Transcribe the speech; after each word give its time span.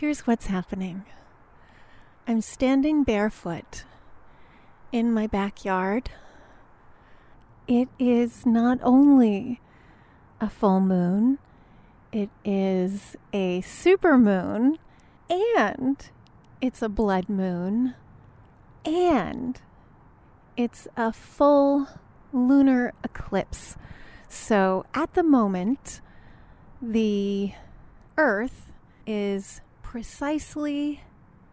Here's 0.00 0.26
what's 0.26 0.46
happening 0.46 1.04
I'm 2.26 2.40
standing 2.40 3.04
barefoot 3.04 3.84
in 4.92 5.12
my 5.12 5.26
backyard. 5.26 6.08
It 7.68 7.90
is 7.98 8.46
not 8.46 8.78
only 8.82 9.60
a 10.40 10.48
full 10.48 10.80
moon, 10.80 11.36
it 12.12 12.30
is 12.46 13.14
a 13.34 13.60
super 13.60 14.16
moon, 14.16 14.78
and 15.28 16.08
it's 16.62 16.80
a 16.80 16.88
blood 16.88 17.28
moon, 17.28 17.94
and 18.86 19.60
it's 20.56 20.88
a 20.96 21.12
full 21.12 21.88
lunar 22.32 22.94
eclipse. 23.04 23.76
So 24.30 24.86
at 24.94 25.12
the 25.12 25.22
moment, 25.22 26.00
the 26.80 27.52
Earth 28.16 28.72
is 29.06 29.60
precisely 29.90 31.02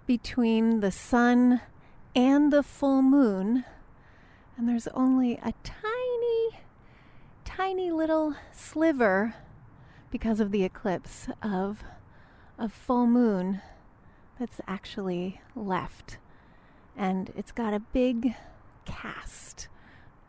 between 0.05 0.79
the 0.79 0.91
sun 0.91 1.59
and 2.15 2.53
the 2.53 2.61
full 2.61 3.01
moon, 3.01 3.65
and 4.55 4.69
there's 4.69 4.87
only 4.89 5.33
a 5.37 5.51
tiny, 5.63 6.59
tiny 7.43 7.89
little 7.89 8.35
sliver 8.51 9.33
because 10.11 10.39
of 10.39 10.51
the 10.51 10.63
eclipse 10.63 11.27
of 11.41 11.83
a 12.59 12.69
full 12.69 13.07
moon 13.07 13.59
that's 14.39 14.61
actually 14.67 15.41
left. 15.55 16.19
And 16.95 17.33
it's 17.35 17.51
got 17.51 17.73
a 17.73 17.79
big 17.79 18.35
cast 18.85 19.67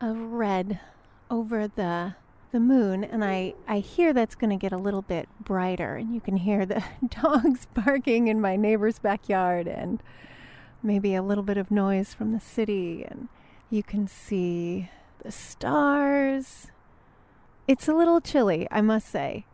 of 0.01 0.17
red 0.17 0.79
over 1.29 1.67
the 1.67 2.15
the 2.51 2.59
moon 2.59 3.03
and 3.03 3.23
I, 3.23 3.53
I 3.67 3.79
hear 3.79 4.11
that's 4.13 4.35
going 4.35 4.49
to 4.49 4.55
get 4.55 4.71
a 4.71 4.77
little 4.77 5.03
bit 5.03 5.29
brighter 5.39 5.95
and 5.95 6.13
you 6.13 6.21
can 6.21 6.37
hear 6.37 6.65
the 6.65 6.83
dogs 7.21 7.67
barking 7.73 8.27
in 8.27 8.41
my 8.41 8.55
neighbor's 8.55 8.99
backyard 8.99 9.67
and 9.67 10.01
maybe 10.81 11.13
a 11.13 11.21
little 11.21 11.43
bit 11.43 11.57
of 11.57 11.69
noise 11.69 12.13
from 12.13 12.31
the 12.31 12.39
city 12.39 13.05
and 13.07 13.27
you 13.69 13.83
can 13.83 14.07
see 14.07 14.89
the 15.23 15.31
stars. 15.31 16.67
It's 17.67 17.87
a 17.87 17.93
little 17.93 18.21
chilly 18.21 18.67
i 18.71 18.81
must 18.81 19.09
say. 19.09 19.45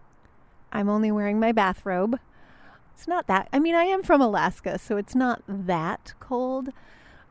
I'm 0.71 0.89
only 0.89 1.11
wearing 1.11 1.39
my 1.39 1.51
bathrobe. 1.51 2.19
It's 2.93 3.07
not 3.07 3.27
that 3.27 3.49
i 3.51 3.59
mean 3.59 3.75
i 3.75 3.83
am 3.83 4.03
from 4.03 4.21
alaska 4.21 4.79
so 4.79 4.95
it's 4.95 5.15
not 5.15 5.43
that 5.47 6.13
cold. 6.21 6.69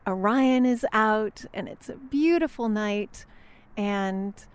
Orion 0.07 0.65
is 0.67 0.85
out 0.93 1.45
and 1.55 1.67
it's 1.67 1.89
a 1.89 1.95
beautiful 1.95 2.69
night 2.69 3.25
and 3.75 4.45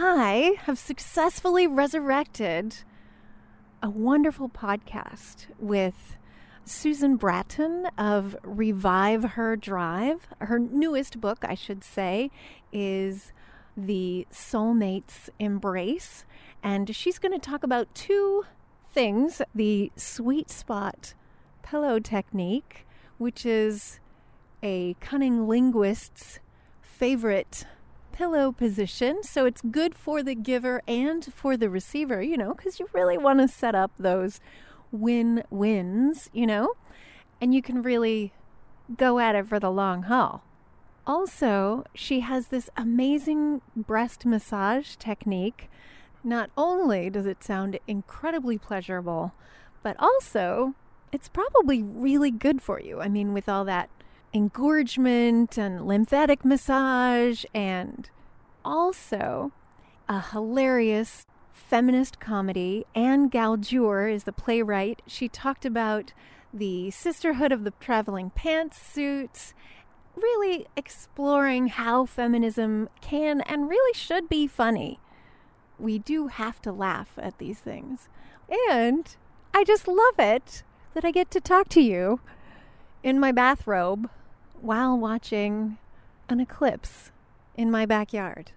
I 0.00 0.54
have 0.60 0.78
successfully 0.78 1.66
resurrected 1.66 2.76
a 3.82 3.90
wonderful 3.90 4.48
podcast 4.48 5.46
with 5.58 6.16
Susan 6.64 7.16
Bratton 7.16 7.86
of 7.98 8.36
Revive 8.44 9.24
Her 9.24 9.56
Drive. 9.56 10.28
Her 10.38 10.60
newest 10.60 11.20
book, 11.20 11.38
I 11.42 11.56
should 11.56 11.82
say, 11.82 12.30
is 12.72 13.32
The 13.76 14.24
Soulmate's 14.30 15.30
Embrace. 15.40 16.24
And 16.62 16.94
she's 16.94 17.18
going 17.18 17.32
to 17.32 17.44
talk 17.44 17.64
about 17.64 17.92
two 17.92 18.44
things 18.92 19.42
the 19.52 19.90
sweet 19.96 20.48
spot 20.48 21.14
pillow 21.64 21.98
technique, 21.98 22.86
which 23.18 23.44
is 23.44 23.98
a 24.62 24.94
cunning 25.00 25.48
linguist's 25.48 26.38
favorite 26.82 27.66
pillow 28.18 28.50
position. 28.50 29.22
So 29.22 29.46
it's 29.46 29.62
good 29.62 29.94
for 29.94 30.24
the 30.24 30.34
giver 30.34 30.82
and 30.88 31.24
for 31.32 31.56
the 31.56 31.70
receiver, 31.70 32.20
you 32.20 32.36
know, 32.36 32.52
because 32.52 32.80
you 32.80 32.88
really 32.92 33.16
want 33.16 33.38
to 33.38 33.46
set 33.46 33.76
up 33.76 33.92
those 33.96 34.40
win 34.90 35.44
wins, 35.50 36.28
you 36.32 36.44
know, 36.44 36.74
and 37.40 37.54
you 37.54 37.62
can 37.62 37.80
really 37.80 38.32
go 38.96 39.20
at 39.20 39.36
it 39.36 39.46
for 39.46 39.60
the 39.60 39.70
long 39.70 40.02
haul. 40.02 40.42
Also, 41.06 41.84
she 41.94 42.20
has 42.20 42.48
this 42.48 42.68
amazing 42.76 43.62
breast 43.76 44.26
massage 44.26 44.96
technique. 44.96 45.70
Not 46.24 46.50
only 46.56 47.08
does 47.10 47.24
it 47.24 47.44
sound 47.44 47.78
incredibly 47.86 48.58
pleasurable, 48.58 49.32
but 49.84 49.94
also 50.00 50.74
it's 51.12 51.28
probably 51.28 51.84
really 51.84 52.32
good 52.32 52.60
for 52.60 52.80
you. 52.80 53.00
I 53.00 53.08
mean, 53.08 53.32
with 53.32 53.48
all 53.48 53.64
that 53.66 53.90
engorgement 54.32 55.56
and 55.56 55.86
lymphatic 55.86 56.44
massage, 56.44 57.44
and 57.54 58.10
also 58.64 59.52
a 60.08 60.20
hilarious 60.20 61.26
feminist 61.52 62.20
comedy. 62.20 62.86
Anne 62.94 63.28
Galjour 63.28 64.08
is 64.12 64.24
the 64.24 64.32
playwright. 64.32 65.02
She 65.06 65.28
talked 65.28 65.64
about 65.64 66.12
the 66.52 66.90
sisterhood 66.90 67.52
of 67.52 67.64
the 67.64 67.72
traveling 67.80 68.30
pantsuits, 68.30 69.52
really 70.16 70.66
exploring 70.76 71.68
how 71.68 72.06
feminism 72.06 72.88
can 73.00 73.42
and 73.42 73.68
really 73.68 73.94
should 73.94 74.28
be 74.28 74.46
funny. 74.46 74.98
We 75.78 75.98
do 75.98 76.28
have 76.28 76.60
to 76.62 76.72
laugh 76.72 77.18
at 77.18 77.38
these 77.38 77.58
things. 77.58 78.08
And 78.70 79.14
I 79.54 79.64
just 79.64 79.86
love 79.86 80.18
it 80.18 80.62
that 80.94 81.04
I 81.04 81.10
get 81.10 81.30
to 81.32 81.40
talk 81.40 81.68
to 81.70 81.80
you 81.80 82.20
in 83.02 83.20
my 83.20 83.30
bathrobe 83.30 84.08
while 84.62 84.98
watching 84.98 85.78
an 86.28 86.40
eclipse 86.40 87.10
in 87.56 87.70
my 87.70 87.86
backyard. 87.86 88.52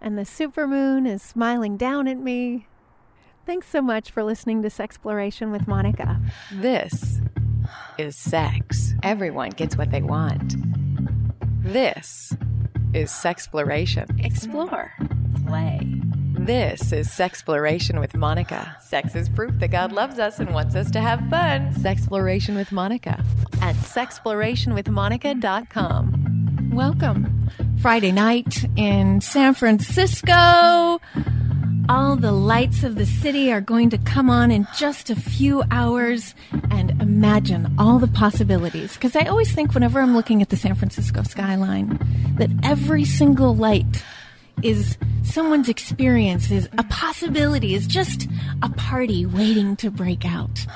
And 0.00 0.18
the 0.18 0.22
supermoon 0.22 1.06
is 1.06 1.22
smiling 1.22 1.76
down 1.76 2.08
at 2.08 2.18
me. 2.18 2.66
Thanks 3.46 3.68
so 3.68 3.82
much 3.82 4.10
for 4.10 4.22
listening 4.22 4.62
to 4.62 4.68
Sexploration 4.68 5.50
with 5.50 5.66
Monica. 5.66 6.20
This 6.52 7.20
is 7.98 8.16
sex. 8.16 8.94
Everyone 9.02 9.50
gets 9.50 9.76
what 9.76 9.90
they 9.90 10.02
want. 10.02 10.54
This 11.62 12.32
is 12.94 13.10
Sexploration. 13.10 14.24
Explore. 14.24 14.92
Play. 15.46 16.02
This 16.46 16.90
is 16.90 17.08
Sexploration 17.08 18.00
with 18.00 18.16
Monica. 18.16 18.76
Sex 18.80 19.14
is 19.14 19.28
proof 19.28 19.56
that 19.60 19.70
God 19.70 19.92
loves 19.92 20.18
us 20.18 20.40
and 20.40 20.52
wants 20.52 20.74
us 20.74 20.90
to 20.90 21.00
have 21.00 21.20
fun. 21.30 21.72
Sexploration 21.74 22.56
with 22.56 22.72
Monica 22.72 23.22
at 23.60 23.76
sexplorationwithmonica.com. 23.76 26.70
Welcome. 26.72 27.48
Friday 27.80 28.10
night 28.10 28.64
in 28.74 29.20
San 29.20 29.54
Francisco. 29.54 31.00
All 31.88 32.16
the 32.16 32.32
lights 32.32 32.82
of 32.82 32.96
the 32.96 33.06
city 33.06 33.52
are 33.52 33.60
going 33.60 33.90
to 33.90 33.98
come 33.98 34.28
on 34.28 34.50
in 34.50 34.66
just 34.76 35.10
a 35.10 35.14
few 35.14 35.62
hours 35.70 36.34
and 36.72 37.00
imagine 37.00 37.72
all 37.78 38.00
the 38.00 38.08
possibilities. 38.08 38.94
Because 38.94 39.14
I 39.14 39.26
always 39.26 39.52
think, 39.52 39.74
whenever 39.74 40.00
I'm 40.00 40.16
looking 40.16 40.42
at 40.42 40.48
the 40.48 40.56
San 40.56 40.74
Francisco 40.74 41.22
skyline, 41.22 42.00
that 42.38 42.50
every 42.64 43.04
single 43.04 43.54
light 43.54 44.02
is 44.62 44.96
someone's 45.22 45.68
experience, 45.68 46.50
is 46.50 46.68
a 46.78 46.84
possibility, 46.84 47.74
is 47.74 47.86
just 47.86 48.28
a 48.62 48.68
party 48.70 49.26
waiting 49.26 49.76
to 49.76 49.90
break 49.90 50.24
out. 50.24 50.66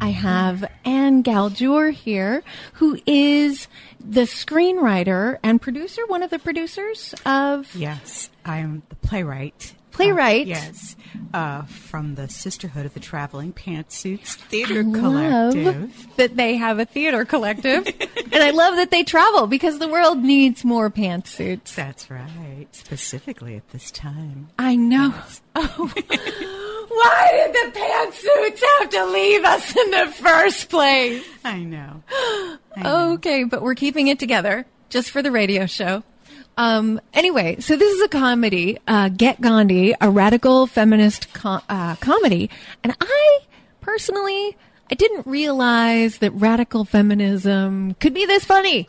I 0.00 0.10
have 0.10 0.64
Anne 0.84 1.22
Galjour 1.24 1.92
here, 1.92 2.42
who 2.74 2.98
is 3.04 3.66
the 3.98 4.22
screenwriter 4.22 5.38
and 5.42 5.60
producer, 5.60 6.06
one 6.06 6.22
of 6.22 6.30
the 6.30 6.38
producers 6.38 7.14
of. 7.26 7.74
Yes, 7.74 8.30
I 8.44 8.58
am 8.58 8.82
the 8.88 8.94
playwright. 8.96 9.74
Playwright? 9.98 10.46
Uh, 10.46 10.50
yes, 10.50 10.96
uh, 11.34 11.62
from 11.64 12.14
the 12.14 12.28
Sisterhood 12.28 12.86
of 12.86 12.94
the 12.94 13.00
Traveling 13.00 13.52
Pantsuits 13.52 14.36
Theater 14.36 14.80
I 14.80 14.92
Collective. 14.92 15.64
Love 15.76 16.16
that 16.16 16.36
they 16.36 16.54
have 16.54 16.78
a 16.78 16.84
theater 16.84 17.24
collective, 17.24 17.84
and 18.32 18.36
I 18.42 18.50
love 18.50 18.76
that 18.76 18.92
they 18.92 19.02
travel 19.02 19.48
because 19.48 19.80
the 19.80 19.88
world 19.88 20.18
needs 20.18 20.64
more 20.64 20.88
pantsuits. 20.88 21.74
That's 21.74 22.08
right, 22.08 22.68
specifically 22.70 23.56
at 23.56 23.68
this 23.70 23.90
time. 23.90 24.50
I 24.56 24.76
know. 24.76 25.12
Oh. 25.56 25.92
Why 26.88 27.50
did 27.52 27.72
the 27.74 27.78
pantsuits 27.78 28.62
have 28.78 28.90
to 28.90 29.06
leave 29.06 29.44
us 29.44 29.76
in 29.76 29.90
the 29.90 30.12
first 30.12 30.68
place? 30.70 31.24
I 31.44 31.58
know. 31.58 32.02
I 32.76 32.82
know. 32.82 33.12
Okay, 33.14 33.42
but 33.42 33.62
we're 33.62 33.74
keeping 33.74 34.06
it 34.06 34.20
together 34.20 34.64
just 34.90 35.10
for 35.10 35.22
the 35.22 35.32
radio 35.32 35.66
show. 35.66 36.04
Um, 36.58 37.00
anyway, 37.14 37.60
so 37.60 37.76
this 37.76 37.94
is 37.94 38.02
a 38.02 38.08
comedy, 38.08 38.78
uh, 38.88 39.10
Get 39.10 39.40
Gandhi, 39.40 39.94
a 40.00 40.10
radical 40.10 40.66
feminist 40.66 41.32
co- 41.32 41.60
uh, 41.68 41.94
comedy. 41.96 42.50
And 42.82 42.96
I 43.00 43.38
personally, 43.80 44.56
I 44.90 44.96
didn't 44.96 45.24
realize 45.24 46.18
that 46.18 46.32
radical 46.32 46.84
feminism 46.84 47.94
could 48.00 48.12
be 48.12 48.26
this 48.26 48.44
funny. 48.44 48.88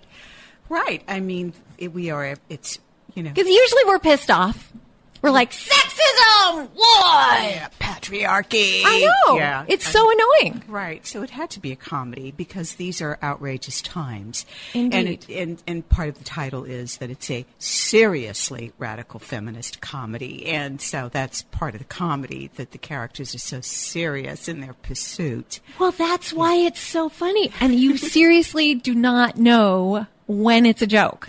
Right. 0.68 1.04
I 1.08 1.20
mean, 1.20 1.54
it, 1.78 1.94
we 1.94 2.10
are. 2.10 2.36
It's 2.50 2.80
you 3.14 3.22
know. 3.22 3.30
Because 3.30 3.48
usually 3.48 3.84
we're 3.86 4.00
pissed 4.00 4.32
off 4.32 4.74
We're 5.22 5.32
like 5.32 5.52
sexism. 5.52 6.70
What? 6.74 7.44
Yeah, 7.44 7.70
patriarchy. 7.80 8.82
I 8.86 9.12
know. 9.28 9.36
Yeah. 9.36 9.66
It's 9.68 9.88
so 9.88 10.10
annoying. 10.12 10.64
Right. 10.68 11.06
So 11.06 11.24
it 11.24 11.30
had 11.30 11.50
to 11.52 11.60
be 11.60 11.72
a 11.72 11.76
comedy 11.76 12.32
because 12.32 12.76
these 12.76 13.02
are 13.02 13.18
outrageous 13.22 13.82
times. 13.82 14.46
Indeed. 14.74 14.98
And, 14.98 15.08
it, 15.10 15.30
and, 15.30 15.64
and 15.68 15.90
part 15.90 16.10
of 16.10 16.18
the 16.18 16.24
title 16.24 16.64
is 16.64 16.98
that 16.98 17.10
it's 17.10 17.30
a 17.30 17.46
seriously 17.58 18.72
radical 18.78 19.20
feminist 19.20 19.82
comedy. 19.82 20.46
And 20.48 20.82
so 20.82 21.10
that's 21.12 21.44
part 21.44 21.76
of 21.76 21.80
the 21.80 21.86
comedy 21.86 22.50
that 22.56 22.72
the 22.72 22.78
characters 22.78 23.36
are 23.36 23.40
so 23.40 23.62
serious 23.62 24.48
in 24.48 24.62
their 24.62 24.74
pursuit. 24.74 25.60
Well, 25.80 25.92
that's 25.92 26.32
why 26.32 26.56
it's 26.56 26.80
so 26.80 27.10
funny. 27.10 27.52
And 27.60 27.76
you 27.76 27.98
seriously 27.98 28.76
do 28.76 28.96
not 28.96 29.38
know 29.38 30.08
when 30.28 30.66
it's 30.66 30.82
a 30.82 30.88
joke. 30.88 31.28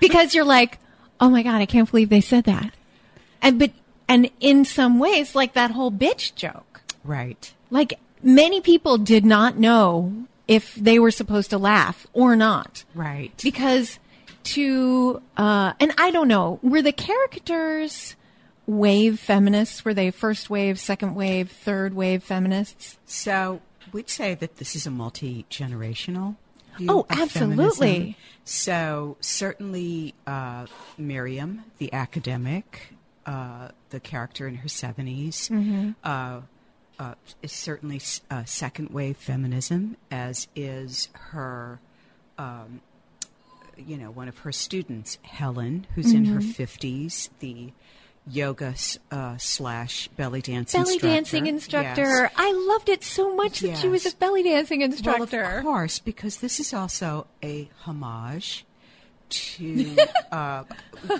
because 0.00 0.34
you're 0.34 0.44
like, 0.44 0.78
oh 1.20 1.28
my 1.30 1.42
God, 1.42 1.60
I 1.60 1.66
can't 1.66 1.90
believe 1.90 2.08
they 2.10 2.20
said 2.20 2.44
that. 2.44 2.72
And, 3.42 3.58
but, 3.58 3.72
and 4.08 4.30
in 4.40 4.64
some 4.64 4.98
ways, 4.98 5.34
like 5.34 5.54
that 5.54 5.70
whole 5.72 5.92
bitch 5.92 6.34
joke, 6.34 6.80
Right. 7.04 7.52
like 7.70 7.98
many 8.22 8.60
people 8.60 8.98
did 8.98 9.24
not 9.24 9.58
know 9.58 10.26
if 10.46 10.74
they 10.74 10.98
were 10.98 11.10
supposed 11.10 11.50
to 11.50 11.58
laugh 11.58 12.06
or 12.12 12.34
not. 12.36 12.84
Right. 12.94 13.32
Because 13.42 13.98
to, 14.44 15.20
uh, 15.36 15.74
and 15.78 15.92
I 15.98 16.10
don't 16.10 16.28
know, 16.28 16.58
were 16.62 16.80
the 16.82 16.92
characters 16.92 18.16
wave 18.66 19.20
feminists? 19.20 19.84
Were 19.84 19.94
they 19.94 20.10
first 20.10 20.48
wave, 20.50 20.78
second 20.78 21.14
wave, 21.14 21.50
third 21.50 21.94
wave 21.94 22.22
feminists? 22.22 22.98
So 23.04 23.60
we'd 23.92 24.08
say 24.10 24.34
that 24.34 24.56
this 24.56 24.74
is 24.74 24.86
a 24.86 24.90
multi 24.90 25.44
generational. 25.50 26.36
Oh, 26.88 27.06
absolutely. 27.10 28.16
So 28.44 29.16
certainly, 29.20 30.14
uh, 30.26 30.66
Miriam, 30.96 31.64
the 31.78 31.92
academic, 31.92 32.92
uh, 33.28 33.68
the 33.90 34.00
character 34.00 34.48
in 34.48 34.54
her 34.56 34.68
70s, 34.68 35.50
Mm-hmm. 35.50 35.90
uh, 36.02 36.40
uh, 36.98 37.14
is 37.42 37.52
certainly 37.52 38.00
uh, 38.30 38.42
second 38.44 38.90
wave 38.90 39.16
feminism, 39.16 39.96
as 40.10 40.48
is 40.56 41.08
her. 41.30 41.78
Um, 42.38 42.80
you 43.76 43.96
know, 43.96 44.10
one 44.10 44.26
of 44.28 44.38
her 44.38 44.50
students, 44.50 45.18
Helen, 45.22 45.86
who's 45.94 46.12
in 46.12 46.24
her 46.24 46.40
Mm-hmm. 46.40 46.50
fifties, 46.50 47.30
the 47.38 47.72
yoga 48.26 48.74
uh, 49.12 49.36
slash 49.38 50.08
belly 50.16 50.42
dance 50.42 50.72
belly 50.72 50.94
instructor. 50.94 51.06
dancing 51.14 51.46
instructor. 51.46 52.02
Yes. 52.02 52.32
I 52.36 52.52
loved 52.68 52.88
it 52.88 53.04
so 53.04 53.34
much 53.36 53.60
that 53.60 53.78
she 53.78 53.88
was 53.88 54.04
a 54.04 54.16
belly 54.16 54.42
dancing 54.42 54.80
instructor. 54.82 55.42
Well, 55.42 55.58
of 55.58 55.62
course, 55.64 55.98
because 56.00 56.38
this 56.38 56.58
is 56.58 56.74
also 56.74 57.26
a 57.44 57.70
homage 57.84 58.64
to 59.28 59.96
uh, 60.32 60.64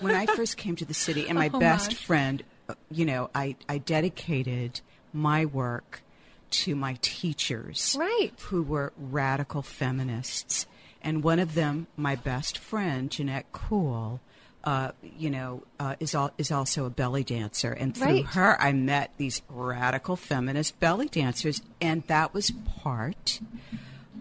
when 0.01 0.15
I 0.15 0.27
first 0.27 0.57
came 0.57 0.77
to 0.77 0.85
the 0.85 0.95
city, 0.95 1.29
and 1.29 1.39
my 1.39 1.49
best 1.49 1.87
homage. 1.93 2.05
friend, 2.05 2.43
you 2.91 3.05
know, 3.05 3.31
I, 3.35 3.57
I 3.69 3.79
dedicated 3.79 4.81
my 5.13 5.45
work 5.47 6.03
to 6.51 6.75
my 6.75 6.97
teachers, 7.03 7.97
Right. 7.99 8.33
who 8.41 8.63
were 8.63 8.93
radical 8.97 9.63
feminists, 9.63 10.67
and 11.03 11.23
one 11.23 11.39
of 11.39 11.55
them, 11.55 11.87
my 11.97 12.17
best 12.17 12.57
friend, 12.59 13.11
Jeanette 13.11 13.47
Cool. 13.53 14.21
Uh, 14.65 14.91
you 15.17 15.31
know, 15.31 15.63
uh, 15.79 15.95
is 16.01 16.15
al- 16.17 16.33
is 16.37 16.51
also 16.51 16.85
a 16.85 16.91
belly 16.91 17.23
dancer, 17.25 17.73
and 17.73 17.97
through 17.97 18.07
Right. 18.07 18.25
her, 18.27 18.61
I 18.61 18.73
met 18.73 19.13
these 19.17 19.41
radical 19.49 20.17
feminist 20.17 20.79
belly 20.81 21.07
dancers, 21.09 21.63
and 21.81 22.03
that 22.09 22.35
was 22.35 22.51
part 22.51 23.41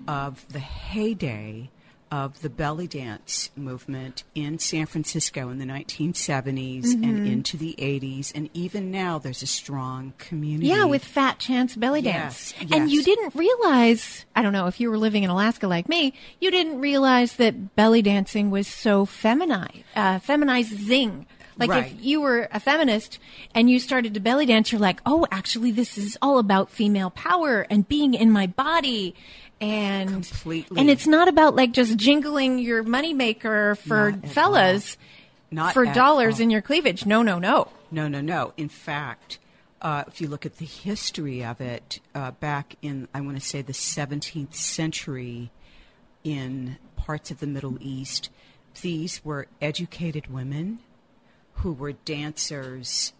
of 0.07 0.45
the 0.49 0.59
heyday 0.59 1.69
of 2.09 2.41
the 2.41 2.49
belly 2.49 2.87
dance 2.87 3.49
movement 3.55 4.23
in 4.33 4.59
San 4.59 4.85
Francisco 4.85 5.49
in 5.49 5.59
the 5.59 5.65
1970s 5.65 6.83
Mm-hmm. 6.85 7.03
and 7.03 7.27
into 7.27 7.57
the 7.57 7.75
80s. 7.77 8.31
And 8.33 8.49
even 8.53 8.91
now, 8.91 9.17
there's 9.19 9.41
a 9.43 9.47
strong 9.47 10.13
community. 10.17 10.67
Yeah, 10.67 10.85
with 10.85 11.03
Fat 11.03 11.39
Chance 11.39 11.75
belly 11.75 12.01
Yes, 12.01 12.53
dance. 12.53 12.71
And 12.71 12.89
you 12.91 13.03
didn't 13.03 13.35
realize, 13.35 14.25
I 14.35 14.41
don't 14.41 14.53
know 14.53 14.67
if 14.67 14.79
you 14.79 14.89
were 14.89 14.97
living 14.97 15.23
in 15.23 15.29
Alaska 15.29 15.67
like 15.67 15.89
me, 15.89 16.13
you 16.39 16.49
didn't 16.51 16.79
realize 16.79 17.35
that 17.37 17.75
belly 17.75 18.01
dancing 18.01 18.51
was 18.51 18.67
so 18.67 19.05
feminized, 19.05 19.83
uh, 19.95 20.19
feminizing. 20.19 21.25
Like 21.59 21.71
Right. 21.71 21.91
if 21.91 22.05
you 22.05 22.21
were 22.21 22.47
a 22.51 22.59
feminist 22.59 23.17
and 23.55 23.67
you 23.67 23.79
started 23.79 24.13
to 24.13 24.19
belly 24.19 24.45
dance, 24.45 24.71
you're 24.71 24.79
like, 24.79 25.01
oh, 25.07 25.25
actually, 25.31 25.71
this 25.71 25.97
is 25.97 26.15
all 26.21 26.37
about 26.37 26.69
female 26.69 27.09
power 27.09 27.65
and 27.71 27.87
being 27.87 28.13
in 28.13 28.29
my 28.31 28.45
body. 28.45 29.15
And 29.59 30.09
Completely. 30.09 30.79
and 30.79 30.89
it's 30.89 31.07
not 31.07 31.27
about 31.27 31.55
like 31.55 31.71
just 31.71 31.97
jingling 31.97 32.59
your 32.59 32.83
moneymaker 32.83 33.75
for 33.77 34.11
Not 34.11 34.29
fellas 34.29 34.97
Not 35.49 35.73
for 35.73 35.85
dollars 35.85 36.35
all. 36.35 36.41
in 36.41 36.49
your 36.51 36.61
cleavage. 36.61 37.05
No, 37.05 37.23
no, 37.23 37.39
no. 37.39 37.69
No, 37.89 38.07
no, 38.07 38.21
no. 38.21 38.53
In 38.57 38.69
fact, 38.69 39.39
uh, 39.81 40.03
if 40.07 40.21
you 40.21 40.27
look 40.27 40.45
at 40.45 40.57
the 40.57 40.65
history 40.65 41.43
of 41.43 41.59
it, 41.61 41.99
uh, 42.13 42.31
back 42.31 42.75
in, 42.81 43.07
I 43.13 43.21
want 43.21 43.39
to 43.39 43.45
say, 43.45 43.61
the 43.61 43.73
17th 43.73 44.53
century 44.53 45.49
in 46.23 46.77
parts 46.95 47.31
of 47.31 47.39
the 47.39 47.47
Middle 47.47 47.77
East, 47.79 48.29
these 48.81 49.23
were 49.25 49.47
educated 49.61 50.27
women 50.31 50.79
who 51.53 51.73
were 51.73 51.93
dancers 51.93 53.13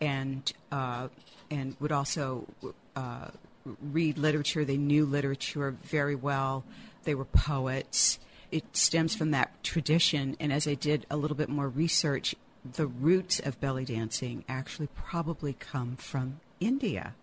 and, 0.00 0.52
uh, 0.70 1.08
and 1.50 1.76
would 1.80 1.90
also 1.92 2.46
uh, 2.94 3.28
read 3.64 4.18
literature. 4.18 4.64
They 4.64 4.76
knew 4.76 5.04
literature 5.06 5.70
very 5.84 6.14
well. 6.14 6.64
They 7.04 7.14
were 7.14 7.24
poets. 7.24 8.18
It 8.50 8.64
stems 8.76 9.14
from 9.14 9.30
that 9.30 9.62
tradition. 9.62 10.36
And 10.40 10.52
as 10.52 10.66
I 10.66 10.74
did 10.74 11.06
a 11.10 11.16
little 11.16 11.36
bit 11.36 11.48
more 11.48 11.68
research, 11.68 12.34
the 12.74 12.86
roots 12.86 13.38
of 13.40 13.60
belly 13.60 13.84
dancing 13.84 14.44
actually 14.48 14.88
probably 14.94 15.52
come 15.54 15.96
from 15.96 16.40
India, 16.58 17.14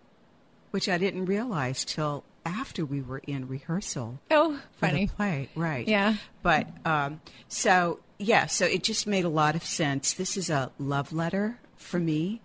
which 0.70 0.88
I 0.88 0.98
didn't 0.98 1.26
realize 1.26 1.84
till 1.84 2.24
after 2.44 2.84
we 2.84 3.00
were 3.02 3.18
in 3.26 3.46
rehearsal 3.46 4.18
Oh, 4.30 4.58
funny. 4.80 5.06
play. 5.08 5.48
Right. 5.54 5.86
Yeah. 5.86 6.14
But 6.42 6.66
um, 6.84 7.20
so 7.46 8.00
yeah, 8.18 8.46
so 8.46 8.64
it 8.64 8.82
just 8.82 9.06
made 9.06 9.24
a 9.24 9.28
lot 9.28 9.54
of 9.54 9.62
sense. 9.64 10.14
This 10.14 10.36
is 10.36 10.48
a 10.50 10.72
love 10.78 11.12
letter 11.12 11.58
for 11.76 12.00
me, 12.00 12.40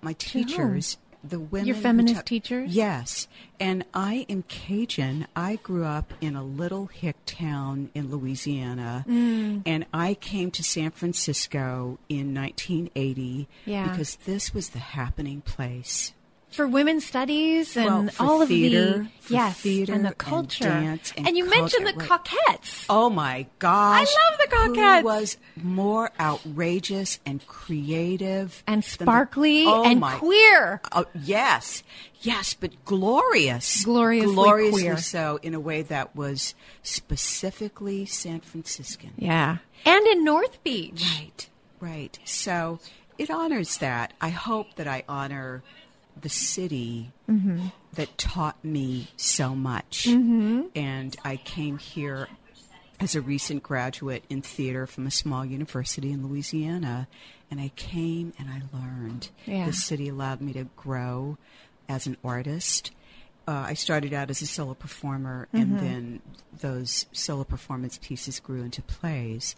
my 0.00 0.12
teachers, 0.14 0.96
the 1.24 1.38
women. 1.40 1.66
Your 1.66 1.76
feminist 1.76 2.14
ta- 2.16 2.22
teachers? 2.24 2.72
Yes, 2.74 3.26
and 3.58 3.84
I 3.92 4.24
am 4.28 4.42
Cajun. 4.48 5.26
I 5.34 5.56
grew 5.56 5.84
up 5.84 6.12
in 6.20 6.36
a 6.36 6.42
little 6.44 6.86
hick 6.86 7.16
town 7.26 7.90
in 7.94 8.10
Louisiana, 8.10 9.04
Mm. 9.08 9.62
and 9.66 9.86
I 9.92 10.14
came 10.14 10.50
to 10.52 10.62
San 10.62 10.90
Francisco 10.90 11.98
in 12.08 12.32
1980 12.34 13.48
Yeah. 13.66 13.88
because 13.88 14.16
this 14.24 14.54
was 14.54 14.70
the 14.70 14.78
happening 14.78 15.40
place. 15.40 16.12
For 16.50 16.66
women's 16.66 17.04
studies 17.06 17.76
and 17.76 18.06
Well, 18.06 18.10
all 18.18 18.42
of 18.42 18.48
theater, 18.48 19.06
the 19.28 19.32
yes 19.34 19.60
theater 19.60 19.92
and 19.92 20.04
the 20.04 20.08
and 20.08 20.18
culture 20.18 20.64
dance 20.64 21.12
and 21.16 21.36
you 21.36 21.48
mentioned 21.48 21.86
the 21.86 21.92
culture, 21.92 22.34
Cockettes 22.48 22.86
Oh 22.88 23.10
my 23.10 23.46
gosh! 23.58 24.08
I 24.10 24.30
love 24.30 24.38
the 24.40 24.56
Cockettes. 24.56 24.98
Who 25.00 25.04
was 25.06 25.36
more 25.56 26.10
outrageous 26.18 27.20
and 27.26 27.46
creative 27.46 28.64
and 28.66 28.82
than 28.82 28.88
the- 28.98 29.04
sparkly 29.04 29.66
Oh 29.66 29.84
and 29.84 30.00
my- 30.00 30.16
queer 30.16 30.80
Oh, 30.90 31.04
yes, 31.14 31.82
yes, 32.22 32.54
but 32.54 32.82
glorious, 32.84 33.84
Gloriously 33.84 34.34
gloriously 34.34 34.82
queer. 34.82 34.96
so 34.96 35.38
in 35.42 35.54
a 35.54 35.60
way 35.60 35.82
that 35.82 36.16
was 36.16 36.54
specifically 36.82 38.04
San 38.06 38.40
Franciscan. 38.40 39.12
yeah 39.16 39.58
and 39.84 40.06
in 40.06 40.24
north 40.24 40.62
beach 40.64 41.04
Right, 41.18 41.48
right. 41.80 42.18
So 42.24 42.80
it 43.18 43.30
honors 43.30 43.78
that. 43.78 44.12
I 44.20 44.30
hope 44.30 44.74
that 44.76 44.86
I 44.88 45.02
honor 45.08 45.62
the 46.22 46.28
city 46.28 47.12
mm-hmm. 47.28 47.66
that 47.94 48.16
taught 48.18 48.62
me 48.64 49.08
so 49.16 49.54
much. 49.54 50.04
Mm-hmm. 50.04 50.62
And 50.74 51.16
I 51.24 51.36
came 51.36 51.78
here 51.78 52.28
as 53.00 53.14
a 53.14 53.20
recent 53.20 53.62
graduate 53.62 54.24
in 54.28 54.42
theater 54.42 54.86
from 54.86 55.06
a 55.06 55.10
small 55.10 55.44
university 55.44 56.12
in 56.12 56.26
Louisiana. 56.26 57.08
And 57.50 57.60
I 57.60 57.70
came 57.76 58.32
and 58.38 58.48
I 58.50 58.62
learned. 58.76 59.30
Yeah. 59.46 59.66
The 59.66 59.72
city 59.72 60.08
allowed 60.08 60.40
me 60.40 60.52
to 60.54 60.64
grow 60.76 61.38
as 61.88 62.06
an 62.06 62.16
artist. 62.22 62.90
Uh, 63.46 63.64
I 63.68 63.74
started 63.74 64.12
out 64.12 64.28
as 64.28 64.42
a 64.42 64.46
solo 64.46 64.74
performer, 64.74 65.48
and 65.54 65.68
mm-hmm. 65.68 65.76
then 65.78 66.22
those 66.60 67.06
solo 67.12 67.44
performance 67.44 67.98
pieces 68.02 68.40
grew 68.40 68.62
into 68.62 68.82
plays 68.82 69.56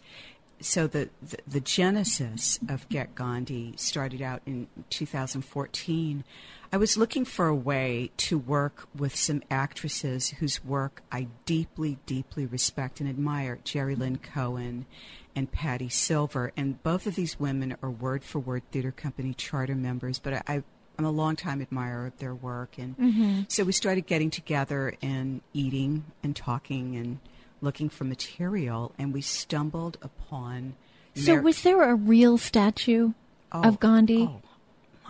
so 0.61 0.87
the, 0.87 1.09
the 1.23 1.39
the 1.47 1.61
genesis 1.61 2.59
of 2.69 2.89
Get 2.89 3.15
Gandhi 3.15 3.75
started 3.77 4.23
out 4.23 4.43
in 4.47 4.69
2014. 4.91 6.25
I 6.73 6.77
was 6.77 6.97
looking 6.97 7.25
for 7.25 7.49
a 7.49 7.55
way 7.55 8.13
to 8.19 8.39
work 8.39 8.87
with 8.97 9.17
some 9.17 9.43
actresses 9.51 10.31
whose 10.31 10.65
work 10.65 11.03
I 11.11 11.27
deeply, 11.45 11.99
deeply 12.07 12.47
respect 12.47 13.01
and 13.01 13.09
admire. 13.09 13.59
Jeri 13.65 13.99
Lynn 13.99 14.19
Cohen 14.19 14.87
and 15.35 15.51
Patty 15.51 15.89
Silver, 15.89 16.53
and 16.57 16.81
both 16.83 17.07
of 17.07 17.17
these 17.17 17.41
women 17.41 17.77
are 17.83 17.91
word 17.91 18.23
for 18.23 18.39
word 18.39 18.63
theater 18.71 18.93
company 18.93 19.35
charter 19.35 19.75
members. 19.75 20.19
But 20.21 20.45
I, 20.49 20.63
I'm 20.99 21.05
a 21.05 21.11
longtime 21.11 21.61
admirer 21.61 22.07
of 22.07 22.19
their 22.19 22.35
work, 22.35 22.79
and 22.79 22.97
mm-hmm. 22.97 23.41
so 23.49 23.65
we 23.65 23.73
started 23.73 24.07
getting 24.07 24.31
together 24.31 24.95
and 25.03 25.41
eating 25.53 26.05
and 26.23 26.37
talking 26.37 26.97
and 26.97 27.19
looking 27.61 27.89
for 27.89 28.05
material, 28.05 28.93
and 28.99 29.13
we 29.13 29.21
stumbled 29.21 29.99
upon. 30.03 30.75
so 31.15 31.41
was 31.41 31.63
there 31.63 31.83
a 31.83 31.95
real 31.95 32.39
statue 32.39 33.13
oh, 33.53 33.63
of 33.63 33.81
Gandhi? 33.81 34.23
Oh, 34.23 34.41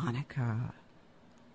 Monica, 0.02 0.73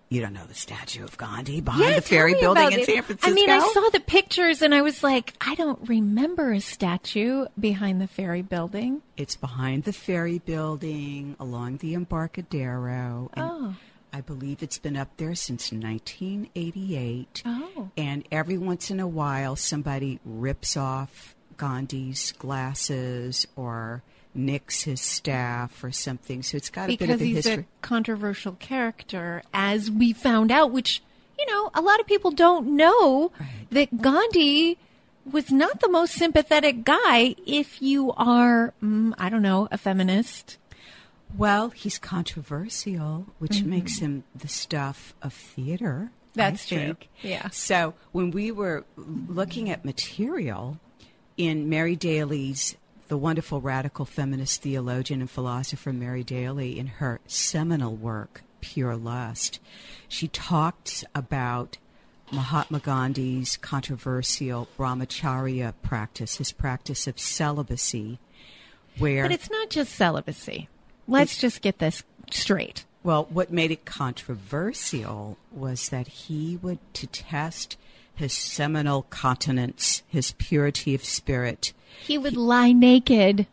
you 0.08 0.20
don't 0.20 0.32
know 0.32 0.46
the 0.46 0.54
statue 0.54 1.02
of 1.02 1.16
Gandhi 1.18 1.60
behind 1.60 1.84
Yeah, 1.84 1.96
the 1.96 2.00
ferry 2.02 2.34
building 2.34 2.70
in. 2.72 2.84
San 2.84 3.02
Francisco? 3.02 3.28
I 3.30 3.34
mean, 3.34 3.50
I 3.50 3.58
saw 3.58 3.90
the 3.90 3.98
pictures 4.00 4.62
and 4.62 4.72
I 4.72 4.82
was 4.82 5.02
like, 5.02 5.34
I 5.40 5.56
don't 5.56 5.88
remember 5.88 6.52
a 6.52 6.60
statue 6.60 7.46
behind 7.58 8.00
the 8.00 8.06
ferry 8.06 8.42
building. 8.42 9.02
It's 9.16 9.34
behind 9.34 9.82
the 9.82 9.92
ferry 9.92 10.38
building 10.38 11.34
along 11.40 11.78
the 11.78 11.94
Embarcadero. 11.94 13.30
And 13.34 13.44
Oh. 13.50 13.74
I 14.12 14.20
believe 14.20 14.62
it's 14.62 14.78
been 14.78 14.96
up 14.96 15.10
there 15.18 15.34
since 15.34 15.70
1988. 15.72 17.42
Oh. 17.44 17.90
And 17.96 18.26
every 18.32 18.58
once 18.58 18.90
in 18.90 19.00
a 19.00 19.08
while, 19.08 19.56
somebody 19.56 20.20
rips 20.24 20.76
off 20.76 21.34
Gandhi's 21.56 22.32
glasses 22.32 23.46
or 23.56 24.02
nicks 24.34 24.82
his 24.82 25.00
staff 25.00 25.82
or 25.82 25.90
something. 25.92 26.42
So 26.42 26.56
it's 26.56 26.70
got 26.70 26.84
a 26.84 26.88
bit 26.92 26.98
because 27.00 27.14
of 27.16 27.20
a 27.22 27.24
he's 27.24 27.36
history. 27.36 27.54
a 27.64 27.66
controversial 27.86 28.52
character, 28.52 29.42
as 29.52 29.90
we 29.90 30.12
found 30.12 30.50
out, 30.50 30.70
which, 30.72 31.02
you 31.38 31.46
know, 31.46 31.70
a 31.74 31.80
lot 31.80 32.00
of 32.00 32.06
people 32.06 32.30
don't 32.30 32.76
know 32.76 33.32
Right. 33.40 33.48
that 33.70 34.00
Gandhi 34.02 34.78
was 35.30 35.50
not 35.50 35.80
the 35.80 35.88
most 35.88 36.14
sympathetic 36.14 36.84
guy 36.84 37.34
if 37.46 37.82
you 37.82 38.12
are, 38.12 38.72
mm, 38.82 39.12
I 39.18 39.28
don't 39.28 39.42
know, 39.42 39.68
a 39.72 39.78
feminist. 39.78 40.56
Well, 41.36 41.70
he's 41.70 41.98
controversial, 41.98 43.26
which 43.38 43.62
makes 43.62 43.98
him 43.98 44.24
the 44.34 44.48
stuff 44.48 45.14
of 45.22 45.32
theater. 45.32 46.10
Mm-hmm. 46.10 46.38
That's 46.38 46.68
true. 46.68 46.96
Yeah. 47.22 47.48
So 47.50 47.94
when 48.12 48.30
we 48.30 48.50
were 48.50 48.84
looking 48.96 49.70
at 49.70 49.84
material 49.84 50.78
in 51.36 51.68
Mary 51.68 51.96
Daly's, 51.96 52.76
the 53.08 53.16
wonderful 53.16 53.60
radical 53.60 54.04
feminist 54.04 54.62
theologian 54.62 55.20
and 55.20 55.30
philosopher 55.30 55.92
Mary 55.92 56.22
Daly, 56.24 56.78
in 56.78 56.86
her 56.86 57.20
seminal 57.26 57.94
work, 57.94 58.42
Pure 58.60 58.96
Lust, 58.96 59.60
she 60.08 60.28
talks 60.28 61.04
about 61.14 61.78
Mahatma 62.32 62.80
Gandhi's 62.80 63.56
controversial 63.56 64.68
brahmacharya 64.78 65.74
practice, 65.82 66.36
his 66.36 66.52
practice 66.52 67.06
of 67.06 67.18
celibacy, 67.18 68.18
where 68.98 69.22
But 69.22 69.32
it's 69.32 69.50
not 69.50 69.70
just 69.70 69.94
celibacy. 69.94 70.68
Let's 71.06 71.36
just 71.38 71.60
get 71.62 71.78
this 71.78 72.02
straight. 72.30 72.84
Well, 73.02 73.26
what 73.30 73.52
made 73.52 73.70
it 73.70 73.84
controversial 73.84 75.38
was 75.52 75.88
that 75.90 76.08
he 76.08 76.58
would, 76.60 76.78
to 76.94 77.06
test 77.06 77.76
his 78.14 78.32
seminal 78.32 79.02
continence, 79.02 80.02
his 80.08 80.32
purity 80.32 80.94
of 80.94 81.04
spirit, 81.04 81.72
He 82.02 82.18
would 82.18 82.36
lie 82.36 82.72
naked. 82.72 83.46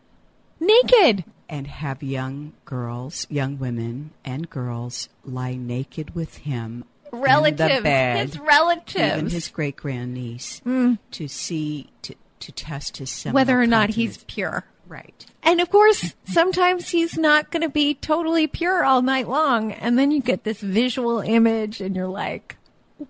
Naked! 0.60 1.24
and 1.46 1.66
have 1.66 2.02
young 2.02 2.54
girls, 2.64 3.26
young 3.28 3.58
women, 3.58 4.10
and 4.24 4.48
girls 4.48 5.10
lie 5.24 5.54
naked 5.54 6.14
with 6.14 6.38
him 6.38 6.82
Relatives. 7.12 7.82
bed, 7.82 8.28
His 8.30 8.38
relatives. 8.40 8.94
Mm. 8.96 9.18
even 9.18 9.30
his 9.30 9.48
great 9.48 9.76
grandniece, 9.76 10.62
to 10.64 11.28
see 11.28 11.90
to 12.02 12.14
to 12.40 12.50
test 12.52 12.96
his 12.96 13.10
seminal 13.10 13.34
whether 13.36 13.60
or 13.60 13.66
not 13.66 13.88
continence. 13.88 14.16
he's 14.16 14.24
pure. 14.24 14.64
Right. 14.88 15.26
And 15.42 15.60
of 15.60 15.70
course, 15.70 16.14
sometimes 16.24 16.88
he's 16.90 17.16
not 17.18 17.50
going 17.50 17.62
to 17.62 17.68
be 17.68 17.94
totally 17.94 18.46
pure 18.46 18.84
all 18.84 19.02
night 19.02 19.28
long. 19.28 19.72
And 19.72 19.98
then 19.98 20.10
you 20.10 20.20
get 20.20 20.44
this 20.44 20.60
visual 20.60 21.20
image 21.20 21.80
and 21.80 21.94
you're 21.94 22.06
like, 22.08 22.56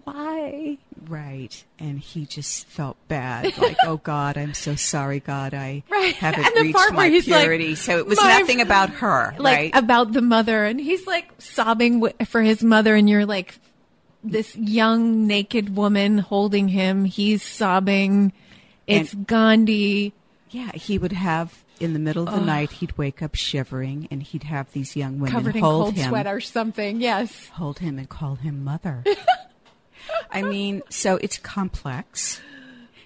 why? 0.04 0.78
Right. 1.08 1.62
And 1.78 1.98
he 1.98 2.24
just 2.24 2.66
felt 2.66 2.96
bad. 3.08 3.56
Like, 3.58 3.76
oh 3.84 3.96
God, 4.02 4.36
I'm 4.38 4.54
so 4.54 4.74
sorry, 4.74 5.20
God. 5.20 5.52
I 5.54 5.82
Right. 5.90 6.14
haven't 6.14 6.46
And 6.46 6.54
the 6.56 6.60
reached 6.62 6.76
part 6.76 6.92
my 6.92 6.96
where 6.98 7.10
he's 7.10 7.28
like, 7.28 7.42
purity. 7.42 7.74
so 7.74 7.98
it 7.98 8.06
was 8.06 8.18
nothing 8.18 8.60
about 8.60 8.90
her, 8.90 9.34
Like 9.38 9.56
right? 9.56 9.70
about 9.74 10.12
the 10.12 10.22
mother. 10.22 10.64
And 10.64 10.80
he's 10.80 11.06
like 11.06 11.30
sobbing 11.38 12.08
for 12.26 12.42
his 12.42 12.62
mother. 12.62 12.94
And 12.94 13.08
you're 13.08 13.26
like, 13.26 13.58
this 14.22 14.56
young 14.56 15.26
naked 15.26 15.76
woman 15.76 16.18
holding 16.18 16.68
him. 16.68 17.04
He's 17.04 17.42
sobbing. 17.42 18.32
It's 18.86 19.12
Gandhi. 19.14 20.12
yeah, 20.50 20.70
he 20.72 20.96
would 20.98 21.12
have 21.12 21.63
in 21.80 21.92
the 21.92 21.98
middle 21.98 22.28
of 22.28 22.34
the 22.34 22.40
night, 22.40 22.70
he'd 22.72 22.96
wake 22.96 23.22
up 23.22 23.34
shivering 23.34 24.08
and 24.10 24.22
he'd 24.22 24.44
have 24.44 24.70
these 24.72 24.96
young 24.96 25.14
women 25.18 25.32
Covered 25.32 25.56
in 25.56 25.62
cold 25.62 25.94
him, 25.94 26.08
sweat 26.08 26.26
or 26.26 26.40
something. 26.40 27.00
Yes. 27.00 27.48
hold 27.48 27.78
him 27.80 27.98
and 27.98 28.08
call 28.08 28.36
him 28.36 28.62
mother. 28.64 29.04
I 30.30 30.42
mean, 30.42 30.82
so 30.88 31.16
it's 31.16 31.38
complex. 31.38 32.40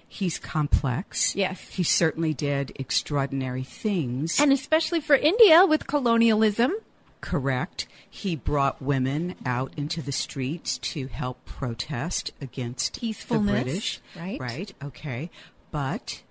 He's 0.07 0.39
complex. 0.39 1.35
Yes. 1.35 1.69
He 1.69 1.83
certainly 1.83 2.33
did 2.33 2.71
extraordinary 2.75 3.63
things. 3.63 4.39
And 4.39 4.51
especially 4.51 4.99
for 5.01 5.15
India 5.15 5.65
with 5.65 5.87
colonialism. 5.87 6.73
Correct. 7.21 7.87
He 8.09 8.35
brought 8.35 8.81
women 8.81 9.35
out 9.45 9.73
into 9.77 10.01
the 10.01 10.11
streets 10.11 10.77
to 10.79 11.07
help 11.07 11.45
protest 11.45 12.31
against 12.41 12.99
the 12.99 13.13
British. 13.39 13.99
right. 14.15 14.39
Right. 14.39 14.73
Okay. 14.83 15.29
But, 15.71 16.23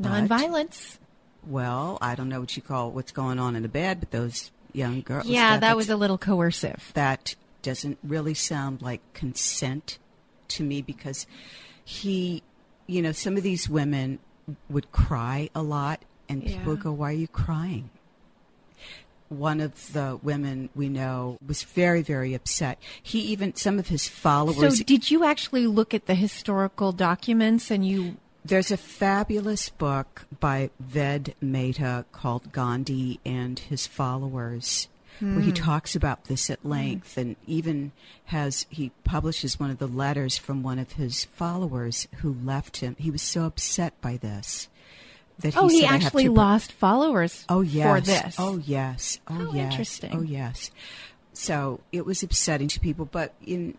Nonviolence. 0.00 0.98
Well, 1.46 1.98
I 2.00 2.14
don't 2.14 2.28
know 2.28 2.40
what 2.40 2.56
you 2.56 2.62
call 2.62 2.90
what's 2.90 3.12
going 3.12 3.38
on 3.38 3.56
in 3.56 3.62
the 3.62 3.68
bed, 3.68 4.00
but 4.00 4.10
those 4.10 4.50
young 4.72 5.00
girls. 5.00 5.26
Yeah, 5.26 5.50
that 5.54 5.60
that's- 5.60 5.76
was 5.76 5.88
a 5.88 5.96
little 5.96 6.18
coercive. 6.18 6.90
that 6.94 7.34
doesn't 7.62 7.98
really 8.02 8.34
sound 8.34 8.80
like 8.82 9.00
consent 9.14 9.98
to 10.48 10.62
me 10.62 10.80
because 10.82 11.26
he, 11.84 12.42
you 12.86 13.02
know, 13.02 13.12
some 13.12 13.36
of 13.36 13.42
these 13.42 13.68
women 13.68 14.18
would 14.70 14.90
cry 14.92 15.50
a 15.54 15.62
lot, 15.62 16.02
and 16.28 16.42
people 16.42 16.60
Yeah. 16.60 16.66
would 16.68 16.80
go, 16.80 16.92
"Why 16.92 17.10
are 17.10 17.14
you 17.14 17.28
crying?" 17.28 17.90
One 19.28 19.60
of 19.60 19.92
the 19.92 20.18
women 20.22 20.70
we 20.74 20.88
know 20.88 21.36
was 21.46 21.62
very, 21.62 22.00
very 22.00 22.32
upset. 22.32 22.78
He 23.02 23.20
even 23.20 23.54
some 23.56 23.78
of 23.78 23.88
his 23.88 24.08
followers. 24.08 24.78
So, 24.78 24.84
did 24.84 25.10
you 25.10 25.22
actually 25.24 25.66
look 25.66 25.92
at 25.92 26.06
the 26.06 26.14
historical 26.14 26.92
documents 26.92 27.70
and 27.70 27.86
you? 27.86 28.16
There's 28.48 28.70
a 28.70 28.76
fabulous 28.78 29.68
book 29.68 30.26
by 30.40 30.70
Ved 30.80 31.34
Mehta 31.40 32.06
called 32.12 32.50
Gandhi 32.52 33.20
and 33.24 33.58
His 33.58 33.86
Followers, 33.86 34.88
where 35.20 35.30
Hmm. 35.32 35.40
he 35.42 35.52
talks 35.52 35.94
about 35.94 36.24
this 36.24 36.48
at 36.48 36.64
length 36.64 37.18
and 37.18 37.36
even 37.46 37.92
has, 38.26 38.64
he 38.70 38.90
publishes 39.04 39.60
one 39.60 39.70
of 39.70 39.78
the 39.78 39.86
letters 39.86 40.38
from 40.38 40.62
one 40.62 40.78
of 40.78 40.92
his 40.92 41.24
followers 41.26 42.08
who 42.22 42.36
left 42.42 42.78
him. 42.78 42.96
He 42.98 43.10
was 43.10 43.20
so 43.22 43.44
upset 43.44 44.00
by 44.00 44.16
this 44.16 44.68
that 45.40 45.52
he 45.54 45.60
Oh, 45.60 45.68
he 45.68 45.80
said, 45.80 45.90
"I 45.90 45.92
have 45.94 46.04
actually 46.06 46.24
to 46.24 46.32
lost 46.32 46.72
followers. 46.72 47.44
Oh 47.50 47.60
yes. 47.60 47.86
for 47.86 48.00
this. 48.00 48.36
Oh 48.38 48.58
yes. 48.64 49.18
Oh 49.28 49.34
How 49.34 49.52
yes. 49.52 49.70
interesting. 49.72 50.10
Oh 50.16 50.22
yes. 50.22 50.70
So 51.34 51.80
it 51.92 52.06
was 52.06 52.22
upsetting 52.22 52.68
to 52.68 52.80
people, 52.80 53.04
but 53.04 53.34
in 53.44 53.76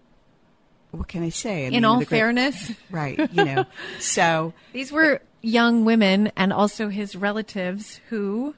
what 0.92 1.08
can 1.08 1.24
I 1.24 1.30
say? 1.30 1.64
I 1.64 1.68
In 1.68 1.72
mean, 1.74 1.86
all 1.86 1.98
great- 1.98 2.10
fairness, 2.10 2.72
right? 2.90 3.18
You 3.34 3.46
know. 3.46 3.66
so 4.00 4.54
these 4.74 4.92
were 4.92 5.22
young 5.42 5.86
women 5.86 6.32
and 6.36 6.52
also 6.52 6.90
his 6.90 7.16
relatives 7.16 8.00
who 8.10 8.56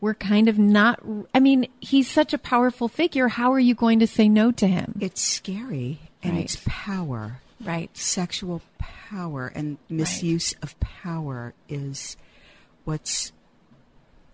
were 0.00 0.14
kind 0.14 0.48
of 0.48 0.58
not. 0.58 1.00
I 1.34 1.40
mean, 1.40 1.66
he's 1.80 2.10
such 2.10 2.32
a 2.34 2.38
powerful 2.38 2.88
figure. 2.88 3.28
How 3.28 3.52
are 3.52 3.58
you 3.60 3.74
going 3.74 4.00
to 4.00 4.06
say 4.06 4.28
no 4.28 4.50
to 4.52 4.66
him? 4.66 4.96
it's 5.00 5.20
scary 5.20 5.98
and 6.22 6.34
Right. 6.34 6.44
it's 6.44 6.62
power. 6.66 7.40
Right. 7.64 7.96
Sexual 7.96 8.60
power 8.78 9.52
and 9.54 9.78
misuse 9.88 10.54
of 10.62 10.78
power 10.80 11.54
is 11.68 12.16
what's 12.84 13.32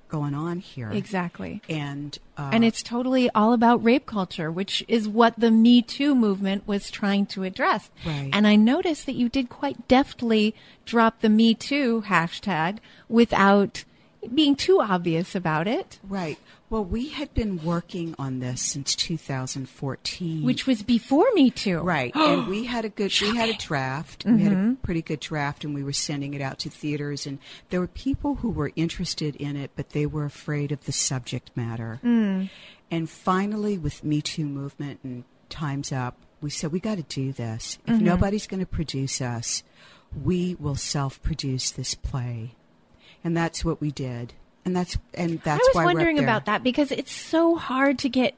going 0.08 0.34
on 0.34 0.58
here. 0.60 0.90
Exactly. 0.90 1.60
And 1.68 2.18
uh, 2.36 2.50
And 2.52 2.64
it's 2.64 2.82
totally 2.82 3.30
all 3.34 3.52
about 3.52 3.82
rape 3.84 4.06
culture, 4.06 4.50
which 4.50 4.84
is 4.88 5.08
what 5.08 5.38
the 5.38 5.50
Me 5.50 5.82
Too 5.82 6.14
movement 6.14 6.66
was 6.66 6.90
trying 6.90 7.26
to 7.26 7.44
address. 7.44 7.90
Right. 8.06 8.30
And 8.32 8.46
I 8.46 8.56
noticed 8.56 9.06
that 9.06 9.14
you 9.14 9.28
did 9.28 9.48
quite 9.48 9.88
deftly 9.88 10.54
drop 10.86 11.20
the 11.20 11.28
Me 11.28 11.54
Too 11.54 12.02
hashtag 12.06 12.78
without 13.08 13.84
being 14.34 14.56
too 14.56 14.80
obvious 14.80 15.34
about 15.34 15.68
it, 15.68 16.00
right. 16.08 16.38
Well, 16.70 16.84
we 16.84 17.08
had 17.08 17.32
been 17.32 17.64
working 17.64 18.14
on 18.18 18.40
this 18.40 18.60
since 18.60 18.94
2014. 18.94 20.42
which 20.42 20.66
was 20.66 20.82
before 20.82 21.26
Me 21.34 21.50
Too. 21.50 21.78
Right. 21.78 22.12
and 22.14 22.46
we 22.46 22.64
had 22.64 22.84
a 22.84 22.88
good 22.88 23.12
we 23.20 23.36
had 23.36 23.48
a 23.48 23.56
draft. 23.56 24.24
We 24.24 24.42
had 24.42 24.52
a 24.52 24.56
mm-hmm. 24.56 24.74
pretty 24.74 25.02
good 25.02 25.20
draft 25.20 25.64
and 25.64 25.74
we 25.74 25.82
were 25.82 25.92
sending 25.92 26.34
it 26.34 26.42
out 26.42 26.58
to 26.60 26.70
theaters 26.70 27.26
and 27.26 27.38
there 27.70 27.80
were 27.80 27.86
people 27.86 28.36
who 28.36 28.50
were 28.50 28.72
interested 28.76 29.36
in 29.36 29.56
it 29.56 29.70
but 29.76 29.90
they 29.90 30.06
were 30.06 30.24
afraid 30.24 30.72
of 30.72 30.84
the 30.84 30.92
subject 30.92 31.50
matter. 31.56 32.00
Mm. 32.04 32.50
And 32.90 33.08
finally 33.08 33.78
with 33.78 34.04
Me 34.04 34.20
Too 34.20 34.46
movement 34.46 35.00
and 35.02 35.24
Time's 35.48 35.92
Up, 35.92 36.16
we 36.40 36.50
said 36.50 36.72
we 36.72 36.80
got 36.80 36.96
to 36.96 37.02
do 37.02 37.32
this. 37.32 37.78
If 37.86 37.96
mm-hmm. 37.96 38.04
nobody's 38.04 38.46
going 38.46 38.60
to 38.60 38.66
produce 38.66 39.20
us, 39.20 39.62
we 40.22 40.54
will 40.54 40.76
self-produce 40.76 41.70
this 41.72 41.94
play. 41.94 42.54
And 43.24 43.36
that's 43.36 43.64
what 43.64 43.80
we 43.80 43.90
did. 43.90 44.34
And 44.68 44.76
that's 44.76 44.98
and 45.14 45.40
that's 45.40 45.62
I 45.64 45.78
was 45.78 45.86
wondering 45.86 46.16
we're 46.16 46.20
up 46.22 46.26
there. 46.26 46.36
about 46.36 46.44
that 46.44 46.62
because 46.62 46.92
it's 46.92 47.10
so 47.10 47.56
hard 47.56 47.98
to 48.00 48.10
get 48.10 48.34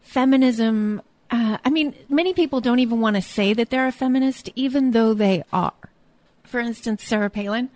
feminism. 0.00 1.02
Uh, 1.30 1.58
I 1.62 1.68
mean, 1.68 1.94
many 2.08 2.32
people 2.32 2.62
don't 2.62 2.78
even 2.78 3.00
want 3.00 3.16
to 3.16 3.22
say 3.22 3.52
that 3.52 3.68
they're 3.68 3.86
a 3.86 3.92
feminist, 3.92 4.48
even 4.56 4.92
though 4.92 5.12
they 5.12 5.44
are. 5.52 5.74
For 6.44 6.58
instance, 6.58 7.04
Sarah 7.04 7.28
Palin, 7.28 7.68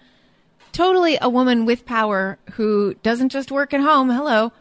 totally 0.72 1.18
a 1.20 1.28
woman 1.28 1.66
with 1.66 1.84
power 1.84 2.38
who 2.52 2.94
doesn't 3.02 3.28
just 3.28 3.52
work 3.52 3.74
at 3.74 3.82
home. 3.82 4.08
Hello. 4.08 4.52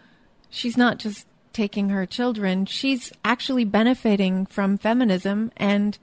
she's 0.50 0.76
not 0.76 1.00
just 1.00 1.26
taking 1.54 1.88
her 1.88 2.06
children, 2.06 2.66
she's 2.66 3.14
actually 3.24 3.64
benefiting 3.64 4.46
from 4.46 4.78
feminism 4.78 5.54
and 5.56 5.98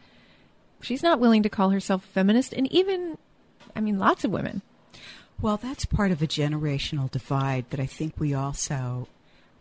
she's 0.80 1.02
not 1.02 1.20
willing 1.20 1.42
to 1.42 1.50
call 1.50 1.68
herself 1.70 2.04
a 2.06 2.08
feminist 2.08 2.54
and 2.54 2.72
even 2.72 3.18
I 3.76 3.80
mean 3.82 3.98
lots 3.98 4.24
of 4.24 4.30
women. 4.30 4.62
Well, 5.44 5.58
that's 5.58 5.84
part 5.84 6.10
of 6.10 6.22
a 6.22 6.26
generational 6.26 7.10
divide 7.10 7.68
that 7.68 7.78
I 7.78 7.84
think 7.84 8.14
we 8.18 8.32
also 8.32 9.08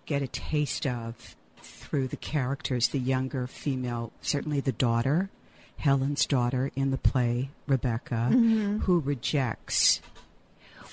get 0.05 0.21
a 0.21 0.27
taste 0.27 0.87
of 0.87 1.35
through 1.61 2.07
the 2.07 2.15
characters, 2.15 2.87
the 2.87 2.99
younger 2.99 3.47
female, 3.47 4.13
certainly 4.21 4.61
the 4.61 4.71
daughter, 4.71 5.29
Helen's 5.77 6.25
daughter 6.25 6.71
in 6.77 6.91
the 6.91 6.97
play, 6.97 7.49
Rebecca, 7.67 8.29
mm-hmm. 8.31 8.77
who 8.77 9.01
rejects. 9.01 9.99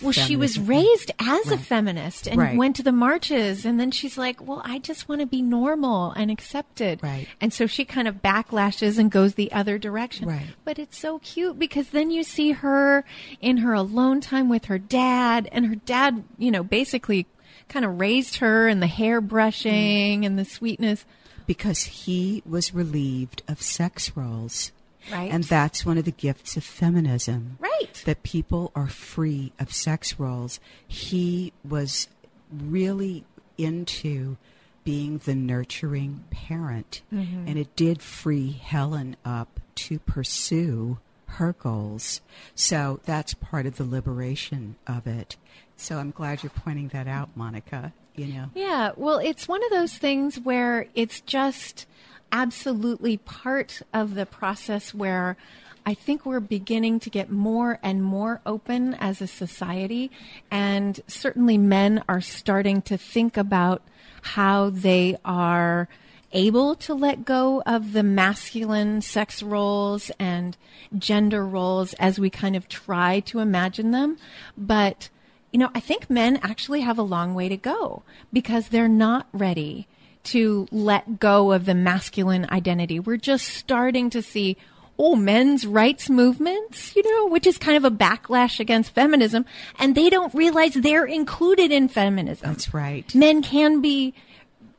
Well, 0.03 0.13
she 0.13 0.37
was 0.37 0.59
raised 0.59 1.11
as 1.19 1.51
a 1.51 1.59
feminist 1.59 2.27
and 2.27 2.39
Right. 2.41 2.57
went 2.57 2.77
to 2.77 2.83
the 2.83 2.93
marches. 2.93 3.65
And 3.65 3.79
then 3.79 3.91
she's 3.91 4.17
like, 4.17 4.47
well, 4.47 4.63
I 4.65 4.79
just 4.79 5.09
want 5.09 5.21
to 5.21 5.27
be 5.27 5.43
normal 5.43 6.13
and 6.13 6.31
accepted. 6.31 7.03
Right. 7.03 7.29
And 7.41 7.53
so 7.53 7.67
she 7.67 7.85
kind 7.85 8.09
of 8.09 8.23
backlashes 8.23 8.99
and 8.99 9.11
goes 9.11 9.35
the 9.35 9.53
other 9.53 9.79
direction. 9.79 10.29
Right. 10.29 10.49
But 10.65 10.79
it's 10.79 10.99
so 10.99 11.19
cute 11.19 11.59
because 11.59 11.91
then 11.91 12.11
you 12.11 12.23
see 12.23 12.53
her 12.53 13.05
in 13.41 13.59
her 13.59 13.73
alone 13.75 14.21
time 14.21 14.49
with 14.49 14.67
her 14.67 14.79
dad. 14.79 15.49
And 15.53 15.67
her 15.67 15.75
dad, 15.77 16.25
you 16.39 16.51
know, 16.51 16.63
basically 16.63 17.27
kind 17.69 17.85
of 17.85 18.01
raised 18.01 18.37
her 18.37 18.69
and 18.69 18.83
the 18.83 18.87
hair 18.87 19.21
brushing 19.21 20.23
mm. 20.23 20.27
and 20.27 20.39
the 20.39 20.45
sweetness. 20.45 21.05
because 21.47 21.83
he 21.83 22.43
was 22.47 22.73
relieved 22.73 23.43
of 23.49 23.61
sex 23.61 24.17
roles. 24.17 24.71
Right. 25.11 25.31
And 25.31 25.45
that's 25.45 25.85
one 25.87 25.99
of 25.99 26.05
the 26.05 26.11
gifts 26.11 26.57
of 26.57 26.65
feminism. 26.65 27.57
Right. 27.59 28.03
That 28.05 28.23
people 28.23 28.71
are 28.75 28.89
free 28.89 29.53
of 29.59 29.73
sex 29.73 30.19
roles. 30.19 30.61
He 30.87 31.53
was 31.69 32.09
really 32.53 33.25
into 33.57 34.37
being 34.85 35.19
the 35.19 35.35
nurturing 35.35 36.25
parent. 36.31 37.03
Mm-hmm. 37.13 37.49
And 37.49 37.59
it 37.59 37.77
did 37.77 38.03
free 38.03 38.53
Helen 38.53 39.17
up 39.25 39.61
to 39.77 39.99
pursue 39.99 40.99
her 41.27 41.53
goals. 41.53 42.21
So 42.55 43.01
that's 43.05 43.35
part 43.35 43.67
of 43.67 43.77
the 43.77 43.85
liberation 43.85 44.77
of 44.87 45.07
it. 45.07 45.37
So 45.77 45.99
I'm 45.99 46.11
glad 46.11 46.43
you're 46.43 46.51
pointing 46.51 46.89
that 46.89 47.07
out, 47.07 47.31
Monica. 47.35 47.93
You 48.17 48.27
know. 48.27 48.51
Yeah, 48.55 48.91
well, 48.97 49.19
it's 49.19 49.49
one 49.49 49.65
of 49.65 49.71
those 49.71 49.97
things 49.97 50.39
where 50.39 50.89
it's 50.95 51.21
just 51.23 51.87
absolutely 52.33 53.17
part 53.17 53.83
of 53.93 54.15
the 54.15 54.27
process 54.27 54.95
where 54.95 55.37
I 55.85 55.95
think 55.95 56.27
we're 56.27 56.41
beginning 56.41 57.01
to 57.01 57.11
get 57.11 57.31
more 57.31 57.79
and 57.83 58.03
more 58.03 58.41
open 58.45 58.95
as 58.95 59.21
a 59.21 59.27
society. 59.27 60.11
And 60.51 61.01
certainly 61.07 61.59
men 61.59 62.05
are 62.09 62.21
starting 62.21 62.83
to 62.83 62.99
think 62.99 63.37
about 63.37 63.83
how 64.23 64.71
they 64.71 65.17
are 65.25 65.89
able 66.33 66.77
to 66.77 66.95
let 66.95 67.25
go 67.25 67.63
of 67.67 67.93
the 67.93 68.03
masculine 68.03 69.01
sex 69.01 69.43
roles 69.43 70.11
and 70.19 70.57
gender 70.97 71.45
roles 71.47 71.93
as 71.95 72.21
we 72.21 72.31
kind 72.31 72.55
of 72.55 72.69
try 72.69 73.21
to 73.21 73.41
imagine 73.41 73.91
them. 73.91 74.17
But 74.57 75.09
you 75.51 75.59
know, 75.59 75.71
I 75.75 75.81
think 75.81 76.09
men 76.09 76.39
actually 76.43 76.83
have 76.83 76.99
a 76.99 77.03
long 77.03 77.35
way 77.35 77.49
to 77.49 77.57
go 77.57 78.05
because 78.33 78.69
they're 78.69 78.87
not 78.87 79.27
ready 79.33 79.89
to 80.25 80.69
let 80.71 81.19
go 81.19 81.53
of 81.53 81.65
the 81.65 81.75
masculine 81.75 82.47
identity. 82.51 83.01
We're 83.01 83.17
just 83.17 83.49
starting 83.49 84.11
to 84.11 84.23
see, 84.23 84.57
oh, 84.99 85.17
men's 85.17 85.67
rights 85.67 86.11
movements, 86.11 86.95
you 86.95 87.03
know, 87.03 87.29
which 87.29 87.47
is 87.47 87.59
kind 87.59 87.77
of 87.77 87.85
a 87.85 87.95
backlash 87.95 88.61
against 88.61 88.95
feminism. 88.95 89.45
And 89.79 89.95
they 89.95 90.11
don't 90.11 90.35
realize 90.35 90.75
they're 90.75 91.07
included 91.07 91.73
in 91.73 91.89
feminism. 91.89 92.49
That's 92.49 92.75
right. 92.75 93.13
Men 93.15 93.43
can 93.43 93.81
be 93.81 94.15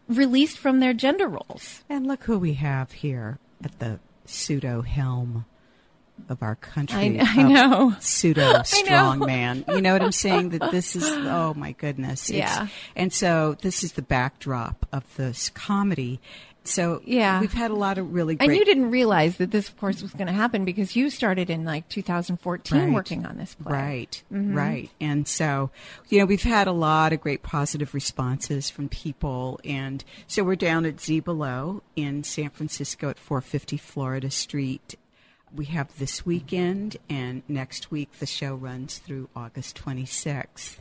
released 0.07 0.57
from 0.57 0.79
their 0.79 0.93
gender 0.93 1.27
roles. 1.27 1.83
And 1.89 2.05
look 2.05 2.23
who 2.23 2.37
we 2.37 2.53
have 2.53 2.91
here 2.91 3.39
at 3.63 3.79
the 3.79 3.99
pseudo 4.25 4.81
helm 4.81 5.45
of 6.29 6.41
our 6.43 6.55
country. 6.55 7.19
I- 7.19 7.25
I 7.37 7.43
know. 7.43 7.95
Pseudo 7.99 8.61
strong 8.65 9.19
know. 9.19 9.25
man. 9.25 9.65
You 9.67 9.81
know 9.81 9.93
what 9.93 10.01
I'm 10.03 10.11
saying? 10.11 10.49
That 10.49 10.71
this 10.71 10.95
is, 10.95 11.03
oh 11.05 11.53
my 11.55 11.71
goodness. 11.73 12.29
It's- 12.29 12.47
Yeah. 12.57 12.67
And 12.95 13.11
so 13.11 13.55
this 13.61 13.83
is 13.83 13.93
the 13.93 14.01
backdrop 14.01 14.85
of 14.91 15.03
this 15.17 15.49
comedy. 15.49 16.19
So 16.63 17.01
Yeah. 17.05 17.41
we've 17.41 17.51
had 17.51 17.71
a 17.71 17.75
lot 17.75 17.97
of 17.97 18.13
really 18.13 18.35
great. 18.35 18.47
And 18.51 18.55
you 18.55 18.63
didn't 18.63 18.91
realize 18.91 19.37
that 19.37 19.49
this, 19.49 19.67
of 19.67 19.77
course, 19.77 20.03
was 20.03 20.11
going 20.11 20.27
to 20.27 20.31
happen 20.33 20.63
because 20.63 20.95
you 20.95 21.09
started 21.09 21.49
in 21.49 21.65
like 21.65 21.89
2014 21.89 22.79
Right. 22.79 22.93
working 22.93 23.25
on 23.25 23.37
this 23.37 23.55
play. 23.55 23.71
Right, 23.73 24.23
Mm-hmm. 24.31 24.55
right. 24.55 24.89
And 25.01 25.27
so, 25.27 25.71
you 26.09 26.19
know, 26.19 26.25
we've 26.25 26.43
had 26.43 26.67
a 26.67 26.71
lot 26.71 27.13
of 27.13 27.21
great 27.21 27.41
positive 27.41 27.95
responses 27.95 28.69
from 28.69 28.89
people. 28.89 29.59
And 29.65 30.03
so 30.27 30.43
we're 30.43 30.55
down 30.55 30.85
at 30.85 31.01
Z 31.01 31.21
Below 31.21 31.81
in 31.95 32.23
San 32.23 32.51
Francisco 32.51 33.09
at 33.09 33.17
450 33.17 33.77
Florida 33.77 34.29
Street. 34.29 34.95
We 35.55 35.65
have 35.65 35.97
this 35.99 36.25
weekend, 36.25 36.97
and 37.09 37.43
next 37.47 37.91
week 37.91 38.09
the 38.19 38.25
show 38.25 38.55
runs 38.55 38.99
through 38.99 39.29
August 39.35 39.81
26th. 39.83 40.77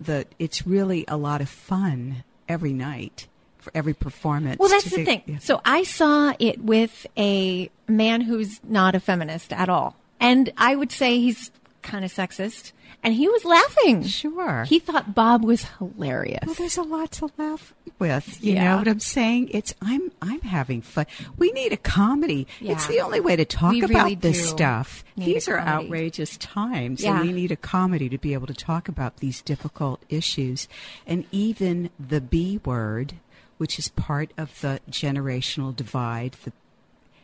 The, 0.00 0.26
it's 0.38 0.66
really 0.66 1.04
a 1.08 1.16
lot 1.16 1.40
of 1.40 1.48
fun 1.48 2.24
every 2.48 2.72
night 2.72 3.28
for 3.58 3.72
every 3.74 3.94
performance. 3.94 4.58
Well, 4.58 4.68
that's 4.68 4.90
the 4.90 4.96
be- 4.98 5.04
thing. 5.04 5.22
yeah. 5.26 5.38
So 5.38 5.60
I 5.64 5.84
saw 5.84 6.34
it 6.38 6.62
with 6.62 7.06
a 7.16 7.70
man 7.88 8.20
who's 8.20 8.60
not 8.62 8.94
a 8.94 9.00
feminist 9.00 9.52
at 9.52 9.68
all. 9.68 9.96
And 10.20 10.52
I 10.58 10.76
would 10.76 10.92
say 10.92 11.18
he's 11.18 11.50
kind 11.84 12.04
of 12.04 12.12
sexist. 12.12 12.72
And 13.04 13.12
he 13.14 13.28
was 13.28 13.44
laughing. 13.44 14.02
Sure. 14.04 14.64
He 14.64 14.78
thought 14.78 15.14
Bob 15.14 15.44
was 15.44 15.66
hilarious. 15.78 16.40
Well, 16.46 16.54
there's 16.54 16.78
a 16.78 16.82
lot 16.82 17.12
to 17.12 17.28
laugh 17.36 17.74
with. 17.98 18.42
You 18.42 18.54
Yeah. 18.54 18.64
know 18.70 18.76
what 18.78 18.88
I'm 18.88 18.98
saying? 19.00 19.50
It's 19.52 19.74
I'm 19.82 20.10
I'm 20.22 20.40
having 20.40 20.80
fun. 20.80 21.04
We 21.36 21.52
need 21.52 21.72
a 21.72 21.76
comedy. 21.76 22.46
It's 22.60 22.86
the 22.86 23.00
only 23.00 23.20
way 23.20 23.36
to 23.36 23.44
talk 23.44 23.72
We 23.72 23.82
about 23.82 24.04
really 24.04 24.14
this 24.14 24.48
stuff. 24.48 25.04
These 25.16 25.48
are 25.48 25.58
comedy. 25.58 25.86
outrageous 25.86 26.36
times, 26.38 27.02
Yeah. 27.02 27.18
and 27.20 27.26
we 27.28 27.32
need 27.32 27.52
a 27.52 27.56
comedy 27.56 28.08
to 28.08 28.16
be 28.18 28.32
able 28.32 28.46
to 28.46 28.54
talk 28.54 28.88
about 28.88 29.18
these 29.18 29.42
difficult 29.42 30.02
issues. 30.08 30.66
And 31.06 31.26
even 31.30 31.90
the 32.00 32.20
B 32.22 32.58
word, 32.64 33.14
which 33.58 33.78
is 33.78 33.88
part 33.90 34.32
of 34.38 34.60
the 34.62 34.80
generational 34.90 35.76
divide. 35.76 36.36
The 36.44 36.52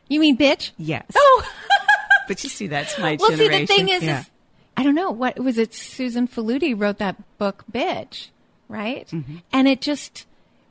You 0.08 0.20
mean 0.20 0.36
bitch? 0.36 0.72
yes, 0.76 1.06
Oh, 1.16 1.48
but 2.28 2.44
you 2.44 2.50
see, 2.50 2.66
that's 2.66 2.98
my 2.98 3.16
well, 3.18 3.30
see, 3.30 3.48
the 3.48 3.66
thing 3.66 3.88
is, 3.88 4.02
Yeah. 4.02 4.20
is, 4.20 4.30
I 4.80 4.82
don't 4.82 4.94
know. 4.94 5.10
What 5.10 5.38
was 5.38 5.58
it? 5.58 5.74
Susan 5.74 6.26
Faludi 6.26 6.72
wrote 6.74 6.96
that 6.96 7.36
book, 7.36 7.64
Bitch, 7.70 8.28
right? 8.66 9.06
Mm-hmm. 9.08 9.36
And 9.52 9.68
it 9.68 9.82
just, 9.82 10.24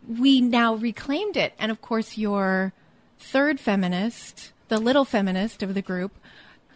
we 0.07 0.41
now 0.41 0.73
reclaimed 0.73 1.37
it. 1.37 1.53
And 1.59 1.71
of 1.71 1.79
course, 1.79 2.17
your 2.17 2.73
third 3.19 3.59
feminist, 3.59 4.51
the 4.67 4.79
little 4.79 5.05
feminist 5.05 5.61
of 5.61 5.75
the 5.75 5.83
group, 5.83 6.17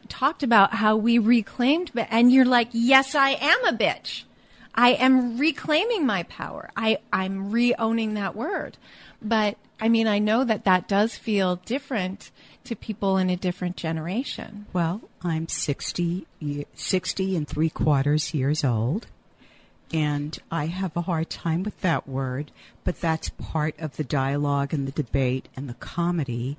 talked 0.09 0.43
about 0.43 0.75
how 0.75 0.95
we 0.95 1.17
reclaimed, 1.17 1.89
and 1.95 2.31
you're 2.31 2.45
like, 2.45 2.67
yes, 2.71 3.15
I 3.15 3.31
am 3.31 3.65
a 3.65 3.75
bitch. 3.75 4.25
I 4.75 4.89
am 4.89 5.39
reclaiming 5.39 6.05
my 6.05 6.21
power. 6.23 6.69
I, 6.77 6.99
I'm 7.11 7.49
re-owning 7.49 8.13
that 8.13 8.35
word. 8.35 8.77
But 9.23 9.57
I 9.81 9.89
mean, 9.89 10.07
I 10.07 10.19
know 10.19 10.43
that 10.43 10.65
that 10.65 10.87
does 10.87 11.15
feel 11.15 11.55
different 11.55 12.29
to 12.65 12.76
people 12.76 13.17
in 13.17 13.30
a 13.30 13.36
different 13.36 13.76
generation. 13.76 14.65
Well, 14.73 15.02
I'm 15.21 15.47
60, 15.47 16.26
60 16.73 17.36
and 17.36 17.47
three 17.47 17.69
quarters 17.69 18.34
years 18.34 18.63
old, 18.63 19.08
and 19.93 20.38
I 20.52 20.67
have 20.67 20.95
a 20.97 21.02
hard 21.02 21.30
time 21.30 21.63
with 21.63 21.80
that 21.82 22.08
word, 22.08 22.52
but 22.84 22.99
that's 22.99 23.30
part 23.30 23.78
of 23.80 23.97
the 23.97 24.04
dialogue 24.04 24.73
and 24.73 24.88
the 24.88 25.04
debate 25.04 25.49
and 25.56 25.69
the 25.69 25.76
comedy. 25.76 26.58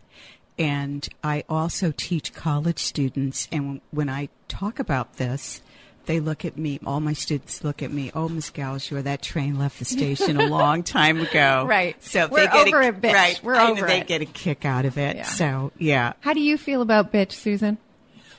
And 0.58 1.08
I 1.22 1.44
also 1.48 1.92
teach 1.96 2.32
college 2.32 2.78
students, 2.78 3.48
and 3.50 3.80
when 3.90 4.08
I 4.08 4.28
talk 4.46 4.78
about 4.78 5.16
this, 5.16 5.62
they 6.06 6.20
look 6.20 6.44
at 6.44 6.56
me, 6.56 6.80
all 6.84 7.00
my 7.00 7.12
students 7.12 7.64
look 7.64 7.82
at 7.82 7.90
me, 7.90 8.10
oh, 8.14 8.28
Miss 8.28 8.50
Galjour, 8.50 9.02
that 9.04 9.22
train 9.22 9.58
left 9.58 9.78
the 9.78 9.84
station 9.84 10.38
a 10.40 10.46
long 10.46 10.82
time 10.84 11.20
ago. 11.20 11.64
Right. 11.66 12.02
So 12.02 12.28
We're 12.28 12.40
they 12.40 12.46
get 12.46 12.68
over 12.68 12.80
a, 12.80 12.86
it, 12.88 13.00
bitch. 13.00 13.12
Right. 13.12 13.40
We're 13.42 13.54
I 13.54 13.66
know 13.66 13.72
over 13.72 13.86
they 13.86 14.00
it. 14.00 14.06
get 14.06 14.22
a 14.22 14.26
kick 14.26 14.64
out 14.64 14.84
of 14.84 14.98
it. 14.98 15.16
Yeah. 15.16 15.22
So, 15.24 15.72
yeah. 15.78 16.12
How 16.20 16.32
do 16.32 16.40
you 16.40 16.58
feel 16.58 16.82
about 16.82 17.12
bitch, 17.12 17.32
Susan? 17.32 17.78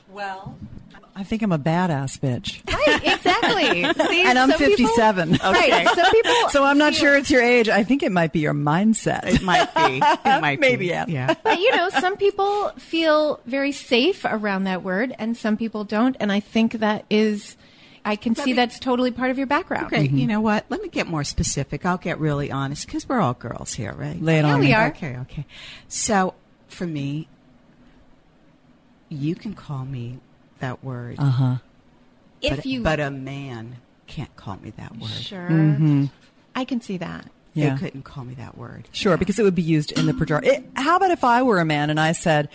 Well, 0.08 0.56
I 1.18 1.24
think 1.24 1.40
I'm 1.40 1.50
a 1.50 1.58
badass 1.58 2.18
bitch. 2.20 2.60
Right, 2.70 3.00
exactly. 3.02 3.82
See, 4.08 4.22
And 4.22 4.38
I'm 4.38 4.50
some 4.50 4.58
people- 4.58 4.86
57. 4.86 5.30
Right. 5.42 5.88
Some 5.94 6.10
people. 6.12 6.34
So 6.50 6.62
I'm 6.62 6.76
not 6.76 6.92
feel- 6.92 7.00
sure 7.00 7.16
it's 7.16 7.30
your 7.30 7.40
age. 7.42 7.70
I 7.70 7.84
think 7.84 8.02
it 8.02 8.12
might 8.12 8.32
be 8.34 8.40
your 8.40 8.52
mindset. 8.52 9.24
It 9.24 9.40
might 9.42 9.74
be. 9.74 9.96
It 9.96 10.24
might 10.42 10.60
Maybe, 10.60 10.76
be. 10.76 10.86
yeah. 10.88 11.06
Yeah. 11.08 11.34
But 11.42 11.58
you 11.58 11.74
know, 11.74 11.88
some 11.88 12.18
people 12.18 12.68
feel 12.76 13.40
very 13.46 13.72
safe 13.72 14.26
around 14.26 14.64
that 14.64 14.82
word, 14.82 15.14
and 15.18 15.34
some 15.38 15.56
people 15.56 15.84
don't. 15.84 16.16
And 16.20 16.30
I 16.30 16.40
think 16.40 16.72
that 16.80 17.06
is, 17.08 17.56
I 18.04 18.16
can 18.16 18.34
see 18.34 18.50
me- 18.50 18.52
that's 18.52 18.78
totally 18.78 19.10
part 19.10 19.30
of 19.30 19.38
your 19.38 19.46
background. 19.46 19.86
Okay, 19.86 20.06
mm-hmm. 20.08 20.18
you 20.18 20.26
know 20.26 20.42
what? 20.42 20.66
Let 20.68 20.82
me 20.82 20.90
get 20.90 21.06
more 21.06 21.24
specific. 21.24 21.86
I'll 21.86 21.96
get 21.96 22.20
really 22.20 22.50
honest 22.52 22.84
because 22.86 23.08
we're 23.08 23.20
all 23.20 23.32
girls 23.34 23.72
here, 23.72 23.94
right? 23.94 24.20
Lay 24.20 24.38
it 24.38 24.44
Yeah, 24.44 24.52
on 24.52 24.60
we 24.60 24.66
me. 24.66 24.72
are. 24.74 24.88
Okay, 24.88 25.16
okay. 25.22 25.46
So 25.88 26.34
for 26.68 26.86
me, 26.86 27.26
you 29.08 29.34
can 29.34 29.54
call 29.54 29.86
me 29.86 30.18
that 30.60 30.82
word, 30.84 31.16
Uh 31.18 31.24
huh. 31.30 31.56
If 32.42 32.56
but, 32.56 32.66
you, 32.66 32.82
but 32.82 33.00
a 33.00 33.10
man 33.10 33.76
can't 34.06 34.34
call 34.36 34.56
me 34.58 34.70
that 34.76 34.96
word. 34.98 35.10
sure, 35.10 35.48
Mm-hmm. 35.48 36.04
I 36.54 36.64
can 36.64 36.80
see 36.80 36.96
that. 36.98 37.26
Yeah. 37.54 37.74
They 37.74 37.80
couldn't 37.80 38.02
call 38.02 38.24
me 38.24 38.34
that 38.34 38.56
word. 38.58 38.88
Sure, 38.92 39.16
because 39.16 39.38
it 39.38 39.42
would 39.42 39.54
be 39.54 39.62
used 39.62 39.92
in 39.92 40.04
the 40.06 40.12
pejorative. 40.14 40.62
How 40.76 40.96
about 40.96 41.10
if 41.10 41.24
I 41.24 41.42
were 41.42 41.58
a 41.58 41.64
man 41.64 41.88
and 41.90 41.98
I 41.98 42.12
said, 42.12 42.48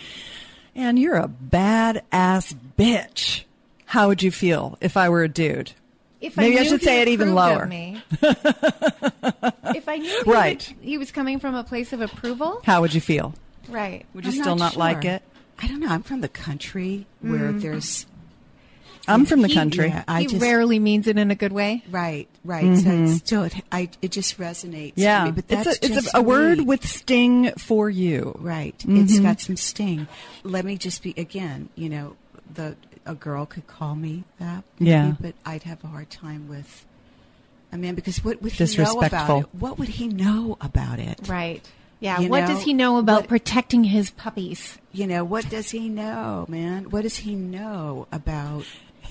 "And 0.76 0.98
you're 0.98 1.16
a 1.16 1.28
badass 1.28 2.54
bitch"? 2.78 3.42
How 3.86 4.08
would 4.08 4.22
you 4.22 4.30
feel 4.30 4.78
if 4.80 4.96
I 4.96 5.08
were 5.08 5.22
a 5.24 5.28
dude? 5.28 5.72
If 6.20 6.36
Maybe 6.36 6.56
I 6.58 6.62
knew 6.62 6.68
should 6.68 6.82
say 6.82 7.02
it 7.02 7.08
even 7.08 7.34
lower. 7.34 7.66
me. 7.66 8.00
if 8.22 9.88
I 9.88 9.96
knew 9.98 10.22
he, 10.24 10.30
Right. 10.30 10.74
would- 10.78 10.84
he 10.84 10.98
was 10.98 11.10
coming 11.10 11.38
from 11.40 11.54
a 11.54 11.64
place 11.64 11.92
of 11.92 12.00
approval, 12.00 12.60
How 12.64 12.80
would 12.80 12.94
you 12.94 13.00
feel? 13.00 13.34
right? 13.68 14.06
Would 14.14 14.24
you 14.24 14.30
I'm 14.32 14.40
still 14.42 14.56
not 14.56 14.76
like 14.76 15.04
it? 15.04 15.22
I 15.62 15.68
don't 15.68 15.80
know. 15.80 15.88
I'm 15.88 16.02
from 16.02 16.20
the 16.20 16.28
country 16.28 17.06
where 17.20 17.52
there's. 17.52 18.06
I'm 19.08 19.26
from 19.26 19.42
the 19.42 19.48
He- 19.48 19.54
country. 19.54 19.88
yeah, 19.88 20.04
I 20.06 20.20
he 20.22 20.26
just, 20.28 20.42
rarely 20.42 20.78
means 20.78 21.08
it 21.08 21.18
in 21.18 21.30
a 21.32 21.34
good 21.34 21.52
way. 21.52 21.82
Right, 21.90 22.28
right. 22.44 22.76
So 22.78 22.88
it's 22.88 23.16
still, 23.16 23.42
it, 23.44 23.54
I, 23.72 23.88
it 24.00 24.12
just 24.12 24.38
resonates. 24.38 24.90
Mm-hmm. 24.94 25.00
Yeah, 25.00 25.18
to 25.20 25.24
me, 25.26 25.30
but 25.32 25.48
that's 25.48 25.66
it's 25.66 25.78
a, 25.78 25.84
it's 25.86 25.94
just 26.04 26.14
a, 26.14 26.18
a 26.18 26.22
word 26.22 26.60
with 26.60 26.86
sting 26.86 27.50
for 27.58 27.90
you. 27.90 28.36
Right. 28.38 28.74
It's 28.76 29.14
Mm-hmm. 29.14 29.22
got 29.24 29.40
some 29.40 29.56
sting. 29.56 30.06
Let 30.44 30.64
me 30.64 30.76
just 30.76 31.02
be 31.02 31.14
again. 31.16 31.68
You 31.74 31.88
know, 31.88 32.16
the 32.54 32.76
a 33.04 33.16
girl 33.16 33.44
could 33.46 33.66
call 33.66 33.96
me 33.96 34.22
that. 34.38 34.62
maybe, 34.78 34.90
Yeah. 34.90 35.14
But 35.20 35.34
I'd 35.44 35.64
have 35.64 35.82
a 35.82 35.88
hard 35.88 36.08
time 36.08 36.46
with 36.48 36.86
a 37.72 37.78
man 37.78 37.96
because 37.96 38.22
what 38.24 38.40
would 38.40 38.52
he 38.52 38.76
know 38.76 39.00
about 39.00 39.38
it? 39.40 39.46
What 39.52 39.78
would 39.80 39.88
he 39.88 40.06
know 40.06 40.56
about 40.60 41.00
it? 41.00 41.28
Right. 41.28 41.68
Yeah. 42.02 42.18
You 42.18 42.28
what 42.28 42.40
know, 42.40 42.46
does 42.48 42.62
he 42.64 42.74
know 42.74 42.98
about 42.98 43.20
what- 43.22 43.28
protecting 43.28 43.84
his 43.84 44.10
puppies? 44.10 44.76
You 44.92 45.06
know, 45.06 45.22
what 45.24 45.48
does 45.48 45.70
he 45.70 45.88
know, 45.88 46.44
man? 46.48 46.90
What 46.90 47.02
does 47.02 47.16
he 47.18 47.34
know 47.36 48.08
about? 48.10 48.64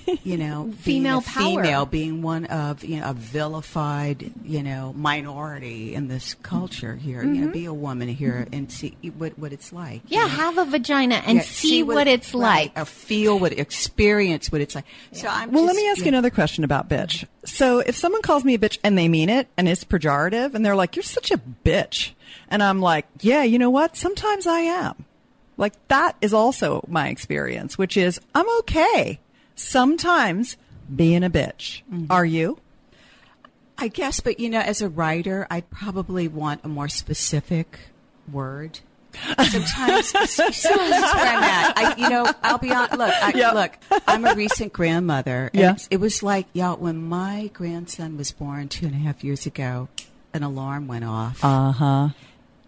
You 0.23 0.37
know, 0.37 0.71
Female 0.77 1.19
a 1.19 1.21
power. 1.21 1.63
female, 1.63 1.85
being 1.85 2.21
one 2.21 2.45
of 2.45 2.83
you 2.83 2.99
know 2.99 3.09
a 3.09 3.13
vilified 3.13 4.31
you 4.43 4.61
know 4.63 4.93
minority 4.95 5.93
in 5.95 6.07
this 6.07 6.35
culture 6.35 6.95
here. 6.95 7.23
You 7.23 7.29
Mm-hmm. 7.31 7.45
know, 7.45 7.51
be 7.51 7.65
a 7.65 7.73
woman 7.73 8.07
here 8.09 8.47
and 8.51 8.71
see 8.71 8.95
what 9.17 9.37
what 9.39 9.51
it's 9.53 9.71
like. 9.73 10.01
you 10.07 10.17
Yeah, 10.17 10.23
know? 10.23 10.27
have 10.29 10.57
a 10.57 10.65
vagina 10.65 11.15
and 11.25 11.37
Yeah, 11.37 11.43
see, 11.43 11.83
what, 11.83 12.07
it's 12.07 12.33
right, 12.33 12.71
like. 12.75 12.79
or 12.79 12.85
feel 12.85 13.39
what, 13.39 13.51
experience 13.53 14.51
what 14.51 14.61
it's 14.61 14.75
like. 14.75 14.85
So 15.11 15.27
I'm. 15.27 15.51
Well, 15.51 15.65
let 15.65 15.75
me 15.75 15.87
ask 15.89 15.99
you 15.99 16.03
yeah. 16.05 16.09
another 16.09 16.29
question 16.29 16.63
about 16.63 16.89
bitch. 16.89 17.25
So, 17.45 17.79
if 17.79 17.95
someone 17.95 18.21
calls 18.21 18.43
me 18.43 18.53
a 18.53 18.59
bitch 18.59 18.77
and 18.83 18.97
they 18.97 19.07
mean 19.07 19.29
it 19.29 19.47
and 19.57 19.67
it's 19.67 19.83
pejorative 19.83 20.53
and 20.53 20.65
they're 20.65 20.75
like, 20.75 20.95
"You're 20.95 21.03
such 21.03 21.31
a 21.31 21.37
bitch," 21.65 22.11
and 22.49 22.61
I'm 22.63 22.79
like, 22.81 23.05
"Yeah, 23.21 23.43
you 23.43 23.57
know 23.59 23.69
what? 23.69 23.95
Sometimes 23.97 24.45
I 24.47 24.59
am." 24.61 25.05
Like 25.57 25.73
that 25.89 26.15
is 26.21 26.33
also 26.33 26.83
my 26.87 27.09
experience, 27.09 27.77
which 27.77 27.97
is 27.97 28.19
I'm 28.33 28.49
okay 28.59 29.19
sometimes 29.55 30.57
being 30.93 31.23
a 31.23 31.29
bitch. 31.29 31.81
Mm-hmm. 31.91 32.05
Are 32.11 32.25
you? 32.25 32.59
I 33.77 33.87
guess, 33.87 34.19
but 34.19 34.39
you 34.39 34.49
know, 34.49 34.59
as 34.59 34.81
a 34.81 34.89
writer, 34.89 35.47
I'd 35.49 35.69
probably 35.71 36.27
want 36.27 36.61
a 36.63 36.67
more 36.67 36.87
specific 36.87 37.79
word. 38.31 38.79
Sometimes, 39.49 40.07
so 40.29 40.43
this 40.45 40.65
is 40.65 40.65
where 40.65 40.85
I'm 40.93 41.43
at. 41.43 41.77
I, 41.77 41.95
you 41.97 42.09
know, 42.09 42.31
I'll 42.43 42.59
be 42.59 42.71
on. 42.71 42.89
Look, 42.91 43.11
I, 43.13 43.33
Yeah. 43.35 43.51
look. 43.51 43.73
I'm 44.07 44.23
a 44.25 44.35
recent 44.35 44.71
grandmother. 44.71 45.49
And 45.53 45.59
Yeah. 45.59 45.75
it 45.89 45.97
was 45.99 46.21
like, 46.23 46.45
y'all, 46.53 46.77
when 46.77 47.01
my 47.03 47.49
grandson 47.53 48.17
was 48.17 48.31
born 48.31 48.69
two 48.69 48.85
and 48.85 48.95
a 48.95 48.99
half 48.99 49.23
years 49.23 49.45
ago, 49.45 49.89
an 50.33 50.43
alarm 50.43 50.87
went 50.87 51.03
off, 51.03 51.43
Uh 51.43 51.71
huh. 51.71 52.09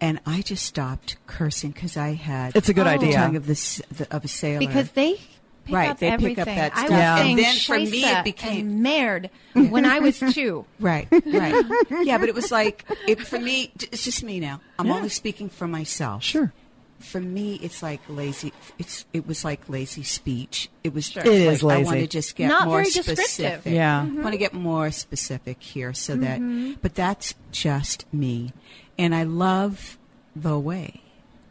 and 0.00 0.20
I 0.26 0.42
just 0.42 0.66
stopped 0.66 1.16
cursing 1.26 1.70
because 1.70 1.96
I 1.96 2.12
had. 2.14 2.56
It's 2.56 2.68
a 2.68 2.74
good 2.74 2.86
the 2.86 2.90
idea. 2.90 3.14
Tongue 3.14 3.36
of 3.36 3.46
the, 3.46 3.52
s- 3.52 3.80
the 3.90 4.12
of 4.14 4.24
a 4.24 4.28
sailor. 4.28 4.58
because 4.58 4.90
they 4.90 5.20
pick 5.64 5.74
Right, 5.74 5.90
up 5.90 5.98
they 5.98 6.16
pick 6.16 6.38
up 6.38 6.46
that 6.46 6.76
I 6.76 6.82
was 6.82 6.90
Yeah. 6.90 7.16
saying 7.16 7.30
And 7.38 7.44
then 7.44 7.56
for 7.56 7.78
me, 7.78 8.04
it 8.04 8.24
became- 8.24 8.60
and 8.68 8.82
merde 8.82 9.30
when 9.54 9.84
I 9.84 9.98
was 10.00 10.18
two. 10.18 10.64
Right, 10.80 11.08
right. 11.10 11.64
yeah, 12.02 12.18
but 12.18 12.28
it 12.28 12.34
was 12.34 12.50
like 12.52 12.84
it, 13.08 13.20
for 13.20 13.38
me. 13.38 13.72
It's 13.92 14.04
just 14.04 14.22
me 14.22 14.40
now. 14.40 14.60
I'm 14.78 14.86
Yeah. 14.86 14.94
only 14.94 15.08
speaking 15.08 15.48
for 15.48 15.66
myself. 15.66 16.22
Sure. 16.22 16.52
For 17.00 17.20
me, 17.20 17.56
it's 17.56 17.82
like 17.82 18.00
lazy. 18.08 18.52
It's 18.78 19.04
it 19.12 19.26
was 19.26 19.44
like 19.44 19.68
lazy 19.68 20.02
speech. 20.04 20.70
It 20.82 20.94
was. 20.94 21.14
It 21.16 21.26
is 21.26 21.62
like, 21.62 21.74
I 21.74 21.78
lazy. 21.78 21.86
want 21.86 22.00
to 22.00 22.06
just 22.06 22.34
get 22.36 22.48
Not 22.48 22.66
more 22.68 22.78
very 22.78 22.84
descriptive. 22.90 23.18
specific. 23.24 23.72
Yeah. 23.74 24.02
I 24.02 24.20
want 24.22 24.32
to 24.32 24.38
get 24.38 24.54
more 24.54 24.90
specific 24.90 25.62
here, 25.62 25.92
so 25.92 26.16
that. 26.16 26.38
Mm-hmm. 26.40 26.74
But 26.80 26.94
that's 26.94 27.34
just 27.52 28.06
me, 28.12 28.52
and 28.98 29.14
I 29.14 29.24
love 29.24 29.98
the 30.34 30.58
way 30.58 31.02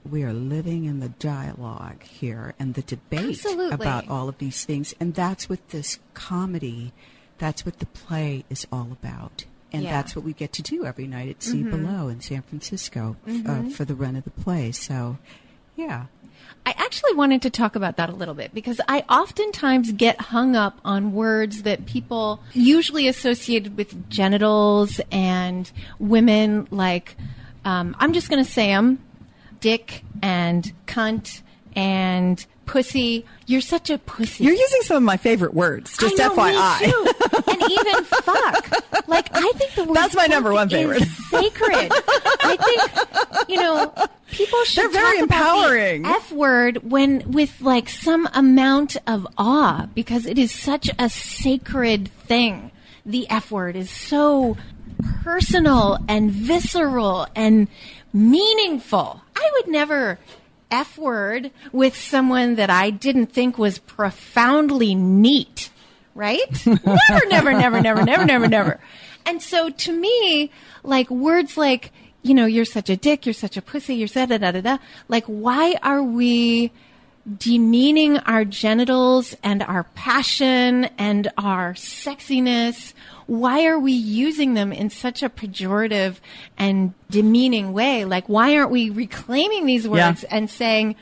we 0.09 0.23
are 0.23 0.33
living 0.33 0.85
in 0.85 0.99
the 0.99 1.09
dialogue 1.09 2.03
here 2.03 2.53
and 2.59 2.73
the 2.73 2.81
debate 2.81 3.29
Absolutely. 3.29 3.71
about 3.73 4.07
all 4.09 4.27
of 4.29 4.37
these 4.37 4.65
things, 4.65 4.93
and 4.99 5.13
that's 5.13 5.49
what 5.49 5.69
this 5.69 5.99
comedy. 6.13 6.91
That's 7.37 7.65
what 7.65 7.79
the 7.79 7.85
play 7.87 8.45
is 8.49 8.67
all 8.71 8.89
about. 8.91 9.45
And 9.71 9.83
Yeah. 9.83 9.91
that's 9.91 10.15
what 10.15 10.23
we 10.23 10.33
get 10.33 10.53
to 10.53 10.61
do 10.61 10.85
every 10.85 11.07
night 11.07 11.29
at 11.29 11.41
Z 11.43 11.63
Below 11.63 12.07
in 12.07 12.21
San 12.21 12.43
Francisco 12.43 13.15
f- 13.27 13.45
uh, 13.47 13.63
for 13.69 13.85
the 13.85 13.95
run 13.95 14.15
of 14.15 14.23
the 14.23 14.29
play. 14.29 14.71
So, 14.71 15.17
yeah. 15.75 16.05
I 16.65 16.75
actually 16.77 17.13
wanted 17.15 17.41
to 17.41 17.49
talk 17.49 17.75
about 17.75 17.97
that 17.97 18.09
a 18.09 18.13
little 18.13 18.35
bit 18.35 18.53
because 18.53 18.79
I 18.87 18.99
oftentimes 19.09 19.91
get 19.93 20.19
hung 20.21 20.55
up 20.55 20.79
on 20.85 21.11
words 21.13 21.63
that 21.63 21.85
people 21.85 22.39
usually 22.53 23.07
associated 23.07 23.75
with 23.75 24.09
genitals 24.09 25.01
and 25.11 25.69
women, 25.99 26.67
like, 26.69 27.15
um, 27.65 27.95
I'm 27.99 28.13
just 28.13 28.29
going 28.29 28.43
to 28.43 28.49
say 28.49 28.67
them 28.67 28.99
dick 29.63 30.03
and 30.21 30.73
cunt 30.85 31.41
and 31.73 32.45
pussy. 32.65 33.25
You're 33.47 33.61
such 33.61 33.89
a 33.89 33.97
pussy. 33.97 34.43
You're 34.43 34.53
using 34.53 34.81
some 34.81 34.97
of 34.97 35.03
my 35.03 35.15
favorite 35.17 35.53
words. 35.53 35.97
Just 35.97 36.17
know, 36.17 36.29
FYI. 36.29 36.81
And 37.47 37.71
even 37.71 38.03
fuck. 38.03 39.07
Like 39.07 39.29
I 39.33 39.51
think 39.55 39.73
the 39.75 39.85
word 39.85 39.95
That's 39.95 40.15
my 40.15 40.25
number 40.27 40.51
one 40.53 40.67
is 40.67 40.73
favorite. 40.73 41.03
sacred. 41.03 41.91
I 42.41 42.57
think 42.57 43.49
you 43.49 43.55
know 43.57 43.93
people 44.31 44.63
should. 44.65 44.83
They're 44.83 44.89
very 44.91 45.19
talk 45.19 45.27
about 45.27 45.37
the 45.37 45.59
empowering. 45.59 46.05
F 46.05 46.31
word 46.33 46.89
when 46.91 47.31
with 47.31 47.61
like 47.61 47.87
some 47.89 48.27
amount 48.33 48.97
of 49.07 49.25
awe 49.37 49.87
because 49.95 50.25
it 50.25 50.37
is 50.37 50.51
such 50.51 50.89
a 50.99 51.09
sacred 51.09 52.09
thing. 52.27 52.71
The 53.05 53.29
F 53.29 53.49
word 53.51 53.75
is 53.77 53.89
so 53.89 54.57
personal 55.23 55.99
and 56.07 56.31
visceral 56.31 57.27
and 57.35 57.67
meaningful. 58.13 59.21
I 59.35 59.51
would 59.55 59.67
never 59.67 60.19
F 60.71 60.97
word 60.97 61.51
with 61.71 61.97
someone 61.97 62.55
that 62.55 62.69
I 62.69 62.89
didn't 62.89 63.27
think 63.27 63.57
was 63.57 63.79
profoundly 63.79 64.95
neat, 64.95 65.69
right? 66.15 66.65
never, 66.65 67.27
never, 67.27 67.53
never, 67.53 67.81
never, 67.81 68.03
never, 68.03 68.25
never, 68.25 68.47
never. 68.47 68.79
And 69.25 69.41
so 69.41 69.69
to 69.69 69.91
me, 69.91 70.51
like 70.83 71.09
words 71.09 71.57
like, 71.57 71.91
you 72.23 72.33
know, 72.33 72.45
you're 72.45 72.65
such 72.65 72.89
a 72.89 72.97
dick, 72.97 73.25
you're 73.25 73.33
such 73.33 73.57
a 73.57 73.61
pussy, 73.61 73.95
you're 73.95 74.07
da 74.07 74.25
da 74.25 74.37
da 74.37 74.51
da 74.51 74.61
da. 74.61 74.77
Like, 75.07 75.25
why 75.25 75.75
are 75.83 76.01
we 76.01 76.71
demeaning 77.37 78.17
our 78.19 78.43
genitals 78.43 79.35
and 79.43 79.61
our 79.61 79.83
passion 79.95 80.85
and 80.97 81.31
our 81.37 81.73
sexiness? 81.73 82.93
Why 83.27 83.65
are 83.65 83.79
we 83.79 83.91
using 83.93 84.53
them 84.53 84.71
in 84.73 84.89
such 84.89 85.23
a 85.23 85.29
pejorative 85.29 86.17
and 86.57 86.93
demeaning 87.09 87.73
way? 87.73 88.05
Like, 88.05 88.27
why 88.27 88.55
aren't 88.57 88.71
we 88.71 88.89
reclaiming 88.89 89.65
these 89.65 89.85
Yeah. 89.85 90.09
words 90.09 90.23
and 90.25 90.49
saying, 90.49 90.95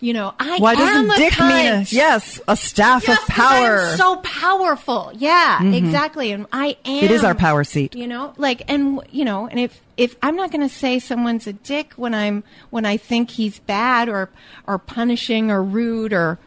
you 0.00 0.12
know, 0.12 0.34
I 0.38 0.58
Why 0.58 0.72
am 0.72 0.78
doesn't 0.78 1.10
a 1.12 1.16
dick 1.16 1.38
mean 1.40 1.66
a, 1.72 1.86
yes, 1.88 2.38
a 2.46 2.56
staff 2.56 3.08
Yes, 3.08 3.18
of 3.22 3.26
power? 3.28 3.96
So 3.96 4.16
powerful. 4.16 5.10
Yeah, 5.14 5.58
mm-hmm. 5.60 5.72
exactly. 5.72 6.30
And 6.32 6.46
I 6.52 6.76
am. 6.84 7.04
It 7.04 7.10
is 7.10 7.24
our 7.24 7.34
power 7.34 7.64
seat. 7.64 7.94
You 7.94 8.06
know, 8.06 8.34
like, 8.36 8.62
and 8.68 9.00
you 9.10 9.24
know, 9.24 9.46
and 9.46 9.58
if 9.58 9.80
if 9.96 10.16
I'm 10.22 10.36
not 10.36 10.50
going 10.50 10.60
to 10.68 10.74
say 10.74 10.98
someone's 10.98 11.46
a 11.46 11.54
dick 11.54 11.94
when 11.96 12.12
I'm 12.14 12.44
when 12.68 12.84
I 12.84 12.98
think 12.98 13.30
he's 13.30 13.60
bad 13.60 14.10
or 14.10 14.28
or 14.66 14.78
punishing 14.78 15.50
or 15.50 15.62
rude 15.62 16.12
or 16.12 16.38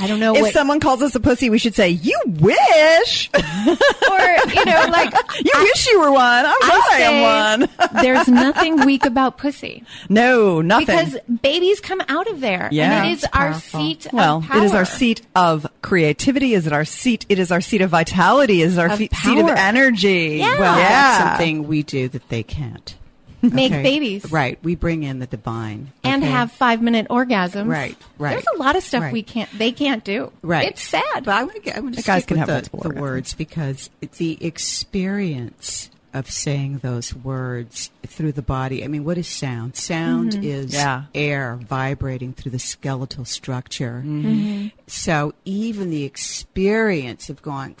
I 0.00 0.06
don't 0.06 0.20
know 0.20 0.34
if 0.34 0.40
what 0.40 0.52
someone 0.54 0.80
calls 0.80 1.02
us 1.02 1.14
a 1.14 1.20
pussy, 1.20 1.50
we 1.50 1.58
should 1.58 1.74
say, 1.74 1.90
"You 1.90 2.18
wish, 2.26 3.30
or 3.36 4.20
you 4.54 4.64
know 4.64 4.86
like 4.90 5.12
you 5.44 5.52
wish 5.54 5.88
you 5.88 6.00
were 6.00 6.10
one." 6.10 6.46
I'm 6.46 6.60
glad 6.60 6.82
I, 6.92 6.98
am 7.00 7.60
one. 7.60 7.68
there's 8.02 8.26
nothing 8.28 8.84
weak 8.86 9.04
about 9.04 9.36
pussy 9.38 9.84
no, 10.08 10.60
nothing. 10.62 10.86
because 10.86 11.16
babies 11.42 11.80
come 11.80 12.02
out 12.08 12.26
of 12.28 12.40
there 12.40 12.68
Yeah. 12.72 13.02
and 13.02 13.10
it 13.10 13.12
is 13.18 13.26
our 13.32 13.54
seat 13.54 14.06
well, 14.12 14.38
of 14.38 14.44
power. 14.44 14.58
it 14.58 14.64
is 14.64 14.72
our 14.72 14.84
seat 14.84 15.22
of 15.36 15.66
creativity. 15.82 16.54
Is 16.54 16.66
it 16.66 16.72
our 16.72 16.84
seat? 16.84 17.26
It 17.28 17.38
is 17.38 17.52
our 17.52 17.60
seat 17.60 17.82
of 17.82 17.90
vitality. 17.90 18.62
Is 18.62 18.78
it 18.78 18.80
our 18.80 18.90
Of 18.92 18.98
fe- 18.98 19.08
seat 19.12 19.38
of 19.38 19.48
energy. 19.48 20.36
Yeah. 20.38 20.58
Well, 20.58 20.78
yeah. 20.78 20.88
that's 20.88 21.28
something 21.30 21.66
we 21.68 21.82
do 21.82 22.08
that 22.08 22.28
they 22.28 22.42
can't. 22.42 22.96
Make 23.42 23.72
Okay? 23.72 23.82
babies 23.82 24.30
Right. 24.30 24.58
We 24.62 24.74
bring 24.76 25.02
in 25.02 25.18
the 25.18 25.26
divine. 25.26 25.92
and 26.04 26.22
okay? 26.22 26.30
have 26.32 26.52
five 26.52 26.80
minute 26.82 27.08
orgasms 27.08 27.66
Right, 27.68 27.96
right, 28.18 28.30
there's 28.32 28.44
a 28.54 28.58
lot 28.58 28.76
of 28.76 28.82
stuff 28.82 29.02
right. 29.02 29.12
we 29.12 29.22
can't 29.22 29.50
they 29.58 29.72
can't 29.72 30.04
do 30.04 30.32
Right. 30.42 30.68
it's 30.68 30.82
sad 30.82 31.24
But 31.24 31.34
I 31.34 31.42
want 31.44 31.54
to 31.56 31.60
get. 31.60 31.76
I 31.76 31.80
want 31.80 31.96
to 31.96 32.02
guys 32.02 32.22
stick 32.22 32.36
can 32.36 32.46
with 32.46 32.48
have 32.48 32.70
the, 32.70 32.88
the 32.88 33.00
words 33.00 33.34
because 33.34 33.90
the 34.18 34.38
experience 34.44 35.90
of 36.14 36.30
saying 36.30 36.78
those 36.78 37.14
words 37.14 37.90
through 38.06 38.32
the 38.32 38.42
body. 38.42 38.84
I 38.84 38.86
mean, 38.86 39.02
what 39.02 39.16
is 39.16 39.26
sound? 39.26 39.76
Sound 39.76 40.32
mm-hmm. 40.32 40.44
is 40.44 40.74
Yeah. 40.74 41.04
air 41.14 41.58
vibrating 41.62 42.34
through 42.34 42.52
the 42.52 42.58
skeletal 42.58 43.24
structure. 43.24 44.02
Mm-hmm. 44.04 44.68
So 44.86 45.32
even 45.46 45.88
the 45.88 46.04
experience 46.04 47.30
of 47.30 47.40
going, 47.40 47.76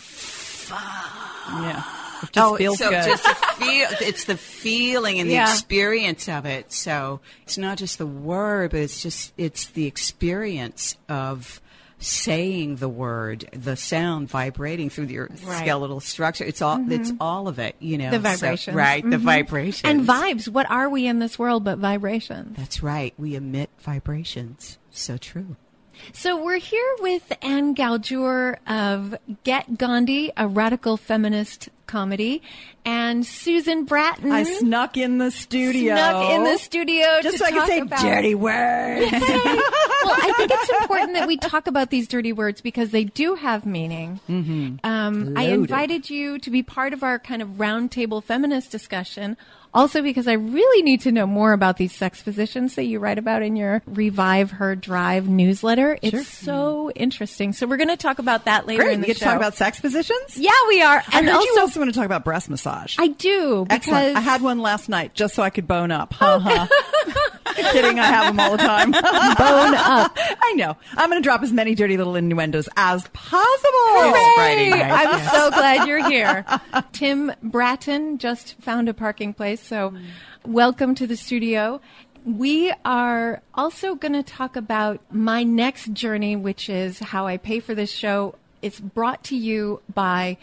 Yeah. 0.70 1.82
Just 2.32 2.56
feels 2.56 2.80
Oh, 2.80 2.84
so 2.84 2.90
good. 2.90 3.04
just 3.04 3.24
the 3.24 3.34
feel, 3.64 3.88
it's 4.00 4.24
the 4.24 4.36
feeling 4.36 5.18
and 5.18 5.28
the 5.28 5.34
Yeah. 5.34 5.50
experience 5.52 6.28
of 6.28 6.46
it. 6.46 6.72
So 6.72 7.20
it's 7.42 7.58
not 7.58 7.78
just 7.78 7.98
the 7.98 8.06
word, 8.06 8.70
but 8.70 8.80
it's 8.80 9.02
just 9.02 9.32
it's 9.36 9.66
the 9.66 9.86
experience 9.86 10.96
of 11.08 11.60
saying 11.98 12.76
the 12.76 12.88
word, 12.88 13.48
the 13.52 13.76
sound 13.76 14.28
vibrating 14.28 14.90
through 14.90 15.04
your 15.06 15.28
Right. 15.44 15.60
skeletal 15.62 16.00
structure. 16.00 16.44
It's 16.44 16.60
all 16.60 16.84
it's 16.90 17.10
mm-hmm. 17.10 17.22
all 17.22 17.46
of 17.48 17.58
it, 17.60 17.76
you 17.78 17.96
know. 17.96 18.10
The 18.10 18.16
So- 18.16 18.22
vibrations. 18.22 18.76
right? 18.76 19.02
The 19.04 19.16
mm-hmm. 19.16 19.24
vibrations 19.24 19.82
And 19.84 20.06
vibes. 20.06 20.48
What 20.48 20.68
are 20.70 20.88
we 20.88 21.06
in 21.06 21.20
this 21.20 21.38
world 21.38 21.62
but 21.64 21.78
vibrations? 21.78 22.56
That's 22.56 22.82
right. 22.82 23.14
We 23.18 23.36
emit 23.36 23.70
vibrations. 23.80 24.78
So 24.90 25.16
true. 25.16 25.56
So 26.12 26.42
we're 26.42 26.58
here 26.58 26.96
with 27.00 27.32
Anne 27.42 27.74
Galjour 27.76 28.56
of 28.66 29.14
Get 29.44 29.78
Gandhi, 29.78 30.32
a 30.36 30.48
radical 30.48 30.96
feminist 30.96 31.68
comedy, 31.92 32.40
and 32.86 33.24
Susan 33.26 33.84
Bratton. 33.84 34.32
I 34.32 34.44
snuck 34.44 34.96
in 34.96 35.18
the 35.18 35.30
studio. 35.30 35.94
snuck 35.94 36.30
in 36.30 36.44
the 36.44 36.56
studio 36.56 37.04
just 37.22 37.36
to 37.36 37.38
so 37.38 37.44
I 37.44 37.50
could 37.50 37.66
say 37.66 37.78
about- 37.80 38.00
dirty 38.00 38.34
words. 38.34 39.12
well, 39.12 39.20
I 39.22 40.32
think 40.38 40.50
it's 40.50 40.70
important 40.80 41.12
that 41.12 41.28
we 41.28 41.36
talk 41.36 41.66
about 41.66 41.90
these 41.90 42.08
dirty 42.08 42.32
words 42.32 42.62
because 42.62 42.90
they 42.90 43.04
do 43.04 43.34
have 43.34 43.66
meaning. 43.66 44.20
Mm-hmm. 44.28 44.76
Um, 44.84 45.34
I 45.36 45.44
invited 45.48 46.08
you 46.08 46.38
to 46.38 46.50
be 46.50 46.62
part 46.62 46.94
of 46.94 47.02
our 47.02 47.18
kind 47.18 47.42
of 47.42 47.48
roundtable 47.50 48.24
feminist 48.24 48.72
discussion. 48.72 49.36
Also, 49.74 50.02
because 50.02 50.28
I 50.28 50.34
really 50.34 50.82
need 50.82 51.00
to 51.02 51.12
know 51.12 51.26
more 51.26 51.52
about 51.52 51.78
these 51.78 51.94
sex 51.94 52.22
positions 52.22 52.74
that 52.74 52.84
you 52.84 52.98
write 52.98 53.18
about 53.18 53.42
in 53.42 53.56
your 53.56 53.80
Revive 53.86 54.50
Her 54.50 54.76
Drive 54.76 55.28
newsletter. 55.28 55.98
It's 56.02 56.28
so 56.28 56.90
interesting. 56.94 57.52
So 57.54 57.66
we're 57.66 57.78
going 57.78 57.88
to 57.88 57.96
talk 57.96 58.18
about 58.18 58.44
that 58.44 58.66
later 58.66 58.82
Great. 58.82 58.92
in 58.94 58.98
You 59.00 59.02
the 59.02 59.06
get 59.08 59.16
show. 59.16 59.24
to 59.24 59.30
talk 59.30 59.36
about 59.36 59.54
sex 59.54 59.80
positions. 59.80 60.36
yeah, 60.36 60.50
we 60.68 60.82
are, 60.82 61.02
I 61.08 61.18
and 61.20 61.26
heard 61.26 61.32
you 61.40 61.48
also 61.52 61.60
also 61.62 61.80
want 61.80 61.92
to 61.92 61.98
talk 61.98 62.04
about 62.06 62.22
breast 62.24 62.50
massage. 62.50 62.96
I 62.98 63.08
do 63.08 63.64
because 63.64 63.76
Excellent. 63.88 64.16
I 64.16 64.20
had 64.20 64.42
one 64.42 64.58
last 64.60 64.88
night 64.88 65.14
just 65.14 65.34
so 65.34 65.42
I 65.42 65.48
could 65.50 65.66
bone 65.66 65.90
up. 65.90 66.12
Ha. 66.14 66.68
Kidding. 67.72 67.98
I 67.98 68.04
have 68.04 68.26
them 68.34 68.40
all 68.40 68.52
the 68.52 68.56
time. 68.58 68.90
bone 68.92 69.02
up. 69.74 70.16
I 70.42 70.52
know. 70.56 70.76
I'm 70.96 71.10
going 71.10 71.22
to 71.22 71.26
drop 71.26 71.42
as 71.42 71.52
many 71.52 71.74
dirty 71.74 71.96
little 71.96 72.16
innuendos 72.16 72.68
as 72.76 73.06
possible. 73.08 73.42
Night. 74.10 74.72
I'm 74.74 75.20
so 75.30 75.50
glad 75.50 75.86
you're 75.86 76.08
here. 76.08 76.44
Tim 76.92 77.32
Bratton 77.42 78.18
just 78.18 78.54
found 78.62 78.88
a 78.88 78.94
parking 78.94 79.34
place, 79.34 79.61
so 79.62 79.94
welcome 80.44 80.94
to 80.96 81.06
the 81.06 81.16
studio. 81.16 81.80
We 82.24 82.72
are 82.84 83.42
also 83.54 83.94
going 83.94 84.12
to 84.12 84.22
talk 84.22 84.56
about 84.56 85.00
my 85.10 85.42
next 85.42 85.92
journey, 85.92 86.36
which 86.36 86.68
is 86.68 86.98
how 86.98 87.26
I 87.26 87.36
pay 87.36 87.60
for 87.60 87.74
this 87.74 87.90
show. 87.90 88.36
It's 88.60 88.80
brought 88.80 89.24
to 89.24 89.36
you 89.36 89.80
by 89.92 90.36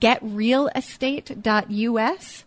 getrealestate.us. 0.00 2.44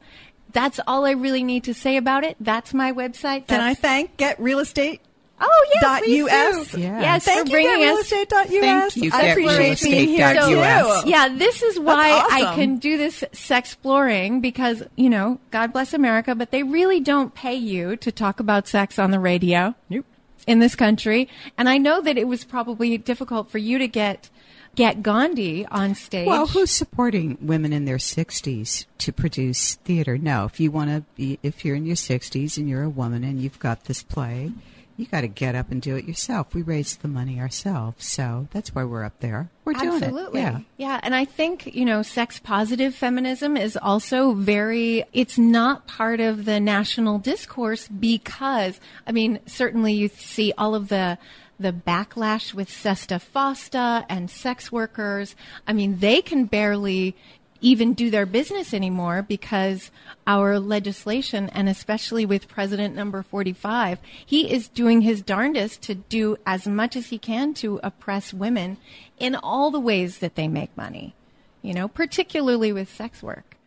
That's 0.51 0.79
all 0.87 1.05
I 1.05 1.11
really 1.11 1.43
need 1.43 1.63
to 1.65 1.75
say 1.75 1.97
about 1.97 2.23
it. 2.23 2.35
That's 2.39 2.73
my 2.73 2.91
website. 2.91 3.45
Can 3.47 3.61
I 3.61 3.75
thank 3.75 4.17
Get 4.17 4.39
Real 4.39 4.57
Estate? 4.59 5.01
Oh 5.41 5.67
yeah, 5.73 5.81
dot 5.81 6.03
please 6.03 6.17
US? 6.25 6.71
do. 6.71 6.81
Yeah. 6.81 6.99
Yes, 7.01 7.25
Thank 7.25 7.39
for 7.39 7.45
you, 7.45 7.51
bringing 7.51 7.87
us 7.87 8.09
Thank 8.09 8.97
you, 8.97 9.11
I 9.13 9.21
appreciate 9.27 9.81
being 9.81 10.09
here 10.09 10.35
So, 10.35 10.49
too. 10.49 11.09
Yeah, 11.09 11.29
this 11.29 11.63
is 11.63 11.79
why 11.79 12.11
I 12.29 12.55
can 12.55 12.77
do 12.77 12.97
this 12.97 13.23
sex 13.31 13.69
exploring 13.69 14.41
because, 14.41 14.83
you 14.95 15.09
know, 15.09 15.39
God 15.51 15.71
bless 15.71 15.93
America, 15.93 16.35
but 16.35 16.51
they 16.51 16.63
really 16.63 16.99
don't 16.99 17.33
pay 17.33 17.55
you 17.55 17.95
to 17.97 18.11
talk 18.11 18.39
about 18.39 18.67
sex 18.67 18.97
on 18.99 19.11
the 19.11 19.19
radio 19.19 19.75
Nope. 19.89 20.05
in 20.47 20.59
this 20.59 20.75
country. 20.75 21.29
And 21.57 21.69
I 21.69 21.77
know 21.77 22.01
that 22.01 22.17
it 22.17 22.27
was 22.27 22.43
probably 22.43 22.97
difficult 22.97 23.49
for 23.49 23.57
you 23.59 23.77
to 23.77 23.87
get 23.87 24.29
get 24.75 25.01
Gandhi 25.01 25.65
on 25.67 25.95
stage. 25.95 26.27
Well, 26.27 26.47
who's 26.47 26.71
supporting 26.71 27.37
women 27.41 27.73
in 27.73 27.85
their 27.85 27.97
60s 27.97 28.85
to 28.99 29.11
produce 29.11 29.75
theater? 29.75 30.17
No, 30.17 30.45
if 30.45 30.59
you 30.59 30.71
want 30.71 30.89
to 30.89 31.03
be, 31.15 31.39
if 31.43 31.63
you're 31.63 31.75
in 31.75 31.85
your 31.85 31.95
60s 31.95 32.57
and 32.57 32.67
you're 32.69 32.83
a 32.83 32.89
woman 32.89 33.23
and 33.23 33.41
you've 33.41 33.59
got 33.59 33.85
this 33.85 34.03
play, 34.03 34.51
you 34.99 35.05
got 35.05 35.21
to 35.21 35.29
get 35.29 35.55
up 35.55 35.71
and 35.71 35.81
do 35.81 35.95
it 35.95 36.03
yourself. 36.03 36.53
We 36.53 36.61
raised 36.61 37.01
the 37.01 37.07
money 37.07 37.39
ourselves, 37.39 38.05
so 38.05 38.49
that's 38.51 38.75
why 38.75 38.83
we're 38.83 39.05
up 39.05 39.17
there. 39.21 39.49
We're 39.63 39.73
doing 39.73 40.03
Absolutely. 40.03 40.41
it. 40.41 40.43
Yeah. 40.43 40.59
Yeah. 40.75 40.99
And 41.01 41.15
I 41.15 41.23
think, 41.23 41.73
you 41.73 41.85
know, 41.85 42.01
sex 42.01 42.37
positive 42.37 42.93
feminism 42.93 43.55
is 43.55 43.77
also 43.77 44.33
very, 44.33 45.05
it's 45.13 45.37
not 45.37 45.87
part 45.87 46.19
of 46.19 46.43
the 46.43 46.59
national 46.59 47.17
discourse 47.17 47.87
because, 47.87 48.81
I 49.07 49.13
mean, 49.13 49.39
certainly 49.45 49.93
you 49.93 50.09
see 50.09 50.51
all 50.57 50.75
of 50.75 50.89
the, 50.89 51.17
the 51.57 51.71
backlash 51.71 52.53
with 52.53 52.69
SESTA 52.69 53.21
FOSTA 53.21 54.05
and 54.09 54.29
sex 54.29 54.69
workers. 54.69 55.33
I 55.65 55.71
mean, 55.71 55.99
they 55.99 56.21
can 56.21 56.45
barely 56.45 57.15
even 57.61 57.93
do 57.93 58.09
their 58.09 58.25
business 58.25 58.73
anymore 58.73 59.25
because 59.27 59.91
our 60.25 60.59
legislation, 60.59 61.49
and 61.49 61.67
especially 61.67 62.25
with 62.25 62.47
President 62.47 62.95
number 62.95 63.21
45, 63.21 63.99
he 64.25 64.51
is 64.51 64.67
doing 64.67 65.01
his 65.01 65.21
darndest 65.21 65.81
to 65.83 65.95
do 65.95 66.37
as 66.45 66.67
much 66.67 66.95
as 66.95 67.07
he 67.07 67.17
can 67.17 67.53
to 67.55 67.79
oppress 67.83 68.33
women 68.33 68.77
in 69.17 69.35
all 69.35 69.71
the 69.71 69.79
ways 69.79 70.19
that 70.19 70.35
they 70.35 70.47
make 70.47 70.75
money, 70.77 71.13
you 71.61 71.73
know, 71.73 71.87
particularly 71.87 72.71
with 72.71 72.93
sex 72.93 73.21
work. 73.21 73.57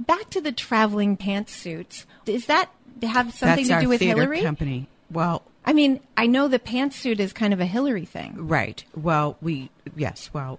Back 0.00 0.30
to 0.30 0.40
the 0.40 0.52
traveling 0.52 1.16
pantsuits. 1.16 2.04
Does 2.24 2.46
that 2.46 2.70
have 3.02 3.32
something 3.34 3.66
that's 3.66 3.80
to 3.80 3.84
do 3.84 3.88
with 3.88 4.00
Hillary? 4.00 4.42
company. 4.42 4.88
Well, 5.10 5.42
I 5.64 5.72
mean, 5.72 6.00
I 6.16 6.26
know 6.26 6.48
the 6.48 6.58
pantsuit 6.58 7.18
is 7.18 7.32
kind 7.32 7.52
of 7.52 7.60
a 7.60 7.66
Hillary 7.66 8.04
thing. 8.04 8.34
Right. 8.48 8.84
Well, 8.96 9.36
we 9.40 9.70
yes. 9.96 10.30
Well, 10.32 10.58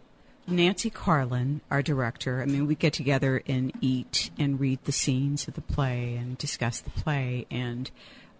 Nancy 0.52 0.90
Carlin, 0.90 1.62
our 1.70 1.82
director. 1.82 2.42
I 2.42 2.46
mean, 2.46 2.66
we 2.66 2.76
get 2.76 2.94
together 2.94 3.44
and 3.48 3.72
eat 3.82 4.32
and 4.38 4.60
read 4.60 4.80
the 4.84 4.92
scenes 4.92 5.48
of 5.48 5.54
the 5.54 5.62
play 5.62 6.16
and 6.16 6.38
discuss 6.38 6.80
the 6.80 6.90
play. 6.90 7.46
And 7.52 7.90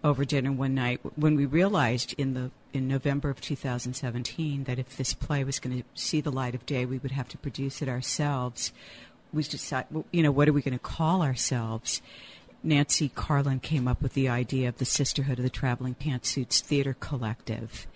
over 0.02 0.24
dinner 0.24 0.52
one 0.52 0.74
night, 0.74 1.00
when 1.16 1.36
we 1.36 1.46
realized 1.46 2.14
in 2.18 2.34
the 2.34 2.50
in 2.72 2.86
November 2.86 3.30
of 3.30 3.40
2017 3.40 4.64
that 4.64 4.78
if 4.78 4.96
this 4.96 5.12
play 5.12 5.42
was 5.42 5.58
going 5.58 5.82
to 5.82 5.84
see 5.94 6.20
the 6.20 6.30
light 6.30 6.54
of 6.54 6.64
day, 6.66 6.84
we 6.86 6.98
would 6.98 7.10
have 7.10 7.28
to 7.28 7.38
produce 7.38 7.82
it 7.82 7.88
ourselves. 7.88 8.72
We 9.32 9.42
decided, 9.42 10.04
you 10.12 10.22
know, 10.22 10.30
what 10.30 10.48
are 10.48 10.52
we 10.52 10.62
going 10.62 10.74
to 10.74 10.78
call 10.78 11.22
ourselves? 11.22 12.00
Nancy 12.62 13.08
Carlin 13.08 13.58
came 13.58 13.88
up 13.88 14.02
with 14.02 14.14
the 14.14 14.28
idea 14.28 14.68
of 14.68 14.78
the 14.78 14.84
Sisterhood 14.84 15.38
of 15.38 15.42
the 15.42 15.50
Traveling 15.50 15.94
Pantsuits 15.94 16.60
Theater 16.60 16.94
Collective. 16.98 17.86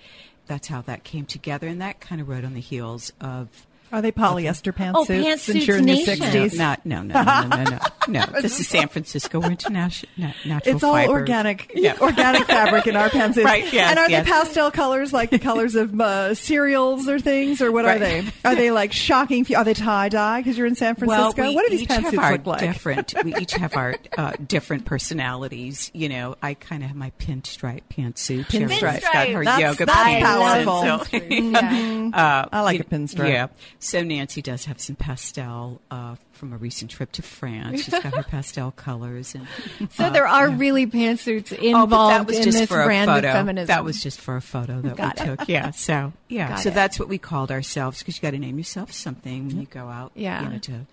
That's 0.46 0.68
how 0.68 0.80
that 0.82 1.04
came 1.04 1.26
together, 1.26 1.68
and 1.68 1.80
that 1.80 2.00
kind 2.00 2.20
of 2.20 2.28
rode 2.28 2.44
on 2.44 2.54
the 2.54 2.60
heels 2.60 3.12
of. 3.20 3.66
Are 3.92 4.02
they 4.02 4.10
polyester 4.12 4.72
pantsuits? 4.74 4.92
Oh, 4.96 5.04
since 5.04 5.46
Pantsuits 5.46 5.66
you're 5.66 5.76
in 5.76 5.86
your 5.88 5.96
Nation. 5.96 6.16
60s? 6.18 6.58
Not, 6.58 6.84
no, 6.84 7.02
no, 7.02 7.14
no, 7.22 7.42
no, 7.42 7.48
no, 7.62 7.64
no. 7.64 7.78
no. 8.08 8.24
This 8.42 8.58
is 8.58 8.66
San 8.68 8.88
Francisco. 8.88 9.38
We're 9.40 9.50
international, 9.50 10.32
natural 10.44 10.74
It's 10.74 10.82
all 10.84 10.92
fibers. 10.94 11.10
organic, 11.12 11.70
Yeah. 11.74 11.96
organic 12.00 12.44
fabric 12.46 12.86
in 12.88 12.96
our 12.96 13.08
pantsuits. 13.08 13.44
Right, 13.44 13.72
yes, 13.72 13.90
and 13.90 13.98
are 13.98 14.10
yes. 14.10 14.24
they 14.24 14.30
pastel 14.32 14.70
colors 14.70 15.12
like 15.12 15.30
the 15.30 15.38
colors 15.38 15.74
of 15.76 15.98
uh, 16.00 16.34
cereals 16.34 17.08
or 17.08 17.20
things, 17.20 17.62
or 17.62 17.70
what 17.70 17.84
are 17.84 17.98
they? 17.98 18.24
Are 18.44 18.54
they 18.56 18.70
like 18.72 18.92
shocking? 18.92 19.46
Are 19.54 19.64
they 19.64 19.74
tie 19.74 20.08
dye 20.08 20.40
because 20.40 20.58
you're 20.58 20.66
in 20.66 20.74
San 20.74 20.96
Francisco? 20.96 21.32
Well, 21.40 21.48
we 21.50 21.54
what 21.54 21.64
do 21.64 21.70
these 21.70 21.82
each 21.82 21.88
have 21.92 22.04
pantsuits 22.04 22.18
our 22.22 22.32
look 22.32 22.46
like? 22.46 22.60
different. 22.60 23.14
We 23.24 23.34
each 23.40 23.52
have 23.52 23.76
our 23.76 23.94
uh, 24.18 24.32
different 24.46 24.84
personalities. 24.86 25.90
You 25.94 26.08
know, 26.08 26.36
I 26.42 26.54
kind 26.54 26.82
of 26.82 26.88
have 26.88 26.96
my 26.96 27.12
pinstripe 27.18 27.82
pantsuit. 27.90 28.46
Pinstripe. 28.46 29.00
Cheryl's 29.00 29.02
got 29.02 29.28
her 29.28 29.44
That's- 29.44 29.60
yoga 29.60 29.86
that's 29.86 29.98
pants. 29.98 30.26
and 30.26 30.66
powerful. 30.66 31.04
so- 31.04 31.26
Yeah. 31.30 32.10
Uh, 32.12 32.48
I 32.52 32.60
like 32.62 32.78
you- 32.78 32.84
a 32.88 32.92
pinstripe. 32.98 33.28
Yeah. 33.28 33.46
So 33.84 34.02
Nancy 34.02 34.40
does 34.40 34.64
have 34.64 34.80
some 34.80 34.96
pastel 34.96 35.80
uh, 35.90 36.16
from 36.32 36.54
a 36.54 36.56
recent 36.56 36.90
trip 36.90 37.12
to 37.12 37.22
France. 37.22 37.82
She's 37.82 37.92
got 37.92 38.14
her 38.14 38.22
pastel 38.30 38.70
colors, 38.70 39.34
and 39.34 39.46
So 39.92 40.04
uh, 40.04 40.10
there 40.10 40.26
are 40.26 40.48
yeah. 40.48 40.56
really 40.56 40.86
pantsuits 40.86 41.52
Oh, 41.52 41.82
involved 41.84 42.28
was 42.28 42.38
in 42.38 42.50
this 42.50 42.68
brand 42.68 43.10
of 43.10 43.22
feminism. 43.22 43.66
That 43.66 43.84
was 43.84 44.02
just 44.02 44.20
for 44.20 44.36
a 44.36 44.40
photo 44.42 44.80
that 44.80 44.96
Got 44.96 45.20
we 45.20 45.26
it. 45.26 45.36
took. 45.36 45.48
Yeah. 45.48 45.70
So 45.72 46.14
yeah. 46.28 46.48
Got 46.48 46.60
so 46.60 46.68
it. 46.70 46.74
that's 46.74 46.98
what 46.98 47.08
we 47.08 47.18
called 47.18 47.50
ourselves 47.50 47.98
because 47.98 48.16
you 48.16 48.22
got 48.22 48.30
to 48.30 48.38
name 48.38 48.56
yourself 48.56 48.90
something 48.90 49.48
when 49.48 49.60
you 49.60 49.66
go 49.66 49.88
out. 49.88 50.12
Yeah. 50.14 50.42
You 50.44 50.48
know, 50.48 50.58
to 50.58 50.86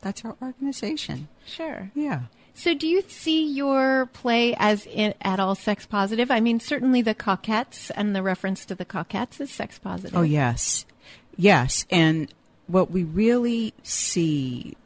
that's 0.00 0.24
our 0.24 0.34
organization. 0.40 1.28
sure. 1.44 1.90
Yeah. 1.94 2.22
So, 2.54 2.74
do 2.74 2.88
you 2.88 3.02
see 3.06 3.46
your 3.52 4.06
play 4.14 4.52
as 4.58 4.84
in, 4.86 5.14
at 5.20 5.38
all 5.38 5.54
sex 5.54 5.86
positive? 5.86 6.28
I 6.30 6.40
mean, 6.40 6.58
certainly 6.58 7.02
the 7.02 7.14
Cockettes 7.14 7.92
and 7.94 8.16
the 8.16 8.22
reference 8.22 8.64
to 8.64 8.74
the 8.74 8.84
Cockettes 8.84 9.40
is 9.40 9.52
sex 9.52 9.78
positive. 9.78 10.16
Oh 10.16 10.22
yes, 10.22 10.84
yes, 11.36 11.86
and 11.88 12.32
what 12.68 12.90
we 12.90 13.02
really 13.02 13.74
see 13.82 14.76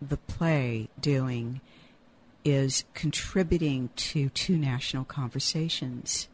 the 0.00 0.16
play 0.16 0.88
doing 1.00 1.60
is 2.44 2.84
contributing 2.94 3.90
to 3.96 4.28
two 4.30 4.56
national 4.56 5.04
conversations 5.04 6.28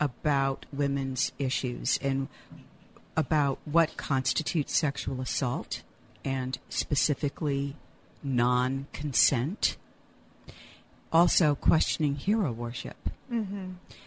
about 0.00 0.66
women's 0.72 1.32
issues 1.38 1.98
and 2.02 2.28
about 3.16 3.58
what 3.64 3.96
constitutes 3.96 4.76
sexual 4.76 5.20
assault 5.20 5.82
and 6.24 6.58
specifically 6.68 7.76
non-consent. 8.22 9.76
Also 11.12 11.54
questioning 11.54 12.16
hero 12.16 12.52
worship 12.52 13.10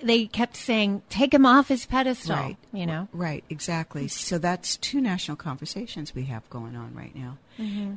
They 0.01 0.25
kept 0.25 0.55
saying, 0.55 1.03
"Take 1.09 1.33
him 1.33 1.45
off 1.45 1.67
his 1.67 1.85
pedestal." 1.85 2.35
Right. 2.35 2.57
You 2.73 2.85
know. 2.85 3.07
Right, 3.13 3.43
exactly. 3.49 4.07
So 4.07 4.37
that's 4.37 4.77
two 4.77 5.01
national 5.01 5.37
conversations 5.37 6.15
we 6.15 6.23
have 6.25 6.49
going 6.49 6.75
on 6.75 6.93
right 6.95 7.15
now. 7.15 7.37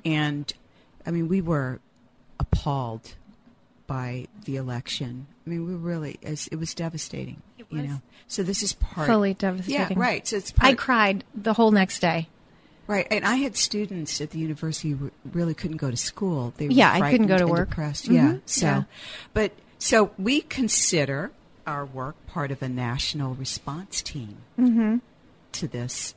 And 0.04 0.52
I 1.06 1.10
mean, 1.10 1.28
we 1.28 1.40
were 1.40 1.80
appalled 2.38 3.14
by 3.87 4.26
the 4.44 4.56
election. 4.56 5.26
I 5.46 5.50
mean, 5.50 5.66
we 5.66 5.74
really 5.74 6.18
it 6.22 6.58
was 6.58 6.74
devastating. 6.74 7.42
It 7.58 7.66
You 7.70 7.82
know, 7.82 8.02
so 8.28 8.42
this 8.42 8.62
is 8.62 8.72
part 8.72 9.06
Fully 9.06 9.34
devastating. 9.34 9.98
Yeah, 9.98 10.02
right. 10.02 10.26
So 10.26 10.37
it's 10.37 10.52
part, 10.52 10.72
I 10.72 10.74
cried 10.74 11.24
the 11.34 11.54
whole 11.54 11.70
next 11.70 12.00
day. 12.00 12.28
Right, 12.87 13.06
and 13.10 13.24
I 13.24 13.37
had 13.37 13.56
students 13.56 14.20
at 14.20 14.30
the 14.30 14.38
university 14.38 14.90
who 14.90 15.10
really 15.32 15.54
couldn't 15.54 15.78
go 15.78 15.90
to 15.90 15.96
school. 15.96 16.52
They 16.58 16.68
were 16.68 16.74
Yeah, 16.74 16.92
I 16.92 17.10
couldn't 17.10 17.28
go 17.28 17.38
to 17.38 17.46
work. 17.46 17.70
Depressed. 17.70 18.08
Mhm, 18.08 18.14
Yeah, 18.14 18.37
so, 18.44 18.66
yeah. 18.66 18.82
but 19.32 19.52
so 19.85 20.11
we 20.18 20.40
consider 20.40 21.31
our 21.66 21.85
work 21.85 22.16
part 22.27 22.51
of 22.51 22.62
a 22.62 22.68
national 22.68 23.35
response 23.35 24.03
team 24.03 24.37
Mm-hmm. 24.59 24.97
to 25.53 25.68
this. 25.68 26.14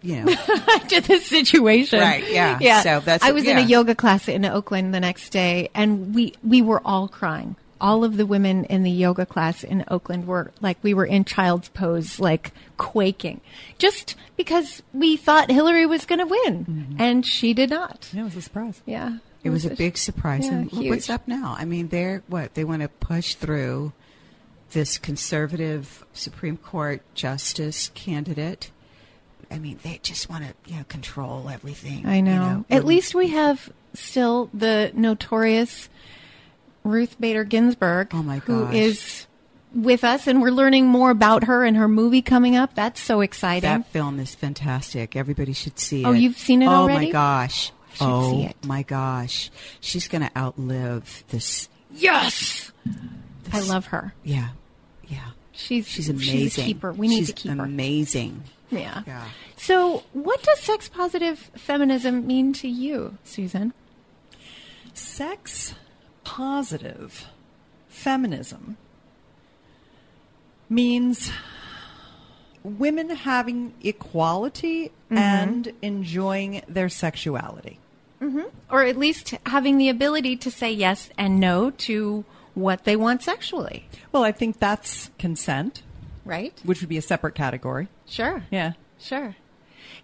You 0.00 0.22
know, 0.22 0.34
to 0.88 1.00
this 1.00 1.26
situation. 1.26 1.98
Right, 2.00 2.30
yeah. 2.30 2.58
Yeah. 2.60 2.82
So 2.82 3.00
that's- 3.00 3.22
I 3.28 3.32
was 3.32 3.44
in 3.44 3.58
a 3.58 3.62
yoga 3.62 3.94
class 3.96 4.28
in 4.28 4.44
Oakland 4.44 4.94
the 4.94 5.00
next 5.00 5.30
day 5.30 5.70
and 5.74 6.14
we 6.14 6.34
we 6.44 6.62
were 6.62 6.80
all 6.84 7.08
crying. 7.08 7.56
All 7.80 8.04
of 8.04 8.16
the 8.16 8.24
women 8.26 8.64
in 8.66 8.84
the 8.84 8.92
yoga 8.92 9.26
class 9.26 9.64
in 9.64 9.84
Oakland 9.88 10.28
were 10.28 10.52
like 10.60 10.78
we 10.82 10.94
were 10.94 11.04
in 11.04 11.24
child's 11.24 11.68
pose, 11.70 12.20
like 12.20 12.52
quaking. 12.76 13.40
Just 13.78 14.14
because 14.36 14.82
we 14.94 15.16
thought 15.16 15.50
Hillary 15.50 15.84
was 15.86 16.06
gonna 16.06 16.26
win. 16.26 16.94
And 17.00 17.26
she 17.26 17.52
did 17.52 17.70
not. 17.70 18.08
Yeah, 18.12 18.20
it 18.20 18.24
was 18.26 18.36
a 18.36 18.42
surprise. 18.42 18.80
Yeah. 18.86 19.18
It 19.44 19.50
was 19.50 19.64
a 19.64 19.70
big 19.70 19.98
surprise. 19.98 20.44
Yeah, 20.44 20.52
and 20.52 20.72
look 20.72 20.86
what's 20.86 21.10
up 21.10 21.26
now? 21.26 21.56
I 21.58 21.64
mean, 21.64 21.88
they're 21.88 22.22
what 22.28 22.54
they 22.54 22.64
want 22.64 22.82
to 22.82 22.88
push 22.88 23.34
through 23.34 23.92
this 24.70 24.98
conservative 24.98 26.04
Supreme 26.12 26.56
Court 26.56 27.02
justice 27.14 27.90
candidate. 27.94 28.70
I 29.50 29.58
mean, 29.58 29.78
they 29.82 30.00
just 30.02 30.30
want 30.30 30.44
to 30.44 30.54
you 30.70 30.78
know 30.78 30.84
control 30.88 31.48
everything. 31.48 32.06
I 32.06 32.20
know. 32.20 32.32
you 32.32 32.38
know. 32.38 32.64
At 32.70 32.84
least 32.84 33.14
we 33.14 33.28
have 33.28 33.72
still 33.94 34.48
the 34.54 34.90
notorious 34.94 35.88
Ruth 36.84 37.20
Bader 37.20 37.44
Ginsburg, 37.44 38.08
Oh, 38.12 38.22
my 38.22 38.40
gosh. 38.40 38.74
is 38.74 39.26
with 39.74 40.04
us, 40.04 40.26
and 40.26 40.42
we're 40.42 40.50
learning 40.50 40.86
more 40.86 41.10
about 41.10 41.44
her 41.44 41.64
and 41.64 41.76
her 41.76 41.88
movie 41.88 42.22
coming 42.22 42.56
up. 42.56 42.74
That's 42.74 43.00
so 43.00 43.20
exciting. 43.20 43.68
That 43.68 43.86
film 43.88 44.18
is 44.18 44.34
fantastic. 44.34 45.16
Everybody 45.16 45.52
should 45.52 45.78
see 45.78 46.04
oh, 46.04 46.08
it. 46.08 46.12
Oh, 46.12 46.14
you've 46.14 46.38
seen 46.38 46.62
it 46.62 46.66
oh, 46.66 46.70
already? 46.70 47.06
Oh 47.06 47.08
my 47.08 47.12
gosh. 47.12 47.72
I 47.92 47.96
should 47.96 48.06
oh 48.06 48.30
see 48.30 48.42
it. 48.44 48.56
my 48.64 48.82
gosh. 48.82 49.50
She's 49.80 50.08
going 50.08 50.22
to 50.22 50.38
outlive 50.38 51.24
this. 51.28 51.68
yes, 51.90 52.72
I 53.52 53.60
love 53.60 53.86
her. 53.86 54.14
Yeah. 54.24 54.50
Yeah. 55.08 55.30
She's 55.52 55.86
She's 55.86 56.08
amazing. 56.08 56.38
She's 56.38 56.58
a 56.58 56.62
keeper. 56.62 56.92
We 56.92 57.08
need 57.08 57.18
She's 57.18 57.26
to 57.28 57.32
keep 57.34 57.56
her. 57.56 57.64
amazing. 57.64 58.44
Yeah. 58.70 59.02
Yeah. 59.06 59.28
So, 59.56 60.02
what 60.12 60.42
does 60.42 60.60
sex 60.60 60.88
positive 60.88 61.38
feminism 61.56 62.26
mean 62.26 62.52
to 62.54 62.68
you, 62.68 63.18
Susan? 63.22 63.74
Sex 64.94 65.74
positive 66.24 67.26
feminism 67.88 68.76
means 70.68 71.30
women 72.64 73.10
having 73.10 73.74
equality 73.82 74.86
mm-hmm. 74.86 75.18
and 75.18 75.72
enjoying 75.82 76.62
their 76.68 76.88
sexuality. 76.88 77.78
Mm-hmm. 78.22 78.42
Or 78.70 78.84
at 78.84 78.96
least 78.96 79.34
having 79.46 79.78
the 79.78 79.88
ability 79.88 80.36
to 80.36 80.50
say 80.50 80.70
yes 80.72 81.10
and 81.18 81.40
no 81.40 81.70
to 81.70 82.24
what 82.54 82.84
they 82.84 82.96
want 82.96 83.22
sexually, 83.22 83.88
Well, 84.12 84.22
I 84.22 84.30
think 84.30 84.60
that's 84.60 85.10
consent, 85.18 85.82
right? 86.24 86.52
which 86.64 86.80
would 86.80 86.88
be 86.88 86.98
a 86.98 87.02
separate 87.02 87.34
category. 87.34 87.88
Sure. 88.06 88.44
Yeah. 88.50 88.74
Sure. 88.98 89.34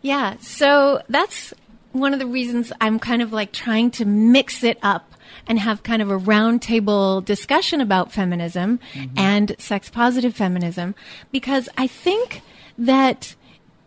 Yeah. 0.03 0.37
So 0.41 1.03
that's 1.09 1.55
one 1.93 2.13
of 2.13 2.19
the 2.19 2.27
reasons 2.27 2.73
I'm 2.81 2.99
kind 2.99 3.23
of 3.23 3.33
like 3.33 3.53
trying 3.53 3.91
to 3.93 4.05
mix 4.05 4.65
it 4.65 4.79
up 4.83 5.15
and 5.47 5.59
have 5.59 5.83
kind 5.83 6.03
of 6.03 6.11
a 6.11 6.19
roundtable 6.19 7.25
discussion 7.25 7.81
about 7.81 8.13
feminism 8.13 8.81
mm-hmm. 8.93 9.19
and 9.19 9.55
sex 9.59 9.89
positive 9.91 10.35
feminism 10.35 10.95
because 11.31 11.69
I 11.79 11.87
think 11.87 12.43
that 12.77 13.35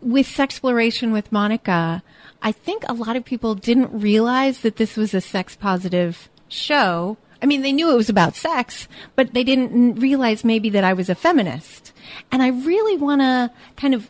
with 0.02 0.28
Sexploration 0.28 1.12
with 1.14 1.32
Monica, 1.32 2.02
I 2.42 2.52
think 2.52 2.84
a 2.88 2.94
lot 2.94 3.16
of 3.16 3.26
people 3.26 3.56
didn't 3.56 3.92
realize 3.92 4.62
that 4.62 4.78
this 4.78 4.98
was 4.98 5.14
a 5.14 5.22
sex 5.22 5.56
positive 5.56 6.30
show. 6.48 7.18
I 7.42 7.46
mean, 7.46 7.62
they 7.62 7.72
knew 7.72 7.92
it 7.92 7.98
was 7.98 8.10
about 8.10 8.36
sex, 8.36 8.88
but 9.16 9.34
they 9.34 9.44
didn't 9.44 9.96
realize 9.96 10.44
maybe 10.44 10.70
that 10.72 10.84
I 10.84 10.94
was 10.94 11.10
a 11.10 11.16
feminist. 11.16 11.92
And 12.32 12.42
I 12.42 12.50
really 12.50 12.98
want 12.98 13.22
to 13.22 13.52
kind 13.78 13.94
of 13.94 14.10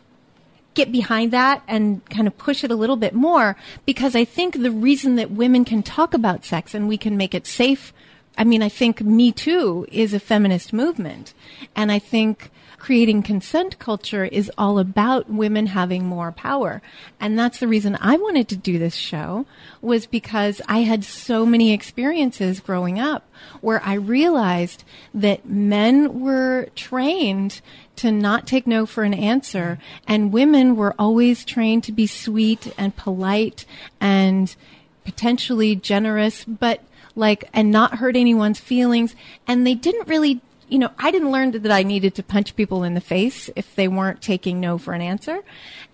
get 0.74 0.90
behind 0.90 1.32
that 1.32 1.62
and 1.68 2.04
kind 2.08 2.26
of 2.26 2.36
push 2.38 2.64
it 2.64 2.70
a 2.70 2.76
little 2.76 2.96
bit 2.96 3.14
more 3.14 3.56
because 3.84 4.16
I 4.16 4.24
think 4.24 4.54
the 4.62 4.70
reason 4.70 5.16
that 5.16 5.30
women 5.30 5.64
can 5.64 5.82
talk 5.82 6.14
about 6.14 6.44
sex 6.44 6.74
and 6.74 6.88
we 6.88 6.96
can 6.96 7.16
make 7.16 7.34
it 7.34 7.46
safe. 7.46 7.92
I 8.38 8.44
mean, 8.44 8.62
I 8.62 8.70
think 8.70 9.02
Me 9.02 9.32
Too 9.32 9.86
is 9.92 10.14
a 10.14 10.20
feminist 10.20 10.72
movement. 10.72 11.34
And 11.76 11.92
I 11.92 11.98
think 11.98 12.50
creating 12.82 13.22
consent 13.22 13.78
culture 13.78 14.24
is 14.24 14.50
all 14.58 14.76
about 14.80 15.30
women 15.30 15.66
having 15.66 16.04
more 16.04 16.32
power. 16.32 16.82
And 17.20 17.38
that's 17.38 17.60
the 17.60 17.68
reason 17.68 17.96
I 18.00 18.16
wanted 18.16 18.48
to 18.48 18.56
do 18.56 18.76
this 18.76 18.96
show 18.96 19.46
was 19.80 20.04
because 20.04 20.60
I 20.68 20.80
had 20.80 21.04
so 21.04 21.46
many 21.46 21.72
experiences 21.72 22.58
growing 22.58 22.98
up 22.98 23.24
where 23.60 23.80
I 23.84 23.94
realized 23.94 24.82
that 25.14 25.46
men 25.46 26.18
were 26.18 26.70
trained 26.74 27.60
to 27.96 28.10
not 28.10 28.48
take 28.48 28.66
no 28.66 28.84
for 28.84 29.04
an 29.04 29.14
answer 29.14 29.78
and 30.08 30.32
women 30.32 30.74
were 30.74 30.96
always 30.98 31.44
trained 31.44 31.84
to 31.84 31.92
be 31.92 32.08
sweet 32.08 32.74
and 32.76 32.96
polite 32.96 33.64
and 34.00 34.56
potentially 35.04 35.76
generous, 35.76 36.44
but 36.44 36.82
like, 37.14 37.48
and 37.54 37.70
not 37.70 37.98
hurt 37.98 38.16
anyone's 38.16 38.58
feelings. 38.58 39.14
And 39.46 39.64
they 39.64 39.74
didn't 39.74 40.08
really, 40.08 40.40
you 40.68 40.78
know, 40.78 40.90
I 40.98 41.10
didn't 41.10 41.30
learn 41.30 41.50
that 41.52 41.70
I 41.70 41.82
needed 41.82 42.14
to 42.16 42.22
punch 42.22 42.56
people 42.56 42.82
in 42.82 42.94
the 42.94 43.00
face 43.00 43.50
if 43.56 43.74
they 43.74 43.88
weren't 43.88 44.22
taking 44.22 44.60
no 44.60 44.78
for 44.78 44.94
an 44.94 45.02
answer. 45.02 45.40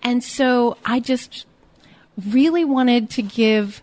And 0.01 0.23
so 0.23 0.77
I 0.85 0.99
just 0.99 1.45
really 2.27 2.65
wanted 2.65 3.09
to 3.11 3.21
give 3.21 3.81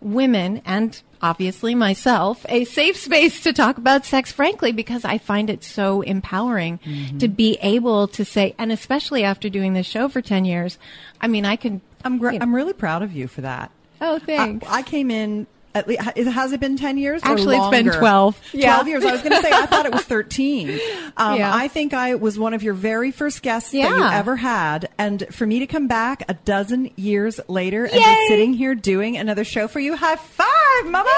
women 0.00 0.62
and 0.64 1.02
obviously 1.20 1.74
myself 1.74 2.46
a 2.48 2.64
safe 2.64 2.96
space 2.96 3.42
to 3.42 3.52
talk 3.52 3.78
about 3.78 4.04
sex 4.04 4.30
frankly 4.30 4.70
because 4.70 5.04
I 5.04 5.18
find 5.18 5.50
it 5.50 5.64
so 5.64 6.02
empowering 6.02 6.78
mm-hmm. 6.78 7.18
to 7.18 7.26
be 7.26 7.58
able 7.60 8.06
to 8.08 8.24
say 8.24 8.54
and 8.58 8.70
especially 8.70 9.24
after 9.24 9.48
doing 9.48 9.72
this 9.72 9.86
show 9.86 10.08
for 10.08 10.22
10 10.22 10.44
years 10.44 10.78
I 11.20 11.26
mean 11.26 11.44
I 11.44 11.56
can 11.56 11.80
I'm 12.04 12.18
gr- 12.18 12.36
I'm 12.40 12.54
really 12.54 12.72
proud 12.72 13.02
of 13.02 13.12
you 13.12 13.26
for 13.26 13.40
that. 13.40 13.72
Oh 14.00 14.14
I, 14.14 14.18
thanks 14.20 14.68
I 14.68 14.82
came 14.82 15.10
in 15.10 15.48
at 15.78 15.88
least 15.88 16.02
has 16.02 16.52
it 16.52 16.60
been 16.60 16.76
10 16.76 16.98
years 16.98 17.22
or 17.22 17.28
Actually, 17.28 17.56
it's 17.56 17.68
been 17.68 17.90
12. 17.90 18.40
Yeah. 18.52 18.74
12 18.74 18.88
years. 18.88 19.04
I 19.04 19.12
was 19.12 19.22
going 19.22 19.34
to 19.36 19.42
say 19.42 19.50
I 19.52 19.66
thought 19.66 19.86
it 19.86 19.92
was 19.92 20.02
13. 20.04 20.78
Um, 21.16 21.36
Yeah. 21.38 21.54
I 21.54 21.68
think 21.68 21.94
I 21.94 22.14
was 22.16 22.38
one 22.38 22.54
of 22.54 22.62
your 22.62 22.74
very 22.74 23.10
first 23.10 23.42
guests 23.42 23.70
that 23.72 23.78
you 23.78 24.04
ever 24.04 24.36
had 24.36 24.88
and 24.98 25.26
for 25.34 25.46
me 25.46 25.60
to 25.60 25.66
come 25.66 25.86
back 25.88 26.22
a 26.28 26.34
dozen 26.34 26.90
years 26.96 27.40
later 27.48 27.84
and 27.84 27.94
be 27.94 28.26
sitting 28.28 28.52
here 28.54 28.74
doing 28.74 29.16
another 29.16 29.44
show 29.44 29.68
for 29.68 29.80
you. 29.80 29.96
High 29.96 30.16
five, 30.16 30.46
mama. 30.86 31.10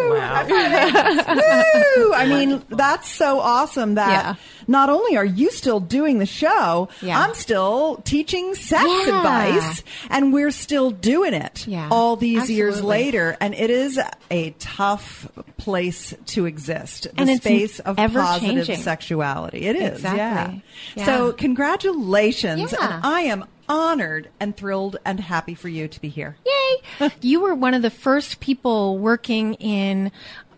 Woo! 0.00 0.18
Five. 0.18 0.48
Woo! 1.28 2.12
I 2.14 2.26
mean, 2.28 2.62
that's 2.68 3.08
so 3.08 3.40
awesome 3.40 3.94
that 3.94 4.10
Yeah. 4.10 4.34
not 4.66 4.90
only 4.90 5.16
are 5.16 5.24
you 5.24 5.50
still 5.50 5.80
doing 5.80 6.18
the 6.18 6.26
show, 6.26 6.88
Yeah. 7.00 7.20
I'm 7.20 7.34
still 7.34 7.96
teaching 8.04 8.54
sex 8.54 8.84
Yeah. 8.84 9.16
advice 9.18 9.82
and 10.10 10.32
we're 10.32 10.50
still 10.50 10.90
doing 10.90 11.34
it 11.34 11.66
all 11.90 12.16
these 12.16 12.50
years 12.50 12.82
later. 12.82 13.36
And 13.40 13.54
it 13.54 13.70
is 13.70 14.00
a 14.30 14.50
tough 14.58 15.26
place 15.56 16.14
to 16.26 16.46
exist. 16.46 17.04
The 17.14 17.20
And 17.20 17.30
it's 17.30 17.44
space 17.44 17.78
of 17.80 17.98
ever-changing. 17.98 18.76
sexuality. 18.82 19.66
It 19.66 19.76
is. 19.76 19.98
Exactly. 19.98 20.62
Yeah. 20.96 21.06
So 21.06 21.32
congratulations. 21.32 22.72
And 22.72 23.00
I 23.04 23.22
am 23.22 23.44
honored 23.68 24.28
and 24.40 24.56
thrilled 24.56 24.96
and 25.04 25.20
happy 25.20 25.54
for 25.54 25.68
you 25.68 25.88
to 25.88 26.00
be 26.00 26.08
here. 26.08 26.36
Yay! 26.44 27.10
you 27.20 27.40
were 27.40 27.54
one 27.54 27.74
of 27.74 27.82
the 27.82 27.90
first 27.90 28.40
people 28.40 28.98
working 28.98 29.54
in 29.54 30.10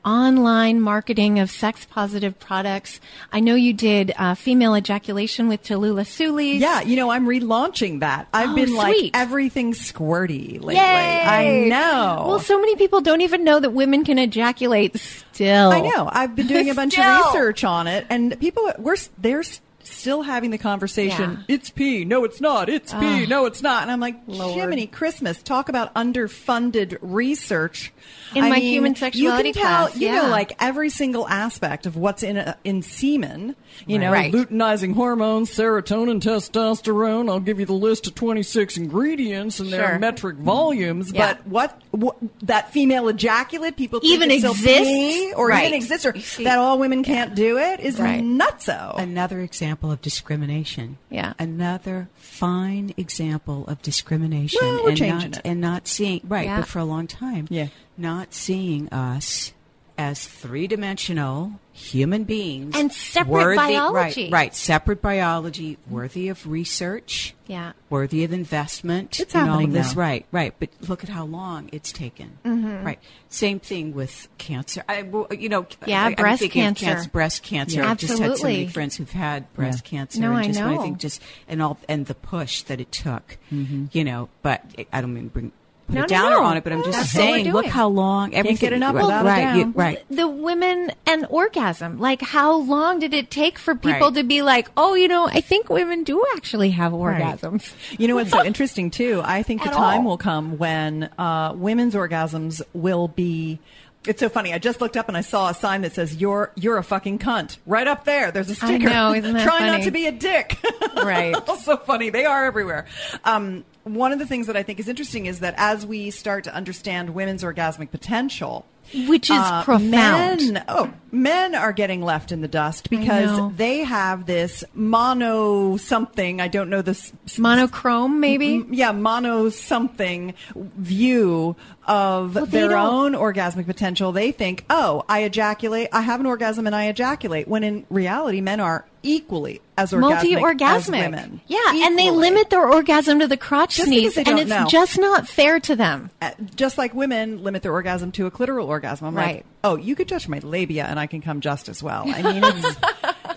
online 0.05 0.81
marketing 0.81 1.41
of 1.41 1.51
sex 1.51 1.85
positive 1.91 2.39
products. 2.39 3.01
I 3.33 3.41
know 3.41 3.57
you 3.57 3.73
did 3.73 4.13
uh, 4.17 4.37
female 4.37 4.77
ejaculation 4.77 5.49
with 5.49 5.65
Tallulah 5.65 6.03
Sulis. 6.07 6.61
Yeah, 6.61 6.81
you 6.83 6.95
know, 6.95 7.11
I'm 7.11 7.27
relaunching 7.27 7.99
that. 8.01 8.29
I've 8.33 8.51
Oh, 8.51 8.55
been 8.55 8.73
like 8.75 9.11
everything 9.15 9.73
squirty 9.73 10.53
lately. 10.61 10.77
Yay! 10.77 11.23
I 11.25 11.69
know. 11.69 12.25
Well, 12.29 12.39
so 12.39 12.61
many 12.61 12.77
people 12.77 13.01
don't 13.01 13.23
even 13.23 13.43
know 13.43 13.59
that 13.59 13.71
women 13.71 14.05
can 14.05 14.19
ejaculate 14.19 14.97
still. 15.01 15.73
I 15.73 15.81
know. 15.81 16.09
I've 16.11 16.37
been 16.37 16.47
doing 16.47 16.71
a 16.71 16.75
bunch 16.77 16.97
of 16.99 17.27
research 17.27 17.65
on 17.65 17.89
it, 17.89 18.07
and 18.09 18.39
people 18.39 18.73
we're 18.79 18.97
they're 19.19 19.43
still 19.91 20.23
having 20.23 20.51
the 20.51 20.59
conversation. 20.59 21.45
Yeah. 21.49 21.55
It's 21.57 21.71
pee. 21.71 22.05
No, 22.05 22.25
it's 22.25 22.41
not. 22.41 22.69
It's 22.69 22.93
pee. 22.93 23.27
No, 23.27 23.47
it's 23.47 23.63
not. 23.63 23.83
And 23.83 23.91
I'm 23.91 24.01
like, 24.01 24.25
Jiminy 24.29 24.87
Christmas. 24.87 25.43
Talk 25.43 25.69
about 25.69 25.95
underfunded 25.95 26.99
research. 27.01 27.93
In 28.35 28.45
I 28.45 28.49
my 28.51 28.57
mean, 28.57 28.65
human 28.65 28.95
sexuality 28.97 29.49
you 29.49 29.55
can 29.55 29.63
tell, 29.63 29.87
class, 29.89 29.97
You 30.01 30.09
yeah. 30.09 30.23
know, 30.23 30.29
like 30.29 30.53
every 30.61 30.91
single 30.91 31.29
aspect 31.29 31.87
of 31.87 31.97
what's 31.97 32.23
in 32.23 32.37
a, 32.37 32.57
in 32.65 32.83
semen. 32.83 33.57
You 33.87 33.99
know, 33.99 34.11
Right. 34.11 34.33
luteinizing 34.33 34.95
hormones, 34.95 35.51
serotonin, 35.51 36.21
testosterone. 36.21 37.29
I'll 37.29 37.41
give 37.41 37.61
you 37.61 37.67
the 37.67 37.73
list 37.75 38.07
of 38.07 38.15
26 38.15 38.77
ingredients 38.79 39.61
and 39.61 39.73
their 39.73 39.99
metric 39.99 40.37
volumes. 40.39 41.13
Yeah. 41.13 41.35
But 41.35 41.47
what, 41.47 41.81
what 41.91 42.17
that 42.43 42.73
female 42.73 43.09
ejaculate 43.09 43.77
people 43.77 44.01
think 44.01 44.13
Even 44.15 44.31
it's 44.31 44.45
exists? 44.45 45.35
or 45.37 45.49
Right. 45.49 45.67
even 45.67 45.75
exists 45.77 46.07
or 46.07 46.13
that 46.45 46.59
all 46.59 46.79
women 46.79 47.03
can't 47.05 47.35
do 47.35 47.59
it 47.59 47.81
is 47.81 47.99
Right. 47.99 48.23
nutso. 48.23 48.97
Another 48.99 49.41
example 49.41 49.76
of 49.85 50.01
discrimination. 50.03 50.99
Yeah. 51.11 51.33
Another 51.39 52.09
fine 52.15 52.93
example 52.97 53.65
of 53.69 53.83
discrimination 53.83 54.59
Well, 54.63 54.83
we're 54.85 54.89
and 54.91 54.99
changing 54.99 55.31
not 55.31 55.39
it. 55.39 55.43
and 55.45 55.61
not 55.61 55.89
seeing 55.89 56.21
right, 56.25 56.47
Yeah. 56.47 56.61
but 56.61 56.69
for 56.69 56.79
a 56.79 56.85
long 56.85 57.07
time. 57.07 57.47
Yeah. 57.51 57.69
Not 57.99 58.35
seeing 58.35 58.89
us 58.91 59.53
as 59.99 60.27
three 60.27 60.67
dimensional 60.67 61.61
human 61.77 62.25
beings 62.25 62.75
And 62.77 62.91
separate 62.93 63.31
worthy, 63.33 63.57
biology. 63.57 64.25
Right, 64.25 64.33
right. 64.33 64.55
Separate 64.55 65.03
biology, 65.03 65.77
worthy 65.89 66.29
of 66.29 66.47
research. 66.47 67.35
Yeah. 67.47 67.73
Worthy 67.91 68.25
of 68.25 68.33
investment. 68.33 69.21
It's 69.21 69.35
and 69.35 69.43
all 69.43 69.49
happening 69.59 69.73
this. 69.73 69.95
now. 69.95 70.01
Right, 70.01 70.27
right. 70.33 70.55
But 70.59 70.71
look 70.89 71.05
at 71.05 71.11
how 71.11 71.25
long 71.27 71.69
it's 71.73 71.93
taken. 71.93 72.39
Mm-hmm. 72.45 72.85
Right. 72.85 72.99
Same 73.29 73.61
thing 73.61 73.95
with 73.95 74.27
cancer. 74.39 74.83
I, 74.89 75.03
you 75.31 75.49
know, 75.49 75.67
Yeah, 75.87 76.03
I, 76.03 76.07
I'm 76.07 76.15
breast 76.15 76.51
cancer. 76.51 77.09
breast 77.13 77.43
cancer. 77.43 77.81
Yeah. 77.81 77.91
I've 77.91 77.99
just 77.99 78.13
had 78.19 78.19
so 78.19 78.23
many 78.23 78.33
Absolutely. 78.33 78.67
friends 78.69 78.97
who've 78.97 79.11
had 79.11 79.53
breast 79.55 79.85
cancer. 79.85 80.21
No, 80.21 80.29
and 80.31 80.39
I 80.39 80.47
just 80.47 80.61
when 80.61 80.75
know. 80.75 80.81
I 80.81 80.83
think 80.83 80.99
just 80.99 81.23
and 81.47 81.63
all 81.63 81.79
and 81.89 82.07
the 82.07 82.15
push 82.15 82.63
that 82.63 82.81
it 82.81 82.91
took, 82.91 83.39
you 83.51 84.03
know. 84.03 84.29
But 84.43 84.65
it, 84.79 84.89
I 84.93 85.01
don't 85.01 85.15
mean 85.15 85.29
bring 85.29 85.53
put 85.87 85.95
No, 85.95 86.01
a 86.01 86.03
no, 86.03 86.07
downer 86.09 86.37
no. 86.37 86.43
on 86.45 86.57
it, 86.57 86.65
but 86.65 86.73
I'm 86.73 86.83
just 86.85 86.99
That's 86.99 87.11
saying, 87.13 87.53
look 87.53 87.67
how 87.67 87.89
long 87.89 88.35
everything. 88.35 88.57
get 88.57 88.73
enough 88.73 88.95
right, 88.95 89.03
without 89.05 89.25
right, 89.25 89.41
down. 89.41 89.59
you- 89.59 89.73
right. 89.75 90.05
The 90.11 90.27
women 90.29 90.91
and 91.07 91.27
orgasm. 91.31 91.99
Like, 91.99 92.21
how 92.23 92.55
long 92.57 92.99
did 92.99 93.15
it 93.15 93.31
take 93.31 93.59
for 93.59 93.75
people 93.75 94.09
Right. 94.09 94.15
to 94.15 94.23
be 94.25 94.43
like, 94.43 94.69
oh, 94.77 94.95
you 94.95 95.09
know, 95.09 95.27
I 95.29 95.41
think 95.41 95.71
women 95.71 96.05
do 96.05 96.25
actually 96.37 96.71
have 96.71 96.93
orgasms? 96.93 97.73
You 97.99 98.09
know 98.09 98.17
what's 98.17 98.31
so 98.31 98.45
interesting 98.45 98.91
too? 98.91 99.23
I 99.25 99.43
think 99.43 99.63
the 99.65 99.71
time 99.71 100.01
all. 100.01 100.05
will 100.11 100.19
come 100.19 100.59
when 100.59 101.05
uh, 101.19 101.53
women's 101.57 101.95
orgasms 101.95 102.61
will 102.73 103.09
be. 103.09 103.59
It's 104.07 104.21
so 104.21 104.29
funny. 104.29 104.53
I 104.53 104.59
just 104.59 104.81
looked 104.81 104.97
up 104.97 105.09
and 105.09 105.17
I 105.17 105.21
saw 105.21 105.51
a 105.51 105.55
sign 105.55 105.83
that 105.83 105.95
says 105.95 106.17
"You're 106.17 106.53
you're 106.55 106.77
a 106.79 106.85
fucking 106.85 107.19
cunt" 107.19 107.59
right 107.67 107.87
up 107.87 108.05
there. 108.05 108.31
There's 108.31 108.51
a 108.51 108.55
sticker. 108.55 108.89
I 108.89 108.93
know, 108.93 109.15
isn't 109.15 109.33
that 109.35 109.45
Try 109.45 109.67
not 109.67 109.83
to 109.83 109.91
be 109.91 110.07
a 110.07 110.13
dick. 110.13 110.59
Right. 110.97 111.37
so 111.61 111.77
funny. 111.77 112.09
They 112.09 112.25
are 112.25 112.47
everywhere. 112.47 112.87
Um, 113.25 113.65
one 113.85 114.13
of 114.13 114.19
the 114.19 114.27
things 114.27 114.47
that 114.47 114.57
I 114.57 114.63
think 114.63 114.81
is 114.81 114.89
interesting 114.89 115.27
is 115.27 115.41
that 115.41 115.55
as 115.59 115.85
we 115.85 116.11
start 116.11 116.45
to 116.45 116.55
understand 116.55 117.11
women's 117.11 117.45
orgasmic 117.45 117.91
potential, 117.91 118.65
Which 119.07 119.29
is 119.31 119.37
uh, 119.39 119.63
profound. 119.63 120.53
Men, 120.55 120.65
oh, 120.69 120.91
men 121.17 121.55
are 121.55 121.73
getting 121.73 122.03
left 122.03 122.31
in 122.33 122.41
the 122.41 122.49
dust 122.49 122.91
because 122.91 123.53
they 123.57 123.79
have 123.79 124.27
this 124.27 124.63
mono 124.75 125.77
something. 125.77 126.41
I 126.41 126.49
don't 126.49 126.71
know 126.71 126.83
this 126.83 127.13
Monochrome, 127.39 128.21
maybe? 128.21 128.57
M- 128.57 128.73
yeah, 128.75 128.93
mono 128.93 129.49
something 129.49 130.35
view 130.55 131.57
of 131.87 132.35
Well, 132.35 132.47
their 132.47 132.77
own 132.77 133.13
orgasmic 133.13 133.67
potential. 133.67 134.13
They 134.13 134.33
think, 134.33 134.65
oh, 134.71 135.05
I 135.09 135.23
ejaculate, 135.23 135.89
I 135.93 136.01
have 136.01 136.21
an 136.21 136.27
orgasm 136.27 136.67
and 136.67 136.75
I 136.75 136.87
ejaculate. 136.87 137.47
When 137.49 137.63
in 137.65 137.87
reality, 137.91 138.41
men 138.41 138.59
are 138.61 138.85
equally 139.05 139.61
as 139.79 139.93
orgasmic 139.93 140.01
Multi-orgasmic. 140.01 141.01
women. 141.05 141.41
Yeah, 141.47 141.59
and 141.87 141.97
they 141.97 142.11
limit 142.11 142.51
their 142.51 142.69
orgasm 142.69 143.21
to 143.21 143.29
the 143.29 143.37
crotch 143.37 143.77
sneeze, 143.77 144.17
and 144.17 144.39
it's 144.41 144.51
know. 144.51 144.67
just 144.69 144.99
not 144.99 145.29
fair 145.29 145.61
to 145.61 145.77
them. 145.77 146.11
Uh, 146.21 146.33
just 146.57 146.77
like 146.77 146.93
women 146.93 147.45
limit 147.45 147.63
their 147.63 147.73
orgasm 147.73 148.11
to 148.13 148.27
a 148.27 148.31
clitoral 148.33 148.67
orgasm. 148.67 149.07
I'm 149.07 149.15
like, 149.15 149.27
Right. 149.27 149.47
Oh, 149.67 149.77
you 149.77 149.95
could 149.97 150.09
touch 150.09 150.29
my 150.29 150.39
labia 150.39 150.85
and 150.85 150.99
I 150.99 151.07
can 151.07 151.21
come 151.21 151.41
just 151.41 151.69
as 151.69 151.83
well. 151.83 152.05
I 152.07 152.23
mean, 152.23 152.43
it's, 152.45 152.77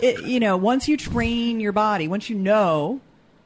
it, 0.02 0.26
you 0.26 0.40
know, 0.40 0.56
once 0.56 0.88
you 0.88 0.96
train 0.96 1.60
your 1.60 1.72
body, 1.72 2.08
once 2.08 2.30
you 2.30 2.36
know 2.36 3.00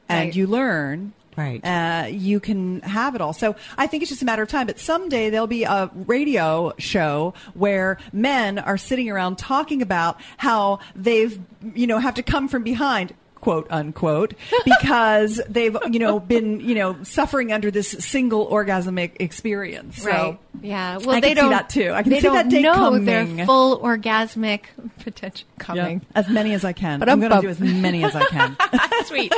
and 0.07 0.27
Right. 0.27 0.35
you 0.35 0.45
learn, 0.47 1.13
Right. 1.37 1.59
uh, 1.65 2.07
you 2.07 2.39
can 2.39 2.81
have 2.81 3.15
it 3.15 3.21
all. 3.21 3.33
So 3.33 3.55
I 3.77 3.87
think 3.87 4.03
it's 4.03 4.09
just 4.09 4.21
a 4.21 4.25
matter 4.25 4.43
of 4.43 4.49
time. 4.49 4.67
But 4.67 4.79
someday 4.79 5.29
there'll 5.29 5.47
be 5.47 5.63
a 5.63 5.89
radio 5.93 6.73
show 6.77 7.33
where 7.55 7.97
men 8.13 8.57
are 8.59 8.77
sitting 8.77 9.09
around 9.09 9.37
talking 9.37 9.81
about 9.81 10.21
how 10.37 10.79
they've, 10.95 11.37
you 11.73 11.87
know, 11.87 11.97
have 11.99 12.13
to 12.15 12.23
come 12.23 12.47
from 12.47 12.63
behind. 12.63 13.13
Quote 13.35 13.67
unquote 13.69 14.33
because 14.65 15.39
they've 15.47 15.77
you 15.91 15.99
know 15.99 16.19
been 16.19 16.59
you 16.61 16.73
know 16.75 16.95
suffering 17.03 17.51
under 17.53 17.69
this 17.69 17.89
single 17.99 18.47
orgasmic 18.49 19.11
experience 19.19 20.01
so 20.01 20.09
Right. 20.09 20.39
Yeah. 20.61 20.97
Well, 20.97 21.11
I 21.11 21.19
they 21.19 21.27
can 21.29 21.35
see 21.35 21.41
don't. 21.41 21.49
that 21.51 21.69
too. 21.69 21.91
I 21.91 22.01
can 22.01 22.11
they 22.11 22.19
see 22.19 22.23
don't 22.23 22.35
that 22.35 22.49
day 22.49 22.61
know 22.61 22.73
coming. 22.73 23.05
their 23.05 23.45
full 23.45 23.77
orgasmic 23.81 24.61
potential 24.99 25.45
Yeah, 25.57 25.63
coming. 25.63 26.01
as 26.15 26.29
many 26.29 26.53
as 26.53 26.63
I 26.63 26.71
can. 26.73 26.97
But 26.99 27.09
I'm 27.09 27.19
going 27.19 27.31
to 27.33 27.41
do 27.41 27.49
as 27.49 27.59
many 27.59 28.03
as 28.05 28.15
I 28.15 28.23
can. 28.25 28.55
Sweet. 29.05 29.33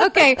Okay. 0.00 0.36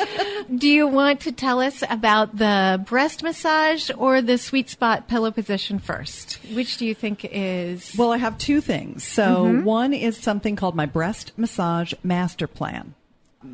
Do 0.56 0.68
you 0.68 0.86
want 0.86 1.20
to 1.22 1.32
tell 1.32 1.60
us 1.60 1.82
about 1.90 2.36
the 2.38 2.82
breast 2.88 3.22
massage 3.24 3.90
or 3.98 4.22
the 4.22 4.38
sweet 4.38 4.70
spot 4.70 5.08
pillow 5.08 5.32
position 5.32 5.80
first? 5.80 6.34
Which 6.54 6.76
do 6.76 6.86
you 6.86 6.94
think 6.94 7.28
is? 7.30 7.94
Well, 7.98 8.12
I 8.12 8.18
have 8.18 8.38
two 8.38 8.60
things. 8.60 9.02
So 9.04 9.44
Mm-hmm. 9.44 9.64
one 9.64 9.92
is 9.92 10.16
something 10.16 10.54
called 10.54 10.76
my 10.76 10.86
breast 10.86 11.32
massage 11.36 11.92
master 12.04 12.46
plan. 12.46 12.94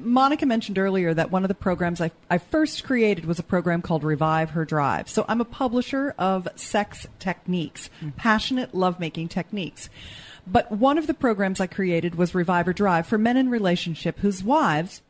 Monica 0.06 0.46
mentioned 0.46 0.78
earlier 0.78 1.12
that 1.12 1.30
one 1.30 1.44
of 1.44 1.48
the 1.48 1.54
programs 1.54 2.00
I, 2.00 2.10
I 2.30 2.38
first 2.38 2.84
created 2.84 3.24
was 3.24 3.38
a 3.38 3.42
program 3.42 3.82
called 3.82 4.04
Revive 4.04 4.50
Her 4.50 4.64
Drive. 4.64 5.08
So 5.08 5.24
I'm 5.28 5.40
a 5.40 5.44
publisher 5.44 6.14
of 6.18 6.48
sex 6.54 7.06
techniques, 7.18 7.90
hmm. 8.00 8.10
passionate 8.10 8.74
lovemaking 8.74 9.28
techniques. 9.28 9.90
But 10.46 10.70
one 10.70 10.96
of 10.96 11.08
the 11.08 11.14
programs 11.14 11.60
I 11.60 11.66
created 11.66 12.14
was 12.14 12.34
Revive 12.34 12.66
Her 12.66 12.72
Drive 12.72 13.06
for 13.06 13.18
men 13.18 13.36
in 13.36 13.50
relationship 13.50 14.20
whose 14.20 14.44
wives 14.44 15.02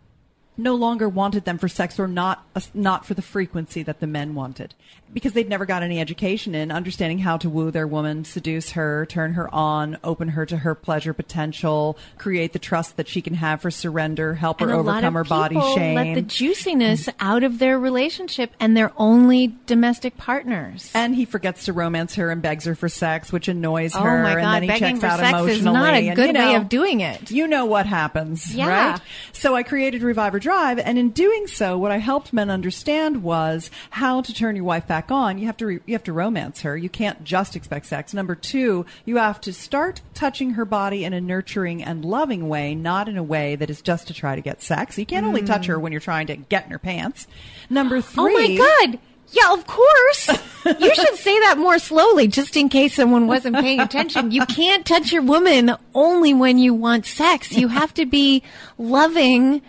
no 0.56 0.74
longer 0.74 1.08
wanted 1.08 1.44
them 1.44 1.58
for 1.58 1.68
sex 1.68 1.98
or 1.98 2.08
not 2.08 2.44
uh, 2.54 2.60
not 2.74 3.04
for 3.04 3.14
the 3.14 3.22
frequency 3.22 3.82
that 3.82 4.00
the 4.00 4.06
men 4.06 4.34
wanted 4.34 4.74
because 5.12 5.32
they'd 5.34 5.48
never 5.48 5.64
got 5.66 5.82
any 5.82 6.00
education 6.00 6.54
in 6.54 6.70
understanding 6.72 7.18
how 7.18 7.36
to 7.36 7.48
woo 7.48 7.70
their 7.70 7.86
woman 7.86 8.24
seduce 8.24 8.70
her 8.72 9.06
turn 9.06 9.34
her 9.34 9.52
on 9.54 9.96
open 10.02 10.28
her 10.28 10.44
to 10.46 10.56
her 10.58 10.74
pleasure 10.74 11.12
potential 11.12 11.96
create 12.18 12.52
the 12.52 12.58
trust 12.58 12.96
that 12.96 13.06
she 13.06 13.20
can 13.22 13.34
have 13.34 13.60
for 13.60 13.70
surrender 13.70 14.34
help 14.34 14.60
her 14.60 14.66
and 14.66 14.74
a 14.74 14.76
lot 14.82 14.94
overcome 15.04 15.16
of 15.16 15.26
her 15.26 15.28
body 15.28 15.60
shame 15.74 15.94
let 15.94 16.14
the 16.14 16.22
juiciness 16.22 17.08
out 17.20 17.42
of 17.44 17.58
their 17.58 17.78
relationship, 17.78 18.52
and 18.58 18.76
they're 18.76 18.92
only 18.96 19.54
domestic 19.66 20.16
partners. 20.16 20.90
and 20.94 21.14
he 21.14 21.24
forgets 21.24 21.64
to 21.66 21.72
romance 21.72 22.14
her 22.14 22.30
and 22.30 22.42
begs 22.42 22.64
her 22.64 22.74
for 22.74 22.88
sex, 22.88 23.32
which 23.32 23.48
annoys 23.48 23.94
Oh 23.94 24.00
her. 24.00 24.22
my 24.22 24.32
and 24.32 24.40
God, 24.40 24.54
then 24.54 24.62
he 24.62 24.68
begging 24.68 24.80
checks 24.80 25.00
for 25.00 25.06
out 25.06 25.18
sex 25.46 25.56
is 25.58 25.64
not 25.64 25.94
a 25.94 26.08
and, 26.08 26.16
good 26.16 26.26
you 26.28 26.32
know, 26.32 26.48
way 26.48 26.54
of 26.56 26.68
doing 26.68 27.00
it. 27.00 27.30
You 27.30 27.46
know 27.46 27.64
what 27.66 27.86
happens, 27.86 28.54
Yeah. 28.54 28.92
right? 28.92 29.00
So 29.32 29.54
I 29.54 29.62
created 29.62 30.02
Revive 30.02 30.32
Her 30.32 30.38
Drive, 30.46 30.78
and 30.78 30.96
in 30.96 31.10
doing 31.10 31.48
so, 31.48 31.76
what 31.76 31.90
I 31.90 31.96
helped 31.96 32.32
men 32.32 32.50
understand 32.50 33.24
was 33.24 33.68
how 33.90 34.20
to 34.20 34.32
turn 34.32 34.54
your 34.54 34.64
wife 34.64 34.86
back 34.86 35.10
on. 35.10 35.38
You 35.38 35.46
have 35.46 35.56
to 35.56 35.66
re- 35.66 35.80
you 35.86 35.94
have 35.94 36.04
to 36.04 36.12
romance 36.12 36.60
her. 36.60 36.76
You 36.76 36.88
can't 36.88 37.24
just 37.24 37.56
expect 37.56 37.86
sex. 37.86 38.14
Number 38.14 38.36
two, 38.36 38.86
you 39.04 39.16
have 39.16 39.40
to 39.40 39.52
start 39.52 40.02
touching 40.14 40.50
her 40.50 40.64
body 40.64 41.04
in 41.04 41.12
a 41.12 41.20
nurturing 41.20 41.82
and 41.82 42.04
loving 42.04 42.48
way, 42.48 42.76
not 42.76 43.08
in 43.08 43.16
a 43.16 43.24
way 43.24 43.56
that 43.56 43.70
is 43.70 43.82
just 43.82 44.06
to 44.06 44.14
try 44.14 44.36
to 44.36 44.40
get 44.40 44.62
sex. 44.62 44.96
You 44.96 45.04
can't 45.04 45.26
only 45.26 45.42
touch 45.42 45.66
her 45.66 45.80
when 45.80 45.90
you're 45.90 46.00
trying 46.00 46.28
to 46.28 46.36
get 46.36 46.64
in 46.66 46.70
her 46.70 46.78
pants. 46.78 47.26
Number 47.68 48.00
three. 48.00 48.14
Oh 48.22 48.32
my 48.32 48.56
god. 48.92 49.00
Yeah, 49.32 49.52
of 49.52 49.66
course. 49.66 50.28
you 50.64 50.94
should 50.94 51.16
say 51.16 51.40
that 51.40 51.56
more 51.58 51.80
slowly, 51.80 52.28
just 52.28 52.56
in 52.56 52.68
case 52.68 52.94
someone 52.94 53.26
wasn't 53.26 53.56
paying 53.56 53.80
attention. 53.80 54.30
You 54.30 54.46
can't 54.46 54.86
touch 54.86 55.10
your 55.10 55.22
woman 55.22 55.72
only 55.92 56.32
when 56.34 56.58
you 56.58 56.72
want 56.72 57.04
sex. 57.04 57.50
You 57.50 57.66
have 57.66 57.92
to 57.94 58.06
be 58.06 58.44
loving 58.78 59.62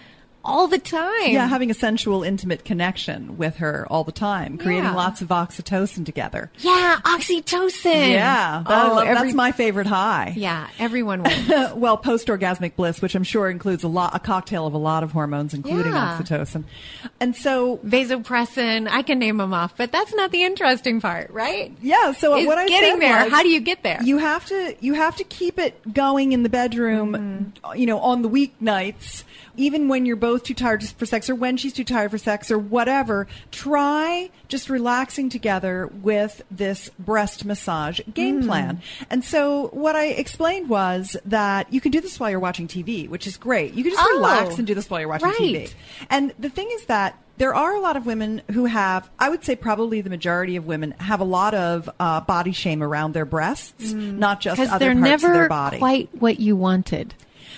all 0.48 0.68
the 0.68 0.80
time. 0.80 1.30
Yeah, 1.30 1.48
having 1.48 1.70
a 1.70 1.74
sensual, 1.76 2.24
intimate 2.24 2.66
connection 2.66 3.38
with 3.38 3.58
her 3.58 3.86
all 3.90 4.04
the 4.04 4.12
time, 4.12 4.58
creating 4.58 4.86
Yeah. 4.86 4.96
lots 4.96 5.22
of 5.22 5.28
oxytocin 5.28 6.06
together. 6.06 6.50
Yeah, 6.60 6.98
oxytocin. 7.04 8.12
Yeah, 8.12 8.64
that- 8.68 8.86
Oh, 8.92 8.96
that's 8.96 9.20
every- 9.20 9.34
my 9.34 9.52
favorite 9.52 9.88
high. 9.88 10.34
Yeah, 10.36 10.68
everyone 10.80 11.24
wins. 11.24 11.52
well, 11.76 11.98
post-orgasmic 11.98 12.76
bliss, 12.76 13.02
which 13.02 13.14
I'm 13.16 13.24
sure 13.24 13.50
includes 13.50 13.84
a 13.84 13.88
lot, 13.88 14.16
a 14.16 14.20
cocktail 14.20 14.66
of 14.66 14.74
a 14.74 14.78
lot 14.78 15.04
of 15.04 15.12
hormones, 15.12 15.54
including 15.54 15.94
Yeah. 15.94 16.18
oxytocin, 16.20 16.64
and 17.20 17.36
so 17.36 17.78
Vasopressin. 17.86 18.88
I 18.90 19.02
can 19.02 19.20
name 19.20 19.38
them 19.38 19.54
off, 19.54 19.76
but 19.78 19.92
that's 19.92 20.14
not 20.14 20.32
the 20.32 20.44
interesting 20.44 21.02
part, 21.02 21.30
right? 21.32 21.72
yeah. 21.82 22.12
So 22.14 22.38
Is 22.38 22.48
what 22.48 22.58
I 22.58 22.68
getting 22.68 23.00
there. 23.00 23.24
was, 23.26 23.34
How 23.34 23.44
do 23.44 23.50
you 23.50 23.60
get 23.60 23.84
there? 23.84 24.00
You 24.04 24.18
have 24.20 24.46
to 24.48 24.76
you 24.80 24.94
have 24.94 25.16
to 25.18 25.24
keep 25.24 25.60
it 25.60 25.94
going 25.94 26.32
in 26.32 26.44
the 26.44 26.50
bedroom, 26.50 27.52
Mm-hmm. 27.64 27.78
you 27.80 27.86
know, 27.86 28.00
on 28.00 28.22
the 28.22 28.30
weeknights, 28.30 29.24
even 29.58 29.88
when 29.88 30.06
you're 30.06 30.16
both 30.16 30.44
too 30.44 30.54
tired 30.54 30.84
for 30.84 31.06
sex 31.06 31.30
or 31.30 31.36
when 31.36 31.58
she's 31.58 31.74
too 31.74 31.84
tired 31.84 32.12
for 32.12 32.18
sex 32.18 32.50
or 32.52 32.58
whatever, 32.60 33.28
try 33.52 34.30
just 34.48 34.70
relaxing 34.70 35.30
together 35.30 35.88
with 36.02 36.42
this 36.52 36.90
breast 37.00 37.44
massage 37.44 38.00
game 38.14 38.42
Hmm. 38.42 38.48
plan. 38.48 38.82
And 39.10 39.24
so 39.24 39.68
what 39.74 39.96
I 39.96 40.06
explained 40.08 40.70
was 40.70 41.18
that 41.26 41.72
you 41.74 41.82
can 41.82 41.92
do 41.92 42.00
this 42.02 42.20
while 42.20 42.30
you're 42.30 42.40
watching 42.40 42.68
TV, 42.68 43.08
which 43.10 43.28
is 43.28 43.36
great. 43.38 43.74
You 43.74 43.84
can 43.84 43.92
just 43.94 44.04
Oh, 44.06 44.16
relax 44.18 44.58
and 44.58 44.66
do 44.68 44.74
this 44.76 44.90
while 44.90 45.00
you're 45.00 45.10
watching 45.10 45.30
TV. 45.32 45.58
right. 45.60 45.76
And 46.10 46.34
the 46.40 46.50
thing 46.50 46.70
is 46.72 46.86
that 46.86 47.18
there 47.38 47.54
are 47.54 47.76
a 47.76 47.80
lot 47.80 47.96
of 47.98 48.06
women 48.08 48.42
who 48.52 48.66
have, 48.66 49.10
I 49.20 49.30
would 49.30 49.44
say 49.44 49.56
probably 49.56 50.02
the 50.02 50.10
majority 50.10 50.56
of 50.56 50.66
women 50.66 50.96
have 51.00 51.20
a 51.20 51.24
lot 51.24 51.54
of 51.54 51.88
uh, 52.00 52.22
body 52.22 52.52
shame 52.52 52.82
around 52.82 53.14
their 53.14 53.26
breasts, 53.26 53.92
not 53.94 54.40
just 54.42 54.56
because 54.60 54.74
other 54.74 54.86
they're 54.86 54.94
parts 54.96 55.10
never 55.24 55.28
of 55.28 55.34
their 55.34 55.50
body. 55.50 55.78
quite 55.78 56.10
what 56.14 56.40
you 56.40 56.56
wanted. 56.56 57.14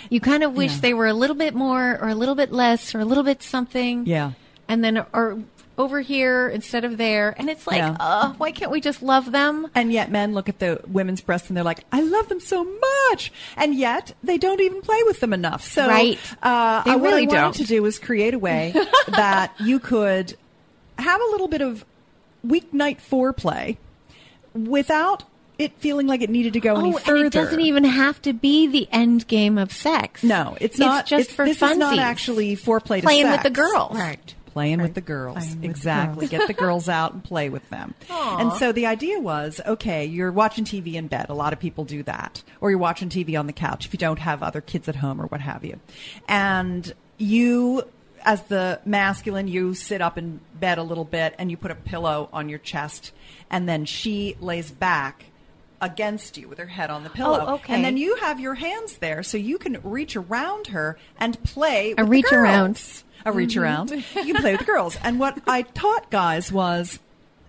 You 0.09 0.19
kind 0.19 0.43
of 0.43 0.53
wish 0.55 0.73
Yeah. 0.75 0.79
they 0.81 0.93
were 0.93 1.07
a 1.07 1.13
little 1.13 1.35
bit 1.35 1.53
more, 1.55 1.97
or 2.01 2.09
a 2.09 2.15
little 2.15 2.35
bit 2.35 2.51
less, 2.51 2.93
or 2.95 2.99
a 2.99 3.05
little 3.05 3.23
bit 3.23 3.43
something. 3.43 4.05
Yeah. 4.05 4.31
and 4.67 4.83
then 4.83 5.03
or 5.13 5.39
over 5.79 6.01
here 6.01 6.47
instead 6.49 6.83
of 6.83 6.97
there, 6.97 7.33
and 7.37 7.49
it's 7.49 7.65
like, 7.65 7.77
Yeah. 7.77 7.95
uh, 7.99 8.33
why 8.33 8.51
can't 8.51 8.69
we 8.69 8.81
just 8.81 9.01
love 9.01 9.31
them? 9.31 9.65
And 9.73 9.91
yet, 9.93 10.11
men 10.11 10.33
look 10.33 10.47
at 10.49 10.59
the 10.59 10.81
women's 10.87 11.21
breasts 11.21 11.47
and 11.47 11.55
they're 11.57 11.63
like, 11.63 11.85
"I 11.91 12.01
love 12.01 12.27
them 12.27 12.39
so 12.41 12.67
much," 13.09 13.31
and 13.55 13.73
yet 13.73 14.13
they 14.21 14.37
don't 14.37 14.59
even 14.61 14.81
play 14.81 15.01
with 15.05 15.21
them 15.21 15.31
enough. 15.33 15.63
So, 15.63 15.87
Right. 15.87 16.19
uh, 16.43 16.83
They 16.83 16.91
I- 16.91 16.95
what 16.97 17.09
really 17.11 17.23
I 17.23 17.25
don't. 17.25 17.41
wanted 17.45 17.61
to 17.61 17.67
do 17.67 17.81
was 17.81 17.97
create 17.97 18.33
a 18.33 18.39
way 18.39 18.73
that 19.07 19.53
you 19.59 19.79
could 19.79 20.35
have 20.99 21.21
a 21.21 21.31
little 21.31 21.47
bit 21.47 21.61
of 21.61 21.85
weeknight 22.45 22.97
foreplay 23.01 23.77
without 24.53 25.23
it 25.59 25.73
feeling 25.79 26.07
like 26.07 26.21
it 26.21 26.29
needed 26.29 26.53
to 26.53 26.59
go 26.59 26.77
any 26.77 26.93
Oh, 26.93 26.97
further. 26.97 27.17
and 27.17 27.25
it 27.27 27.33
doesn't 27.33 27.59
even 27.61 27.83
have 27.83 28.19
to 28.23 28.33
be 28.33 28.65
the 28.67 28.87
end 28.91 29.27
game 29.27 29.57
of 29.57 29.71
sex. 29.71 30.23
No, 30.23 30.57
it's 30.59 30.79
not. 30.79 31.05
just 31.05 31.25
it's, 31.27 31.33
for 31.33 31.45
this 31.45 31.59
funsies. 31.59 31.71
is 31.73 31.77
not 31.77 31.99
actually 31.99 32.55
foreplay 32.55 32.97
to 33.01 33.03
Playing 33.03 33.29
with 33.29 33.43
the 33.43 33.49
girls. 33.51 33.95
Right. 33.95 34.35
Playing 34.47 34.81
with 34.81 34.95
the 34.95 35.01
girls. 35.01 35.37
Playing 35.37 35.61
with 35.61 35.69
exactly. 35.69 36.27
Get 36.27 36.47
the 36.47 36.53
girls 36.65 36.89
out 36.89 37.13
and 37.13 37.23
play 37.23 37.49
with 37.49 37.69
them. 37.69 37.93
And 38.09 38.51
so 38.53 38.71
the 38.71 38.87
idea 38.87 39.19
was 39.19 39.61
okay, 39.65 40.05
you're 40.05 40.31
watching 40.31 40.63
TV 40.65 40.95
in 40.95 41.07
bed. 41.07 41.27
A 41.29 41.33
lot 41.35 41.53
of 41.53 41.59
people 41.59 41.85
do 41.85 42.01
that. 42.03 42.41
Or 42.59 42.71
you're 42.71 42.79
watching 42.79 43.09
TV 43.09 43.37
on 43.39 43.45
the 43.45 43.53
couch 43.53 43.85
if 43.85 43.93
you 43.93 43.99
don't 43.99 44.19
have 44.19 44.41
other 44.41 44.59
kids 44.61 44.89
at 44.89 44.95
home 44.95 45.21
or 45.21 45.25
what 45.27 45.41
have 45.41 45.63
you. 45.63 45.79
And 46.27 46.91
you, 47.19 47.83
as 48.25 48.41
the 48.43 48.79
masculine, 48.85 49.47
you 49.47 49.75
sit 49.75 50.01
up 50.01 50.17
in 50.17 50.39
bed 50.59 50.77
a 50.79 50.83
little 50.83 51.05
bit 51.05 51.35
and 51.37 51.51
you 51.51 51.57
put 51.57 51.69
a 51.71 51.75
pillow 51.75 52.27
on 52.33 52.49
your 52.49 52.59
chest. 52.59 53.11
And 53.51 53.69
then 53.69 53.85
she 53.85 54.35
lays 54.41 54.71
back 54.71 55.25
against 55.81 56.37
you 56.37 56.47
with 56.47 56.57
her 56.57 56.67
head 56.67 56.89
on 56.89 57.03
the 57.03 57.09
oh, 57.09 57.13
pillow. 57.13 57.45
Oh, 57.47 57.53
okay. 57.55 57.73
And 57.73 57.83
then 57.83 57.97
you 57.97 58.15
have 58.17 58.39
your 58.39 58.55
hands 58.55 58.97
there 58.97 59.23
so 59.23 59.37
you 59.37 59.57
can 59.57 59.79
reach 59.83 60.15
around 60.15 60.67
her 60.67 60.97
and 61.19 61.41
play 61.43 61.93
with 61.93 61.99
A 61.99 62.03
reach 62.03 62.31
around. 62.31 62.81
A 63.25 63.31
reach 63.31 63.57
around. 63.57 63.91
You 63.91 64.33
play 64.35 64.51
with 64.51 64.61
the 64.61 64.65
girls. 64.65 64.97
And 65.03 65.19
what 65.19 65.39
I 65.47 65.63
taught 65.63 66.09
guys 66.09 66.51
was 66.51 66.99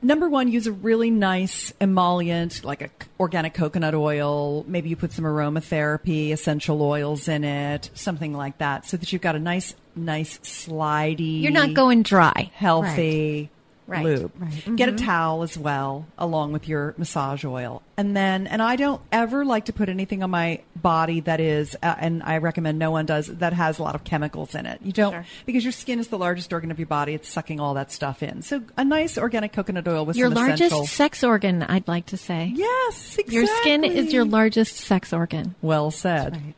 number 0.03 0.29
one, 0.29 0.49
use 0.49 0.67
a 0.67 0.73
really 0.73 1.11
nice 1.11 1.73
emollient, 1.81 2.65
like 2.65 2.83
a 2.83 2.91
organic 3.19 3.55
coconut 3.55 3.95
oil. 3.95 4.65
Maybe 4.67 4.89
you 4.89 4.97
put 4.97 5.13
some 5.13 5.25
aromatherapy, 5.25 6.33
essential 6.33 6.83
oils 6.83 7.29
in 7.29 7.45
it, 7.45 7.91
something 7.95 8.33
like 8.33 8.59
that, 8.59 8.87
so 8.87 8.97
that 8.97 9.13
you've 9.13 9.23
got 9.23 9.37
a 9.37 9.39
nice, 9.39 9.75
nice 9.95 10.39
slidey. 10.39 11.43
You're 11.43 11.53
not 11.53 11.75
going 11.75 12.03
dry. 12.03 12.51
healthy 12.55 13.43
Right. 13.43 13.60
Lube. 13.91 14.33
Right. 14.39 14.77
Get 14.77 14.89
a 14.89 14.93
towel 14.93 15.43
as 15.43 15.57
well, 15.59 16.07
along 16.19 16.53
with 16.53 16.69
your 16.69 16.95
massage 16.99 17.45
oil. 17.45 17.83
And 17.97 18.17
then, 18.17 18.47
and 18.47 18.63
I 18.63 18.77
don't 18.77 19.01
ever 19.13 19.45
like 19.45 19.67
to 19.67 19.73
put 19.75 19.89
anything 19.91 20.23
on 20.23 20.31
my 20.31 20.61
body 20.75 21.21
that 21.21 21.39
is, 21.41 21.77
uh, 21.83 21.95
and 21.99 22.23
I 22.23 22.39
recommend 22.39 22.79
no 22.79 22.91
one 22.91 23.05
does, 23.05 23.27
that 23.27 23.53
has 23.53 23.79
a 23.79 23.83
lot 23.83 23.95
of 23.95 24.05
chemicals 24.05 24.55
in 24.55 24.65
it. 24.65 24.81
You 24.83 24.93
don't, 24.93 25.13
Sure. 25.13 25.27
because 25.45 25.65
your 25.65 25.73
skin 25.73 25.99
is 25.99 26.09
the 26.09 26.17
largest 26.19 26.51
organ 26.53 26.71
of 26.71 26.79
your 26.79 26.87
body. 26.87 27.13
It's 27.15 27.29
sucking 27.29 27.61
all 27.61 27.75
that 27.75 27.93
stuff 27.93 28.23
in. 28.23 28.41
So 28.43 28.63
a 28.79 28.85
nice 28.85 29.19
organic 29.19 29.53
coconut 29.53 29.87
oil 29.87 30.07
with 30.07 30.17
Your 30.17 30.31
largest 30.31 30.63
essential. 30.63 30.87
sex 30.87 31.23
organ, 31.23 31.63
I'd 31.63 31.89
like 31.89 32.07
to 32.07 32.17
say. 32.17 32.53
Yes, 32.55 33.17
exactly. 33.19 33.35
Your 33.35 33.47
skin 33.61 33.85
is 33.85 34.13
your 34.15 34.25
largest 34.25 34.77
sex 34.77 35.13
organ. 35.13 35.55
Well 35.61 35.91
said. 35.91 36.33
right. 36.35 36.55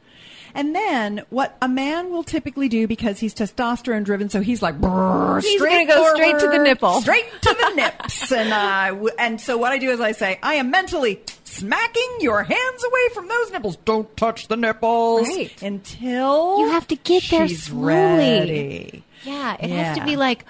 And 0.54 0.74
then 0.74 1.22
what 1.30 1.56
a 1.62 1.68
man 1.68 2.10
will 2.10 2.22
typically 2.24 2.68
do 2.68 2.86
because 2.86 3.18
he's 3.18 3.34
testosterone 3.34 4.04
driven, 4.04 4.28
so 4.28 4.40
he's 4.40 4.60
like 4.62 4.74
He's 4.74 5.54
straight 5.56 5.86
gonna 5.88 6.00
go 6.00 6.14
straight 6.14 6.38
to 6.40 6.48
the 6.48 6.58
nipple. 6.58 7.00
straight 7.00 7.26
to 7.42 7.56
the 7.58 7.74
nips. 7.74 8.30
And 8.32 8.52
I 8.52 8.88
w- 8.90 9.10
and 9.18 9.40
so 9.40 9.56
what 9.56 9.72
I 9.72 9.78
do 9.78 9.90
is 9.90 10.00
I 10.00 10.12
say 10.12 10.38
I 10.42 10.54
am 10.54 10.70
mentally 10.70 11.20
smacking 11.44 12.16
your 12.20 12.42
hands 12.42 12.84
away 12.84 13.08
from 13.14 13.28
those 13.28 13.50
nipples. 13.52 13.76
Don't 13.84 14.14
touch 14.16 14.48
the 14.48 14.56
nipples 14.56 15.28
Right. 15.28 15.62
until 15.62 16.58
You 16.60 16.70
have 16.70 16.86
to 16.88 16.96
get 16.96 17.24
there 17.30 17.48
she's 17.48 17.64
slowly. 17.64 17.88
ready. 17.88 19.04
Yeah, 19.24 19.56
it 19.60 19.70
has 19.70 19.98
to 19.98 20.04
be 20.04 20.16
like, 20.16 20.44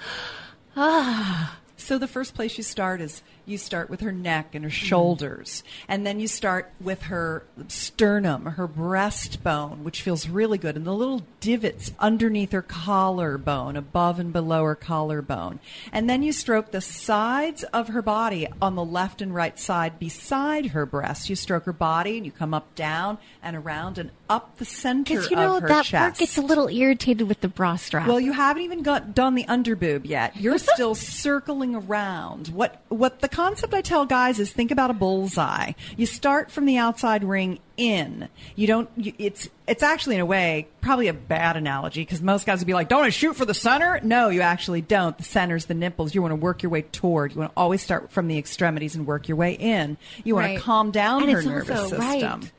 ah. 0.77 1.59
So 1.77 1.99
the 1.99 2.07
first 2.07 2.35
place 2.35 2.57
you 2.57 2.63
start 2.63 3.01
is 3.01 3.23
you 3.45 3.59
start 3.59 3.91
with 3.91 4.01
her 4.01 4.13
neck 4.13 4.55
and 4.55 4.65
her 4.65 4.71
shoulders, 4.71 5.63
and 5.89 6.07
then 6.07 6.21
you 6.21 6.29
start 6.29 6.71
with 6.81 7.03
her 7.03 7.45
sternum, 7.69 8.47
her 8.47 8.69
breastbone, 8.69 9.79
which 9.79 10.03
feels 10.03 10.29
really 10.29 10.59
good, 10.59 10.77
and 10.77 10.87
the 10.87 10.95
little 10.95 11.23
divots 11.41 11.93
underneath 11.99 12.53
her 12.53 12.63
collarbone, 12.63 13.77
above 13.77 14.19
and 14.19 14.33
below 14.33 14.65
her 14.65 14.75
collarbone. 14.75 15.59
And 15.93 16.09
then 16.09 16.23
you 16.23 16.33
stroke 16.33 16.71
the 16.71 16.81
sides 16.81 17.65
of 17.65 17.89
her 17.89 18.03
body 18.03 18.47
on 18.61 18.75
the 18.75 18.85
left 18.85 19.21
and 19.21 19.35
right 19.35 19.59
side 19.59 19.99
beside 19.99 20.67
her 20.67 20.87
breast. 20.87 21.29
You 21.29 21.37
stroke 21.37 21.65
her 21.65 21.73
body, 21.73 22.17
and 22.17 22.27
you 22.27 22.33
come 22.33 22.55
up, 22.55 22.75
down, 22.75 23.19
and 23.43 23.57
around, 23.57 23.99
and 23.99 24.11
up 24.29 24.57
the 24.59 24.65
center 24.65 25.15
because 25.15 25.31
you 25.31 25.37
know 25.37 25.57
of 25.57 25.63
her 25.63 25.69
that 25.69 25.85
chest. 25.85 26.01
part 26.01 26.19
gets 26.19 26.39
a 26.39 26.43
little 26.43 26.69
irritated 26.69 27.29
with 27.29 27.41
the 27.41 27.49
bra 27.49 27.77
strap. 27.77 28.09
Well, 28.09 28.21
you 28.21 28.33
haven't 28.33 28.63
even 28.63 28.83
got 28.83 29.15
done 29.15 29.35
the 29.35 29.45
underboob 29.45 30.07
yet. 30.07 30.37
You're 30.37 30.59
still 30.73 30.95
circling 30.95 31.75
around. 31.75 32.49
What 32.49 32.83
what 32.89 33.21
the 33.21 33.29
concept 33.33 33.75
I 33.75 33.81
tell 33.81 34.07
guys 34.07 34.39
is 34.39 34.53
think 34.53 34.71
about 34.71 34.91
a 34.91 34.95
bullseye. 34.95 35.73
You 35.97 36.07
start 36.07 36.51
from 36.51 36.67
the 36.67 36.77
outside 36.77 37.25
ring 37.25 37.59
in. 37.77 38.29
You 38.55 38.67
don't. 38.67 38.89
You, 38.97 39.13
it's 39.19 39.49
it's 39.67 39.83
actually 39.83 40.15
in 40.17 40.21
a 40.21 40.27
way 40.27 40.69
probably 40.81 41.09
a 41.09 41.13
bad 41.15 41.57
analogy 41.57 42.03
because 42.03 42.23
most 42.23 42.47
guys 42.47 42.61
would 42.61 42.67
be 42.67 42.75
like, 42.75 42.89
"Don't 42.89 43.05
I 43.05 43.09
shoot 43.11 43.35
for 43.35 43.45
the 43.45 43.55
center?" 43.55 43.99
No, 44.03 44.29
you 44.29 44.41
actually 44.43 44.81
don't. 44.83 45.17
The 45.19 45.25
center's 45.25 45.65
the 45.65 45.75
nipples. 45.75 46.15
You 46.15 46.23
want 46.23 46.33
to 46.33 46.37
work 46.37 46.63
your 46.63 46.71
way 46.71 46.83
toward. 46.83 47.33
You 47.33 47.41
want 47.41 47.53
to 47.53 47.59
always 47.59 47.83
start 47.83 48.11
from 48.13 48.29
the 48.29 48.39
extremities 48.39 48.95
and 48.95 49.07
work 49.07 49.27
your 49.29 49.37
way 49.37 49.53
in. 49.55 49.97
You 50.25 50.35
want 50.35 50.47
Right. 50.47 50.57
to 50.59 50.63
calm 50.63 50.91
down 50.93 51.23
and 51.23 51.33
her 51.33 51.39
it's 51.39 51.47
nervous 51.49 51.71
also, 51.81 51.99
system. 51.99 52.41
Right, 52.41 52.53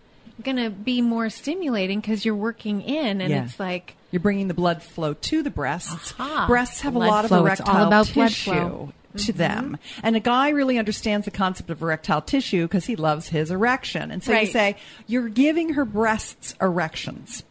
going 0.44 0.58
to 0.58 0.70
be 0.72 1.02
more 1.02 1.30
stimulating 1.30 2.00
because 2.02 2.26
you're 2.26 2.36
working 2.36 2.82
in, 2.82 3.22
and 3.22 3.30
Yeah. 3.30 3.46
it's 3.46 3.60
like 3.60 3.96
You're 4.12 4.20
bringing 4.20 4.48
the 4.48 4.54
blood 4.54 4.82
flow 4.84 5.14
to 5.14 5.44
the 5.44 5.50
breasts. 5.52 6.14
Aha. 6.20 6.46
Breasts 6.48 6.82
have 6.82 6.94
Blood 6.94 7.06
a 7.08 7.10
lot 7.10 7.26
flow. 7.28 7.46
of 7.46 7.52
It's 7.52 7.60
erectile 7.62 7.82
all 7.82 7.88
about 7.88 8.14
blood 8.14 8.28
tissue 8.30 8.52
flow. 8.52 8.94
To 9.18 9.32
mm-hmm. 9.32 9.38
them. 9.38 9.78
And 10.02 10.16
a 10.16 10.20
guy 10.20 10.50
really 10.50 10.78
understands 10.78 11.26
the 11.26 11.32
concept 11.32 11.70
of 11.70 11.82
erectile 11.82 12.22
tissue 12.22 12.64
because 12.64 12.86
he 12.86 12.96
loves 12.96 13.30
his 13.30 13.52
erection. 13.52 14.12
And 14.12 14.24
so 14.24 14.34
you 14.34 14.48
say, 14.48 14.76
you're 15.08 15.30
giving 15.30 15.74
her 15.74 15.86
breasts 15.86 16.56
erections. 16.62 17.44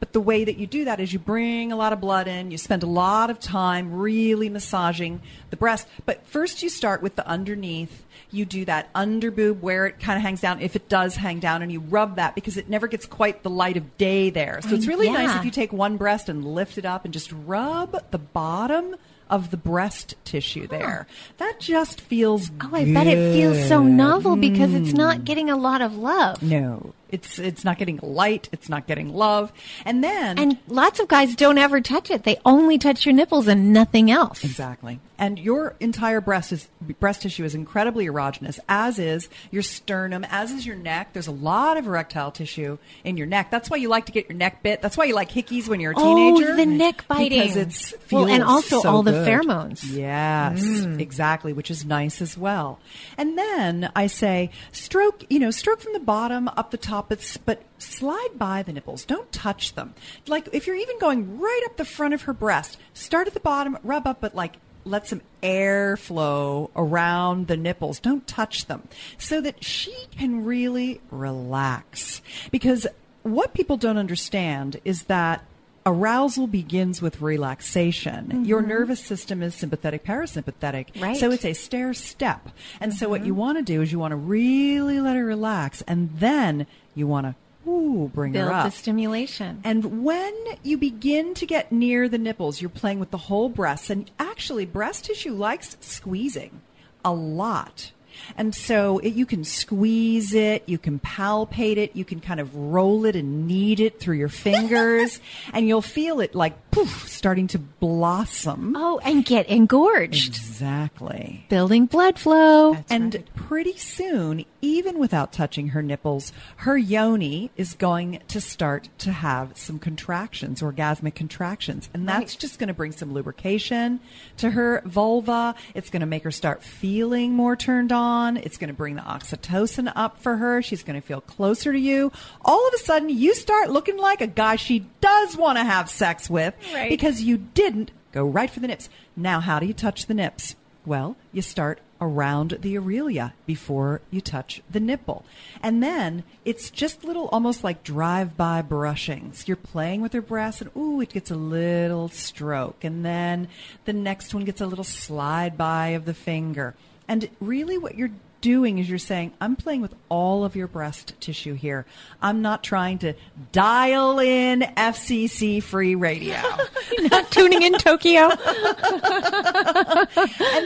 But 0.00 0.14
the 0.14 0.20
way 0.20 0.44
that 0.44 0.56
you 0.56 0.66
do 0.66 0.86
that 0.86 0.98
is 0.98 1.12
you 1.12 1.18
bring 1.18 1.72
a 1.72 1.76
lot 1.76 1.92
of 1.92 2.00
blood 2.00 2.26
in, 2.26 2.50
you 2.50 2.56
spend 2.56 2.82
a 2.82 2.86
lot 2.86 3.28
of 3.28 3.38
time 3.38 3.92
really 3.92 4.48
massaging 4.48 5.20
the 5.50 5.58
breast. 5.58 5.86
But 6.06 6.26
first 6.26 6.62
you 6.62 6.70
start 6.70 7.02
with 7.02 7.16
the 7.16 7.26
underneath. 7.28 8.06
You 8.30 8.46
do 8.46 8.64
that 8.64 8.88
under 8.94 9.30
boob 9.30 9.60
where 9.60 9.86
it 9.86 10.00
kind 10.00 10.16
of 10.16 10.22
hangs 10.22 10.40
down, 10.40 10.60
if 10.62 10.74
it 10.74 10.88
does 10.88 11.16
hang 11.16 11.38
down, 11.38 11.62
and 11.62 11.70
you 11.70 11.80
rub 11.80 12.16
that 12.16 12.34
because 12.34 12.56
it 12.56 12.70
never 12.70 12.86
gets 12.86 13.04
quite 13.04 13.42
the 13.42 13.50
light 13.50 13.76
of 13.76 13.98
day 13.98 14.30
there. 14.30 14.60
So 14.62 14.74
it's 14.74 14.86
really 14.86 15.06
yeah. 15.06 15.24
nice 15.24 15.36
if 15.36 15.44
you 15.44 15.50
take 15.50 15.72
one 15.72 15.98
breast 15.98 16.28
and 16.28 16.44
lift 16.44 16.78
it 16.78 16.86
up 16.86 17.04
and 17.04 17.12
just 17.12 17.30
rub 17.32 18.10
the 18.10 18.18
bottom 18.18 18.96
of 19.30 19.50
the 19.50 19.56
breast 19.56 20.14
tissue 20.24 20.66
there. 20.66 21.06
That 21.38 21.60
just 21.60 22.00
feels 22.00 22.50
oh, 22.60 22.70
I 22.74 22.92
bet 22.92 23.06
it 23.06 23.32
feels 23.32 23.66
so 23.68 23.82
novel 23.82 24.36
because 24.36 24.74
it's 24.74 24.90
Mm. 24.92 24.96
not 24.96 25.24
getting 25.24 25.48
a 25.48 25.56
lot 25.56 25.80
of 25.80 25.96
love. 25.96 26.42
no. 26.42 26.92
It's 27.12 27.40
it's 27.40 27.64
not 27.64 27.76
getting 27.76 27.98
light, 28.02 28.48
it's 28.52 28.68
not 28.68 28.86
getting 28.86 29.12
love. 29.12 29.50
And 29.84 30.04
then 30.04 30.38
And 30.38 30.58
lots 30.68 31.00
of 31.00 31.08
guys 31.08 31.34
don't 31.34 31.58
ever 31.58 31.80
touch 31.80 32.08
it. 32.08 32.22
They 32.22 32.38
only 32.44 32.78
touch 32.78 33.04
your 33.04 33.12
nipples 33.14 33.48
and 33.48 33.72
nothing 33.72 34.12
else. 34.12 34.44
Exactly. 34.44 35.00
And 35.20 35.38
your 35.38 35.76
entire 35.80 36.22
breast 36.22 36.50
is 36.50 36.66
breast 36.98 37.20
tissue 37.22 37.44
is 37.44 37.54
incredibly 37.54 38.06
erogenous, 38.06 38.58
as 38.70 38.98
is 38.98 39.28
your 39.50 39.62
sternum, 39.62 40.24
as 40.30 40.50
is 40.50 40.64
your 40.66 40.76
neck. 40.76 41.12
There's 41.12 41.26
a 41.26 41.30
lot 41.32 41.76
of 41.76 41.86
erectile 41.86 42.30
tissue 42.32 42.78
in 43.04 43.18
your 43.18 43.26
neck. 43.26 43.50
That's 43.50 43.68
why 43.68 43.76
you 43.76 43.88
like 43.90 44.06
to 44.06 44.12
get 44.12 44.30
your 44.30 44.38
neck 44.38 44.62
bit. 44.62 44.80
That's 44.80 44.96
why 44.96 45.04
you 45.04 45.14
like 45.14 45.30
hickeys 45.30 45.68
when 45.68 45.78
you're 45.78 45.92
a 45.92 45.94
teenager. 45.94 46.52
Oh, 46.52 46.56
the 46.56 46.64
neck 46.64 47.04
biting. 47.06 47.38
Because 47.38 47.56
it's 47.56 47.94
Well, 48.10 48.26
and 48.28 48.42
also 48.42 48.80
so 48.80 48.88
all 48.88 49.02
the 49.02 49.10
good. 49.12 49.28
pheromones. 49.28 49.82
Yes, 49.94 50.62
Mm. 50.62 50.98
exactly, 50.98 51.52
which 51.52 51.70
is 51.70 51.84
nice 51.84 52.22
as 52.22 52.38
well. 52.38 52.78
And 53.18 53.36
then 53.36 53.92
I 53.94 54.06
say 54.06 54.50
stroke, 54.72 55.24
you 55.28 55.38
know, 55.38 55.50
stroke 55.50 55.80
from 55.82 55.92
the 55.92 56.00
bottom 56.00 56.48
up 56.56 56.70
the 56.70 56.78
top, 56.78 57.10
but, 57.10 57.18
s- 57.18 57.36
but 57.36 57.62
slide 57.76 58.38
by 58.38 58.62
the 58.62 58.72
nipples. 58.72 59.04
Don't 59.04 59.30
touch 59.32 59.74
them. 59.74 59.92
Like 60.26 60.48
if 60.52 60.66
you're 60.66 60.76
even 60.76 60.98
going 60.98 61.38
right 61.38 61.60
up 61.66 61.76
the 61.76 61.84
front 61.84 62.14
of 62.14 62.22
her 62.22 62.32
breast, 62.32 62.78
start 62.94 63.26
at 63.26 63.34
the 63.34 63.40
bottom, 63.40 63.76
rub 63.84 64.06
up, 64.06 64.22
but 64.22 64.34
like 64.34 64.54
let 64.84 65.06
some 65.06 65.22
air 65.42 65.96
flow 65.96 66.70
around 66.74 67.46
the 67.46 67.56
nipples. 67.56 68.00
Don't 68.00 68.26
touch 68.26 68.66
them 68.66 68.88
so 69.18 69.40
that 69.40 69.64
she 69.64 69.94
can 70.16 70.44
really 70.44 71.00
relax. 71.10 72.22
Because 72.50 72.86
what 73.22 73.54
people 73.54 73.76
don't 73.76 73.98
understand 73.98 74.80
is 74.84 75.04
that 75.04 75.44
arousal 75.86 76.46
begins 76.46 77.00
with 77.00 77.20
relaxation. 77.20 78.44
Your 78.44 78.60
mm-hmm. 78.60 78.68
nervous 78.68 79.00
system 79.00 79.42
is 79.42 79.54
sympathetic 79.54 80.04
parasympathetic. 80.04 81.00
Right. 81.00 81.16
So 81.16 81.30
it's 81.30 81.44
a 81.44 81.52
stair 81.52 81.94
step. 81.94 82.50
And 82.80 82.94
so 82.94 83.08
what 83.08 83.20
mm-hmm. 83.20 83.26
you 83.28 83.34
want 83.34 83.58
to 83.58 83.64
do 83.64 83.82
is 83.82 83.92
you 83.92 83.98
want 83.98 84.12
to 84.12 84.16
really 84.16 85.00
let 85.00 85.16
her 85.16 85.24
relax 85.24 85.82
and 85.82 86.10
then 86.18 86.66
you 86.94 87.06
want 87.06 87.26
to 87.26 87.34
ooh, 87.70 88.10
bring 88.12 88.32
Build 88.32 88.48
her 88.48 88.54
up. 88.54 88.64
the 88.64 88.70
stimulation. 88.76 89.60
And 89.64 90.04
when 90.04 90.34
you 90.62 90.76
begin 90.76 91.34
to 91.34 91.46
get 91.46 91.70
near 91.70 92.08
the 92.08 92.18
nipples, 92.18 92.60
you're 92.60 92.68
playing 92.70 93.00
with 93.00 93.10
the 93.10 93.18
whole 93.18 93.48
breast. 93.48 93.90
And 93.90 94.10
actually, 94.18 94.66
breast 94.66 95.04
tissue 95.06 95.32
likes 95.32 95.76
squeezing 95.80 96.60
a 97.04 97.12
lot. 97.12 97.92
And 98.36 98.54
so 98.54 98.98
it, 98.98 99.14
you 99.14 99.26
can 99.26 99.44
squeeze 99.44 100.34
it, 100.34 100.62
you 100.66 100.78
can 100.78 100.98
palpate 100.98 101.76
it, 101.76 101.94
you 101.94 102.04
can 102.04 102.20
kind 102.20 102.40
of 102.40 102.54
roll 102.54 103.04
it 103.04 103.16
and 103.16 103.46
knead 103.46 103.80
it 103.80 104.00
through 104.00 104.16
your 104.16 104.28
fingers, 104.28 105.20
and 105.52 105.66
you'll 105.66 105.82
feel 105.82 106.20
it 106.20 106.34
like 106.34 106.70
poof, 106.70 107.08
starting 107.08 107.46
to 107.48 107.58
blossom. 107.58 108.74
Oh, 108.76 109.00
and 109.02 109.24
get 109.24 109.48
engorged. 109.48 110.28
Exactly. 110.28 111.46
Building 111.48 111.86
blood 111.86 112.18
flow. 112.18 112.76
and 112.88 113.24
pretty 113.34 113.76
soon, 113.76 114.44
even 114.62 114.98
without 114.98 115.32
touching 115.32 115.68
her 115.68 115.82
nipples, 115.82 116.32
her 116.56 116.76
yoni 116.76 117.50
is 117.56 117.74
going 117.74 118.20
to 118.28 118.40
start 118.40 118.88
to 118.98 119.12
have 119.12 119.56
some 119.56 119.78
contractions, 119.78 120.62
orgasmic 120.62 121.14
contractions. 121.14 121.88
And 121.94 122.08
that's 122.08 122.36
just 122.36 122.58
going 122.58 122.68
to 122.68 122.74
bring 122.74 122.92
some 122.92 123.12
lubrication 123.12 124.00
to 124.38 124.50
her 124.50 124.82
vulva. 124.84 125.54
It's 125.74 125.90
going 125.90 126.00
to 126.00 126.06
make 126.06 126.24
her 126.24 126.30
start 126.30 126.62
feeling 126.62 127.32
more 127.32 127.56
turned 127.56 127.92
on. 127.92 128.09
It's 128.36 128.56
going 128.56 128.68
to 128.68 128.74
bring 128.74 128.94
the 128.96 129.02
oxytocin 129.02 129.92
up 129.96 130.18
for 130.22 130.36
her. 130.36 130.62
She's 130.62 130.82
going 130.82 131.00
to 131.00 131.06
feel 131.06 131.20
closer 131.20 131.72
to 131.72 131.78
you. 131.78 132.12
All 132.44 132.66
of 132.68 132.74
a 132.74 132.78
sudden, 132.78 133.08
you 133.08 133.34
start 133.34 133.70
looking 133.70 133.96
like 133.96 134.20
a 134.20 134.26
guy 134.26 134.56
she 134.56 134.86
does 135.00 135.36
want 135.36 135.58
to 135.58 135.64
have 135.64 135.88
sex 135.90 136.28
with 136.28 136.54
Right. 136.74 136.88
because 136.90 137.22
you 137.22 137.36
didn't 137.38 137.90
go 138.12 138.24
right 138.26 138.50
for 138.50 138.60
the 138.60 138.66
nips. 138.68 138.88
Now, 139.16 139.40
how 139.40 139.58
do 139.60 139.66
you 139.66 139.74
touch 139.74 140.06
the 140.06 140.14
nips? 140.14 140.56
Well, 140.86 141.16
you 141.32 141.42
start 141.42 141.78
around 142.00 142.56
the 142.62 142.74
areola 142.76 143.32
before 143.44 144.00
you 144.10 144.22
touch 144.22 144.62
the 144.70 144.80
nipple. 144.80 145.22
And 145.62 145.82
then 145.82 146.24
it's 146.46 146.70
just 146.70 147.04
little, 147.04 147.28
almost 147.28 147.62
like 147.62 147.84
drive 147.84 148.38
by 148.38 148.62
brushings. 148.62 149.46
You're 149.46 149.58
playing 149.58 150.00
with 150.00 150.14
her 150.14 150.22
breasts, 150.22 150.62
and 150.62 150.70
ooh, 150.74 151.02
it 151.02 151.10
gets 151.10 151.30
a 151.30 151.36
little 151.36 152.08
stroke. 152.08 152.82
And 152.84 153.04
then 153.04 153.48
the 153.84 153.92
next 153.92 154.32
one 154.32 154.44
gets 154.46 154.62
a 154.62 154.66
little 154.66 154.82
slide 154.84 155.58
by 155.58 155.88
of 155.88 156.06
the 156.06 156.14
finger. 156.14 156.74
And 157.10 157.28
really, 157.40 157.76
what 157.76 157.96
you're 157.96 158.12
doing 158.40 158.78
is 158.78 158.88
you're 158.88 158.96
saying, 158.96 159.32
I'm 159.40 159.56
playing 159.56 159.80
with 159.80 159.92
all 160.08 160.44
of 160.44 160.54
your 160.54 160.68
breast 160.68 161.12
tissue 161.18 161.54
here. 161.54 161.84
I'm 162.22 162.40
not 162.40 162.62
trying 162.62 162.98
to 162.98 163.14
dial 163.50 164.20
in 164.20 164.60
FCC 164.60 165.60
free 165.60 165.96
radio. 165.96 166.40
Not 167.10 167.28
tuning 167.32 167.62
in 167.62 167.72
Tokyo. 167.72 168.20
and 168.30 168.38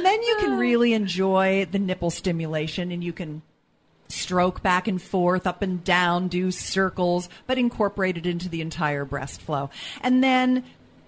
then 0.04 0.22
you 0.22 0.36
can 0.38 0.58
really 0.58 0.92
enjoy 0.92 1.66
the 1.70 1.78
nipple 1.78 2.10
stimulation 2.10 2.92
and 2.92 3.02
you 3.02 3.14
can 3.14 3.40
stroke 4.08 4.62
back 4.62 4.86
and 4.86 5.00
forth, 5.00 5.46
up 5.46 5.62
and 5.62 5.82
down, 5.82 6.28
do 6.28 6.50
circles, 6.50 7.30
but 7.46 7.56
incorporate 7.56 8.18
it 8.18 8.26
into 8.26 8.50
the 8.50 8.60
entire 8.60 9.06
breast 9.06 9.40
flow. 9.40 9.70
And 10.02 10.22
then 10.22 10.62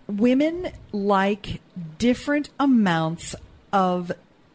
women 0.09 0.72
like 0.93 1.61
different 1.99 2.49
amounts 2.59 3.34
of 3.70 4.12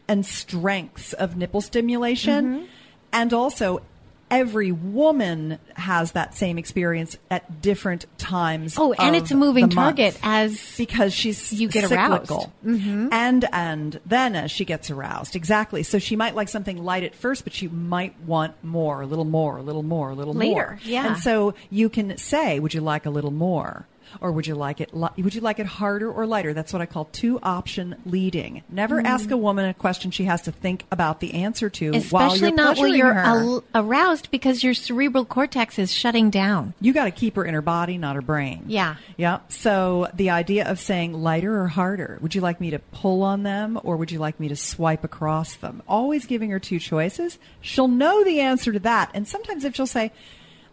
and 0.08 0.24
strengths 0.26 1.12
of 1.12 1.36
nipple 1.36 1.60
stimulation. 1.60 2.44
Mm-hmm. 2.44 2.64
And 3.12 3.32
also, 3.32 3.82
every 4.30 4.72
woman 4.72 5.58
has 5.74 6.12
that 6.12 6.34
same 6.34 6.56
experience 6.56 7.18
at 7.30 7.60
different 7.60 8.06
times. 8.16 8.76
Oh, 8.78 8.94
and 8.94 9.14
it's 9.14 9.30
a 9.30 9.34
moving 9.36 9.68
target 9.68 10.18
as 10.22 10.74
because 10.78 11.12
she's 11.12 11.52
you 11.52 11.68
get 11.68 11.84
aroused. 11.92 12.28
cyclical. 12.28 12.52
Mm-hmm. 12.64 13.08
and 13.12 13.46
and 13.52 14.00
then 14.06 14.34
as 14.34 14.50
she 14.50 14.64
gets 14.64 14.90
aroused 14.90 15.36
exactly 15.36 15.82
so 15.82 15.98
she 15.98 16.16
might 16.16 16.34
like 16.34 16.48
something 16.48 16.82
light 16.82 17.02
at 17.02 17.14
first 17.14 17.44
but 17.44 17.52
she 17.52 17.68
might 17.68 18.18
want 18.20 18.54
more 18.64 19.02
a 19.02 19.06
little 19.06 19.26
more 19.26 19.58
a 19.58 19.62
little 19.62 19.82
more 19.82 20.10
a 20.10 20.14
little 20.14 20.32
Later, 20.32 20.54
more 20.54 20.78
yeah. 20.84 21.08
and 21.08 21.18
so 21.18 21.54
you 21.68 21.90
can 21.90 22.16
say 22.16 22.58
would 22.58 22.72
you 22.72 22.80
like 22.80 23.04
a 23.04 23.10
little 23.10 23.30
more 23.30 23.86
or 24.20 24.32
would 24.32 24.46
you 24.46 24.54
like 24.54 24.80
it 24.80 24.94
li- 24.94 25.08
would 25.18 25.34
you 25.34 25.40
like 25.40 25.58
it 25.58 25.66
harder 25.66 26.10
or 26.12 26.26
lighter 26.26 26.52
that's 26.52 26.72
what 26.72 26.82
i 26.82 26.86
call 26.86 27.06
two 27.06 27.38
option 27.42 27.94
leading 28.04 28.62
never 28.68 29.00
Mm. 29.02 29.06
ask 29.06 29.30
a 29.30 29.36
woman 29.36 29.64
a 29.68 29.74
question 29.74 30.10
she 30.10 30.24
has 30.24 30.42
to 30.42 30.52
think 30.52 30.84
about 30.90 31.20
the 31.20 31.34
answer 31.34 31.70
to 31.70 31.90
while 32.10 32.26
especially 32.32 32.48
you're 32.48 32.56
not 32.56 32.78
when 32.78 32.94
you're 32.94 33.12
al- 33.12 33.64
aroused 33.74 34.30
because 34.30 34.62
your 34.62 34.74
cerebral 34.74 35.24
cortex 35.24 35.78
is 35.78 35.92
shutting 35.92 36.30
down. 36.30 36.74
you 36.80 36.92
got 36.92 37.04
to 37.04 37.10
keep 37.10 37.36
her 37.36 37.44
in 37.44 37.54
her 37.54 37.62
body 37.62 37.96
not 37.98 38.14
her 38.16 38.22
brain 38.22 38.64
Yeah. 38.66 38.96
yeah. 39.16 39.38
So 39.48 40.08
the 40.14 40.30
idea 40.30 40.68
of 40.68 40.78
saying 40.78 41.12
lighter 41.14 41.60
or 41.60 41.68
harder, 41.68 42.18
would 42.20 42.34
you 42.34 42.40
like 42.40 42.60
me 42.60 42.70
to 42.70 42.78
pull 42.78 43.22
on 43.22 43.42
them 43.42 43.78
or 43.82 43.96
would 43.96 44.10
you 44.10 44.18
like 44.18 44.38
me 44.40 44.48
to 44.48 44.56
swipe 44.56 45.04
across 45.04 45.54
them? 45.56 45.82
Always 45.88 46.26
giving 46.26 46.50
her 46.50 46.58
two 46.60 46.78
choices. 46.78 47.38
She'll 47.60 47.88
know 47.88 48.24
the 48.24 48.40
answer 48.40 48.72
to 48.72 48.78
that. 48.80 49.10
And 49.14 49.26
sometimes 49.26 49.64
if 49.64 49.74
she'll 49.74 49.86
say, 49.86 50.12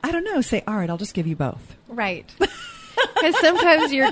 I 0.04 0.12
don't 0.12 0.24
know, 0.24 0.42
say, 0.42 0.64
all 0.68 0.76
right, 0.76 0.90
I'll 0.90 0.98
just 0.98 1.14
give 1.14 1.28
you 1.28 1.36
both. 1.36 1.76
Right. 1.88 2.30
Because 3.16 3.38
sometimes 3.40 3.92
you're 3.94 4.12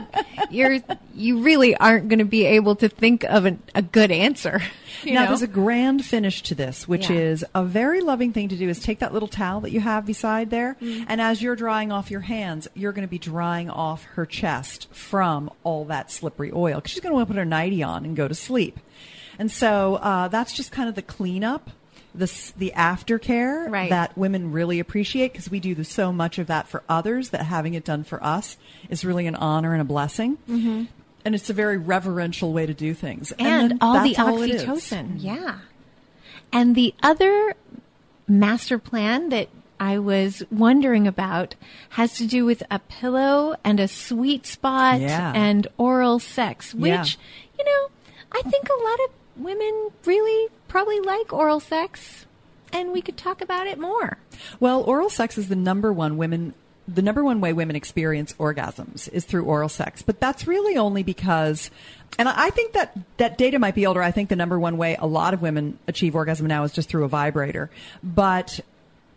you're 0.49 0.79
you 1.15 1.41
really 1.41 1.75
aren't 1.75 2.09
going 2.09 2.19
to 2.19 2.25
be 2.25 2.45
able 2.45 2.75
to 2.77 2.89
think 2.89 3.23
of 3.23 3.45
an, 3.45 3.61
a 3.73 3.81
good 3.81 4.11
answer. 4.11 4.61
now, 5.05 5.21
know? 5.21 5.27
there's 5.27 5.41
a 5.41 5.47
grand 5.47 6.03
finish 6.05 6.41
to 6.43 6.55
this, 6.55 6.87
which 6.87 7.09
Yeah. 7.09 7.17
is 7.17 7.45
a 7.55 7.63
very 7.63 8.01
loving 8.01 8.33
thing 8.33 8.49
to 8.49 8.55
do 8.57 8.67
is 8.69 8.79
take 8.79 8.99
that 8.99 9.13
little 9.13 9.27
towel 9.27 9.61
that 9.61 9.71
you 9.71 9.79
have 9.79 10.05
beside 10.05 10.49
there. 10.49 10.75
Mm-hmm. 10.81 11.05
And 11.07 11.21
as 11.21 11.41
you're 11.41 11.55
drying 11.55 11.91
off 11.91 12.11
your 12.11 12.21
hands, 12.21 12.67
you're 12.73 12.91
going 12.91 13.07
to 13.07 13.09
be 13.09 13.19
drying 13.19 13.69
off 13.69 14.03
her 14.15 14.25
chest 14.25 14.87
from 14.91 15.49
all 15.63 15.85
that 15.85 16.11
slippery 16.11 16.51
oil 16.53 16.75
because 16.75 16.91
she's 16.91 16.99
going 17.01 17.11
to 17.11 17.15
want 17.15 17.27
to 17.27 17.33
put 17.33 17.39
her 17.39 17.45
nightie 17.45 17.83
on 17.83 18.05
and 18.05 18.15
go 18.15 18.27
to 18.27 18.35
sleep. 18.35 18.79
And 19.39 19.51
so 19.51 19.95
uh, 19.95 20.27
that's 20.29 20.53
just 20.53 20.71
kind 20.71 20.89
of 20.89 20.95
the 20.95 21.01
cleanup. 21.03 21.69
The, 22.17 22.51
the 22.57 22.73
aftercare 22.75 23.69
Right. 23.69 23.89
that 23.91 24.17
women 24.17 24.51
really 24.51 24.79
appreciate 24.79 25.31
because 25.33 25.49
we 25.51 25.59
do 25.59 25.75
the, 25.75 25.83
so 25.85 26.11
much 26.11 26.39
of 26.39 26.47
that 26.47 26.67
for 26.67 26.81
others 26.89 27.29
that 27.29 27.43
having 27.43 27.75
it 27.75 27.85
done 27.85 28.03
for 28.03 28.21
us 28.23 28.57
is 28.89 29.05
really 29.05 29.27
an 29.27 29.35
honor 29.35 29.71
and 29.73 29.81
a 29.81 29.85
blessing. 29.85 30.37
Mm-hmm. 30.49 30.85
And 31.23 31.35
it's 31.35 31.49
a 31.49 31.53
very 31.53 31.77
reverential 31.77 32.53
way 32.53 32.65
to 32.65 32.73
do 32.73 32.93
things. 32.93 33.31
and, 33.33 33.71
then 33.71 33.77
all 33.81 34.01
the 34.01 34.13
that's 34.15 34.19
all 34.19 34.39
oxytocin. 34.39 35.15
Yeah. 35.17 35.59
And 36.51 36.75
the 36.75 36.93
other 37.03 37.55
master 38.27 38.79
plan 38.79 39.29
that 39.29 39.49
I 39.79 39.99
was 39.99 40.41
wondering 40.51 41.07
about 41.07 41.55
has 41.89 42.13
to 42.17 42.25
do 42.25 42.45
with 42.45 42.63
a 42.71 42.79
pillow 42.79 43.55
and 43.63 43.79
a 43.79 43.87
sweet 43.87 44.45
spot 44.47 45.01
Yeah. 45.01 45.33
and 45.35 45.67
oral 45.77 46.19
sex, 46.19 46.73
which, 46.73 46.89
Yeah. 46.91 47.05
you 47.59 47.65
know, 47.65 47.87
I 48.31 48.41
think 48.41 48.67
a 48.69 48.83
lot 48.83 48.99
of 49.05 49.11
women 49.39 49.89
really 50.05 50.51
probably 50.67 50.99
like 50.99 51.33
oral 51.33 51.59
sex 51.59 52.25
and 52.73 52.91
we 52.91 53.01
could 53.01 53.17
talk 53.17 53.41
about 53.41 53.67
it 53.67 53.79
more. 53.79 54.17
Well, 54.59 54.83
oral 54.83 55.09
sex 55.09 55.37
is 55.37 55.49
the 55.49 55.55
number 55.55 55.91
one 55.93 56.17
women 56.17 56.53
the 56.87 57.01
number 57.01 57.21
one 57.21 57.41
way 57.41 57.51
women 57.51 57.75
experience 57.75 58.31
orgasms 58.39 59.09
is 59.11 59.25
through 59.25 59.43
oral 59.43 59.67
sex. 59.67 60.01
But 60.01 60.21
that's 60.21 60.47
really 60.47 60.77
only 60.77 61.03
because 61.03 61.69
and 62.17 62.29
I 62.29 62.49
think 62.49 62.73
that 62.73 62.97
that 63.17 63.37
data 63.37 63.59
might 63.59 63.75
be 63.75 63.85
older. 63.85 64.01
I 64.01 64.11
think 64.11 64.29
the 64.29 64.35
number 64.35 64.57
one 64.57 64.77
way 64.77 64.95
a 64.97 65.05
lot 65.05 65.33
of 65.33 65.41
women 65.41 65.79
achieve 65.87 66.15
orgasm 66.15 66.47
now 66.47 66.63
is 66.63 66.71
just 66.71 66.89
through 66.89 67.03
a 67.03 67.09
vibrator. 67.09 67.69
But 68.01 68.61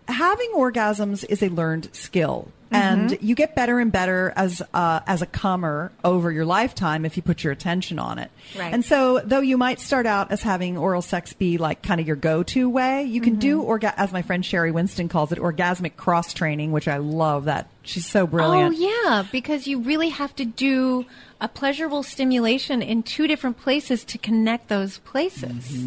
having 0.08 0.50
orgasms 0.54 1.24
is 1.28 1.42
a 1.42 1.48
learned 1.48 1.94
skill. 1.94 2.48
And 2.70 3.18
you 3.20 3.34
get 3.34 3.56
better 3.56 3.80
and 3.80 3.90
better 3.90 4.32
as 4.36 4.62
uh, 4.72 5.00
as 5.06 5.22
a 5.22 5.26
comer 5.26 5.90
over 6.04 6.30
your 6.30 6.44
lifetime 6.44 7.04
if 7.04 7.16
you 7.16 7.22
put 7.22 7.42
your 7.42 7.52
attention 7.52 7.98
on 7.98 8.18
it. 8.18 8.30
Right. 8.56 8.72
And 8.72 8.84
so, 8.84 9.20
though 9.24 9.40
you 9.40 9.58
might 9.58 9.80
start 9.80 10.06
out 10.06 10.30
as 10.30 10.42
having 10.42 10.78
oral 10.78 11.02
sex 11.02 11.32
be 11.32 11.58
like 11.58 11.82
kind 11.82 12.00
of 12.00 12.06
your 12.06 12.16
go-to 12.16 12.68
way, 12.68 13.02
you 13.04 13.20
can 13.20 13.36
do 13.36 13.62
orga- 13.62 13.94
as 13.96 14.12
my 14.12 14.22
friend 14.22 14.44
Sheri 14.44 14.72
Winston 14.72 15.08
calls 15.08 15.32
it, 15.32 15.38
orgasmic 15.38 15.96
cross 15.96 16.32
training, 16.32 16.70
which 16.70 16.86
I 16.86 16.98
love. 16.98 17.46
That 17.46 17.68
she's 17.82 18.06
so 18.06 18.26
brilliant. 18.26 18.76
Oh, 18.78 19.04
yeah, 19.04 19.24
because 19.32 19.66
you 19.66 19.80
really 19.80 20.10
have 20.10 20.34
to 20.36 20.44
do 20.44 21.06
a 21.40 21.48
pleasurable 21.48 22.02
stimulation 22.02 22.82
in 22.82 23.02
two 23.02 23.26
different 23.26 23.58
places 23.58 24.04
to 24.04 24.18
connect 24.18 24.68
those 24.68 24.98
places. 24.98 25.86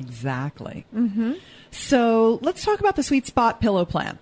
Exactly. 0.00 0.84
Mm-hmm. 0.94 1.34
So 1.70 2.38
let's 2.42 2.64
talk 2.64 2.80
about 2.80 2.96
the 2.96 3.02
sweet 3.02 3.26
spot 3.26 3.60
pillow 3.60 3.84
plan. 3.84 4.18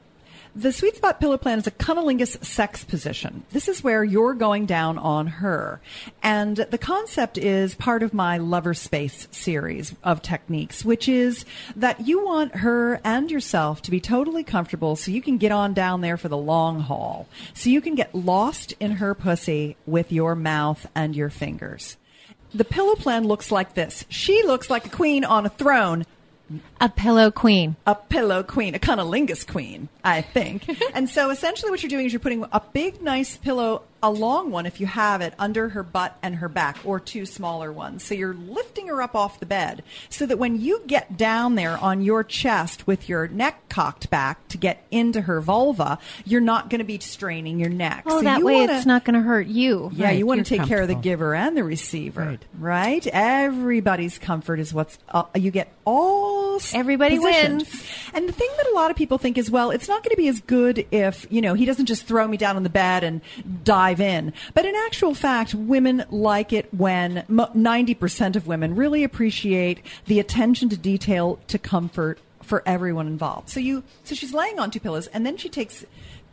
The 0.59 0.73
sweet 0.73 0.97
spot 0.97 1.21
pillow 1.21 1.37
plan 1.37 1.59
is 1.59 1.67
a 1.67 1.71
cunnilingus 1.71 2.43
sex 2.43 2.83
position. 2.83 3.45
This 3.51 3.69
is 3.69 3.85
where 3.85 4.03
you're 4.03 4.33
going 4.33 4.65
down 4.65 4.97
on 4.97 5.27
her. 5.27 5.83
And 6.23 6.57
the 6.57 6.79
concept 6.79 7.37
is 7.37 7.75
part 7.75 8.03
of 8.03 8.15
my 8.15 8.39
lover 8.39 8.73
space 8.73 9.29
series 9.31 9.95
of 10.03 10.23
techniques, 10.23 10.83
which 10.83 11.11
is 11.11 11.45
that 11.77 12.07
you 12.07 12.25
want 12.25 12.57
her 12.57 13.03
and 13.05 13.31
yourself 13.31 13.83
to 13.83 13.91
be 13.91 14.01
totally 14.01 14.45
comfortable 14.45 14.97
so 14.97 15.11
you 15.11 15.21
can 15.21 15.37
get 15.37 15.53
on 15.53 15.75
down 15.75 16.01
there 16.01 16.17
for 16.17 16.29
the 16.29 16.39
long 16.39 16.81
haul. 16.81 17.29
So 17.53 17.69
you 17.69 17.83
can 17.83 17.95
get 17.95 18.15
lost 18.15 18.73
in 18.81 18.93
her 18.93 19.15
pussy 19.15 19.77
with 19.85 20.11
your 20.11 20.35
mouth 20.35 20.87
and 20.95 21.15
your 21.15 21.29
fingers. 21.29 21.99
The 22.55 22.65
pillow 22.65 22.95
plan 22.95 23.27
looks 23.27 23.53
like 23.53 23.75
this. 23.75 24.07
She 24.09 24.43
looks 24.43 24.71
like 24.71 24.87
a 24.87 24.89
queen 24.89 25.23
on 25.23 25.45
a 25.45 25.51
throne, 25.51 26.07
A 26.81 26.89
pillow 26.89 27.31
queen. 27.31 27.77
a 27.87 27.95
pillow 27.95 28.43
queen, 28.43 28.75
a 28.75 28.79
cunnilingus 28.79 29.47
queen, 29.47 29.89
I 30.05 30.23
think. 30.23 30.65
and 30.95 31.09
so 31.09 31.31
essentially 31.31 31.71
what 31.71 31.83
you're 31.83 31.91
doing 31.91 32.07
is 32.07 32.13
you're 32.13 32.21
putting 32.21 32.45
a 32.53 32.63
big, 32.73 33.03
nice 33.03 33.37
pillow 33.37 33.83
a 34.07 34.11
long 34.11 34.51
one 34.51 34.67
if 34.67 34.81
you 34.81 34.87
have 34.87 35.21
it 35.21 35.35
under 35.39 35.71
her 35.71 35.83
butt 35.83 36.17
and 36.23 36.37
her 36.37 36.49
back, 36.49 36.79
or 36.85 37.01
two 37.01 37.27
smaller 37.27 37.73
ones. 37.73 38.05
So 38.05 38.15
you're 38.15 38.35
lifting 38.35 38.87
her 38.89 39.03
up 39.03 39.15
off 39.15 39.41
the 39.41 39.47
bed 39.47 39.83
so 40.09 40.27
that 40.27 40.39
when 40.39 40.61
you 40.61 40.83
get 40.87 41.17
down 41.17 41.55
there 41.57 41.77
on 41.79 42.03
your 42.03 42.23
chest 42.23 42.87
with 42.87 43.09
your 43.09 43.27
neck 43.29 43.69
cocked 43.69 44.09
back 44.11 44.47
to 44.49 44.59
get 44.59 44.85
into 44.91 45.23
her 45.23 45.41
vulva, 45.41 45.99
you're 46.25 46.41
not 46.41 46.71
going 46.71 46.79
to 46.79 46.85
be 46.85 46.99
straining 47.01 47.59
your 47.59 47.69
neck. 47.69 48.05
Oh, 48.07 48.19
so 48.19 48.25
that 48.25 48.43
way 48.43 48.61
wanna- 48.61 48.75
it's 48.77 48.87
not 48.87 49.05
going 49.05 49.15
to 49.15 49.21
hurt 49.21 49.47
you. 49.49 49.91
yeah, 49.95 50.07
Right, 50.07 50.19
you 50.19 50.27
want 50.27 50.47
to 50.47 50.57
take 50.59 50.67
care 50.69 50.83
of 50.83 50.89
the 50.89 50.95
giver 50.95 51.35
and 51.35 51.57
the 51.57 51.65
receiver, 51.65 52.21
Right. 52.25 52.45
right? 52.59 53.07
Everybody's 53.09 54.19
comfort 54.19 54.61
is 54.61 54.73
what's 54.73 54.99
uh, 55.11 55.25
you 55.35 55.51
get 55.51 55.73
all 55.85 56.59
Everybody 56.73 57.19
positioned. 57.19 57.59
wins. 57.63 57.85
And 58.15 58.29
the 58.29 58.33
thing 58.33 58.49
that 58.57 58.67
a 58.69 58.75
lot 58.75 58.91
of 58.91 58.97
people 58.97 59.19
think 59.19 59.37
is, 59.37 59.51
well, 59.51 59.71
it's 59.71 59.89
not 59.89 60.03
going 60.03 60.11
to 60.13 60.17
be 60.17 60.29
as 60.29 60.41
good 60.41 60.87
if 60.91 61.27
you 61.31 61.41
know 61.43 61.53
he 61.55 61.65
doesn't 61.67 61.87
just 61.87 62.05
throw 62.07 62.27
me 62.27 62.37
down 62.37 62.57
on 62.57 62.63
the 62.63 62.71
bed 62.71 63.05
and 63.05 63.21
dive 63.65 63.96
in. 64.01 64.33
But 64.55 64.65
in 64.65 64.75
actual 64.87 65.15
fact, 65.15 65.55
women 65.55 66.05
like 66.11 66.53
it 66.53 66.73
when 66.73 67.25
ninety 67.55 67.95
percent 67.95 68.37
of 68.37 68.47
women 68.47 68.77
really 68.77 69.05
appreciate 69.05 69.85
the 70.07 70.21
attention 70.21 70.69
to 70.71 70.77
detail 70.77 71.39
to 71.49 71.59
comfort 71.59 72.19
for 72.43 72.63
everyone 72.65 73.07
involved. 73.09 73.49
So 73.49 73.61
you, 73.61 73.83
so 74.05 74.15
she's 74.15 74.33
laying 74.33 74.59
on 74.61 74.71
two 74.71 74.81
pillows, 74.81 75.09
and 75.09 75.27
then 75.27 75.37
she 75.37 75.49
takes 75.49 75.85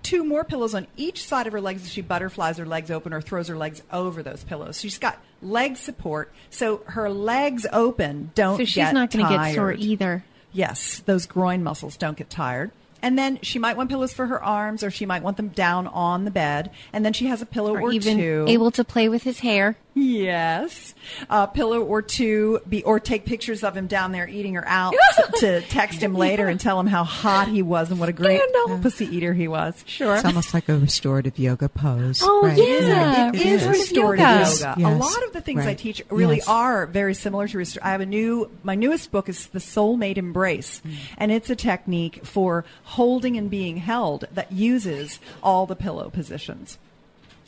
two 0.03 0.23
more 0.23 0.43
pillows 0.43 0.75
on 0.75 0.85
each 0.97 1.25
side 1.25 1.47
of 1.47 1.53
her 1.53 1.61
legs 1.61 1.83
as 1.83 1.91
she 1.91 2.01
butterflies 2.01 2.57
her 2.57 2.65
legs 2.65 2.91
open 2.91 3.13
or 3.13 3.21
throws 3.21 3.47
her 3.47 3.57
legs 3.57 3.81
over 3.91 4.21
those 4.21 4.43
pillows. 4.43 4.79
She's 4.79 4.99
got 4.99 5.17
leg 5.41 5.77
support, 5.77 6.31
so 6.49 6.83
her 6.87 7.09
legs 7.09 7.65
open 7.71 8.31
don't 8.35 8.57
So 8.57 8.65
she's 8.65 8.91
not 8.91 9.11
going 9.11 9.25
to 9.25 9.37
get 9.37 9.55
sore 9.55 9.73
either. 9.73 10.23
Yes, 10.51 10.99
those 11.05 11.25
groin 11.25 11.63
muscles 11.63 11.97
don't 11.97 12.17
get 12.17 12.29
tired. 12.29 12.71
And 13.03 13.19
then 13.19 13.37
she 13.43 13.59
might 13.59 13.75
want 13.77 13.89
pillows 13.89 14.13
for 14.13 14.25
her 14.27 14.41
arms, 14.41 14.81
or 14.83 14.89
she 14.89 15.05
might 15.05 15.21
want 15.21 15.37
them 15.37 15.49
down 15.49 15.87
on 15.87 16.23
the 16.25 16.31
bed. 16.31 16.71
And 16.93 17.05
then 17.05 17.11
she 17.13 17.25
has 17.27 17.41
a 17.41 17.45
pillow 17.45 17.75
or, 17.75 17.81
Or 17.81 17.91
even 17.91 18.17
two. 18.17 18.45
able 18.47 18.71
to 18.71 18.83
play 18.83 19.09
with 19.09 19.23
his 19.23 19.39
hair. 19.39 19.77
Yes, 19.95 20.95
a 21.29 21.47
pillow 21.47 21.81
or 21.81 22.01
two, 22.01 22.59
be, 22.67 22.83
or 22.83 22.99
take 22.99 23.25
pictures 23.25 23.63
of 23.63 23.77
him 23.77 23.87
down 23.87 24.11
there 24.11 24.27
eating 24.27 24.55
her 24.55 24.67
out 24.67 24.95
to 25.39 25.61
text 25.61 26.01
him 26.01 26.15
later 26.15 26.47
and 26.47 26.59
tell 26.59 26.79
him 26.79 26.87
how 26.87 27.03
hot 27.03 27.47
he 27.47 27.61
was 27.61 27.91
and 27.91 27.99
what 27.99 28.09
a 28.09 28.13
great 28.13 28.41
pussy 28.81 29.05
eater 29.05 29.33
he 29.33 29.47
was. 29.47 29.83
Sure, 29.85 30.15
It's 30.15 30.25
almost 30.25 30.53
like 30.53 30.67
a 30.67 30.77
restorative 30.79 31.37
yoga 31.37 31.69
pose. 31.69 32.21
Oh, 32.23 32.41
right? 32.43 32.57
yeah. 32.57 33.29
it 33.29 33.35
It 33.35 33.45
is 33.45 33.61
is. 33.63 33.67
restorative 33.67 34.25
yoga. 34.25 34.49
yoga. 34.59 34.73
A 34.77 34.79
Yes. 34.79 34.99
lot 35.01 35.23
of 35.27 35.33
the 35.33 35.41
things 35.41 35.61
I 35.61 35.67
Right. 35.67 35.77
teach 35.77 36.01
really 36.09 36.37
Yes. 36.37 36.47
are 36.47 36.85
very 36.87 37.13
similar 37.13 37.47
to 37.47 37.57
restor- 37.59 37.77
I 37.83 37.91
have 37.91 38.01
a 38.01 38.05
new 38.05 38.49
my 38.63 38.75
newest 38.75 39.11
book 39.11 39.29
is 39.29 39.47
the 39.47 39.59
soulmate 39.59 40.17
embrace 40.17 40.81
Mm. 40.85 40.95
and 41.17 41.31
it's 41.31 41.49
a 41.49 41.55
technique 41.55 42.25
for 42.25 42.65
holding 42.83 43.37
and 43.37 43.49
being 43.49 43.77
held 43.77 44.25
that 44.33 44.51
uses 44.51 45.19
all 45.43 45.65
the 45.65 45.75
pillow 45.75 46.09
positions. 46.09 46.77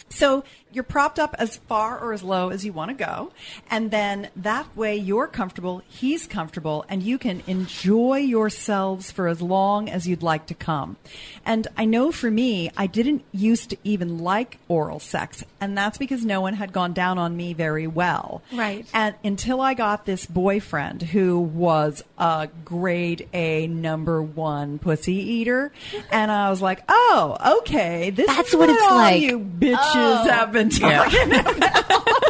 So 0.10 0.44
you're 0.76 0.84
propped 0.84 1.18
up 1.18 1.36
as 1.40 1.58
far 1.58 1.98
or 1.98 2.14
as 2.14 2.22
low 2.22 2.50
as 2.50 2.66
you 2.66 2.74
want 2.74 2.90
to 2.90 2.96
go. 2.96 3.32
And 3.72 3.90
then 3.92 4.30
that 4.36 4.76
way 4.76 4.96
you're 4.96 5.28
comfortable, 5.28 5.82
he's 5.88 6.28
comfortable, 6.28 6.86
and 6.90 7.02
you 7.02 7.18
can 7.18 7.42
enjoy 7.48 8.18
yourselves 8.18 9.12
for 9.12 9.28
as 9.28 9.42
long 9.42 9.90
as 9.90 10.08
you'd 10.08 10.24
like 10.24 10.48
to 10.48 10.54
come. 10.54 10.98
And 11.46 11.68
I 11.78 11.86
know 11.86 12.12
for 12.12 12.30
me, 12.30 12.70
I 12.76 12.88
didn't 12.88 13.24
used 13.32 13.70
to 13.72 13.78
even 13.84 14.20
like 14.20 14.60
oral 14.68 15.00
sex. 15.00 15.44
And 15.62 15.78
that's 15.78 15.98
because 15.98 16.26
no 16.26 16.42
one 16.42 16.54
had 16.54 16.74
gone 16.74 16.94
down 16.94 17.18
on 17.18 17.36
me 17.36 17.54
very 17.54 17.88
well. 17.88 18.44
Right. 18.52 18.86
And 18.94 19.16
until 19.24 19.62
I 19.62 19.74
got 19.74 20.06
this 20.06 20.26
boyfriend 20.26 21.02
who 21.02 21.40
was 21.40 22.04
a 22.18 22.50
grade 22.64 23.28
A 23.34 23.68
number 23.68 24.22
one 24.22 24.80
pussy 24.80 25.14
eater. 25.14 25.72
And 26.12 26.32
I 26.32 26.50
was 26.50 26.62
like, 26.62 26.84
oh, 26.88 27.60
okay. 27.60 28.10
This 28.10 28.28
That's 28.28 28.50
is 28.50 28.56
what 28.56 28.70
it's 28.70 28.82
all 28.82 28.96
like. 28.96 29.22
you 29.22 29.40
bitches 29.40 29.78
oh. 29.96 30.30
have 30.30 30.52
been 30.52 30.65
talking 30.70 31.32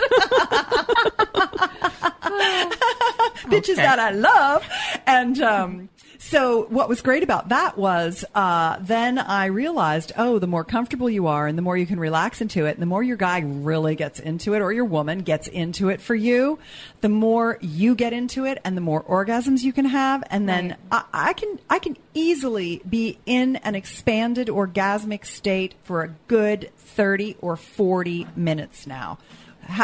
bitches 3.49 3.75
that 3.75 3.99
I 3.99 4.11
love. 4.11 4.67
And 5.05 5.41
um, 5.41 5.89
so, 6.17 6.63
what 6.69 6.89
was 6.89 7.01
great 7.01 7.23
about 7.23 7.49
that 7.49 7.77
was 7.77 8.25
uh, 8.33 8.77
then 8.81 9.17
I 9.19 9.45
realized, 9.47 10.11
oh, 10.17 10.39
the 10.39 10.47
more 10.47 10.63
comfortable 10.63 11.09
you 11.09 11.27
are, 11.27 11.47
and 11.47 11.57
the 11.57 11.61
more 11.61 11.77
you 11.77 11.85
can 11.85 11.99
relax 11.99 12.41
into 12.41 12.65
it, 12.65 12.71
and 12.71 12.81
the 12.81 12.85
more 12.85 13.03
your 13.03 13.17
guy 13.17 13.39
really 13.39 13.95
gets 13.95 14.19
into 14.19 14.53
it, 14.53 14.61
or 14.61 14.71
your 14.71 14.85
woman 14.85 15.19
gets 15.19 15.47
into 15.47 15.89
it 15.89 16.01
for 16.01 16.15
you, 16.15 16.59
the 17.01 17.09
more 17.09 17.57
you 17.61 17.95
get 17.95 18.13
into 18.13 18.45
it, 18.45 18.59
and 18.63 18.75
the 18.75 18.81
more 18.81 19.03
orgasms 19.03 19.61
you 19.63 19.73
can 19.73 19.85
have, 19.85 20.23
and 20.29 20.47
then 20.49 20.77
I, 20.91 21.03
I 21.13 21.33
can 21.33 21.59
I 21.69 21.79
can 21.79 21.97
easily 22.13 22.81
be 22.89 23.17
in 23.25 23.57
an 23.57 23.75
expanded 23.75 24.47
orgasmic 24.47 25.25
state 25.25 25.75
for 25.83 26.03
a 26.03 26.09
good 26.27 26.71
thirty 26.77 27.35
or 27.41 27.55
forty 27.57 28.27
minutes 28.35 28.87
now. 28.87 29.17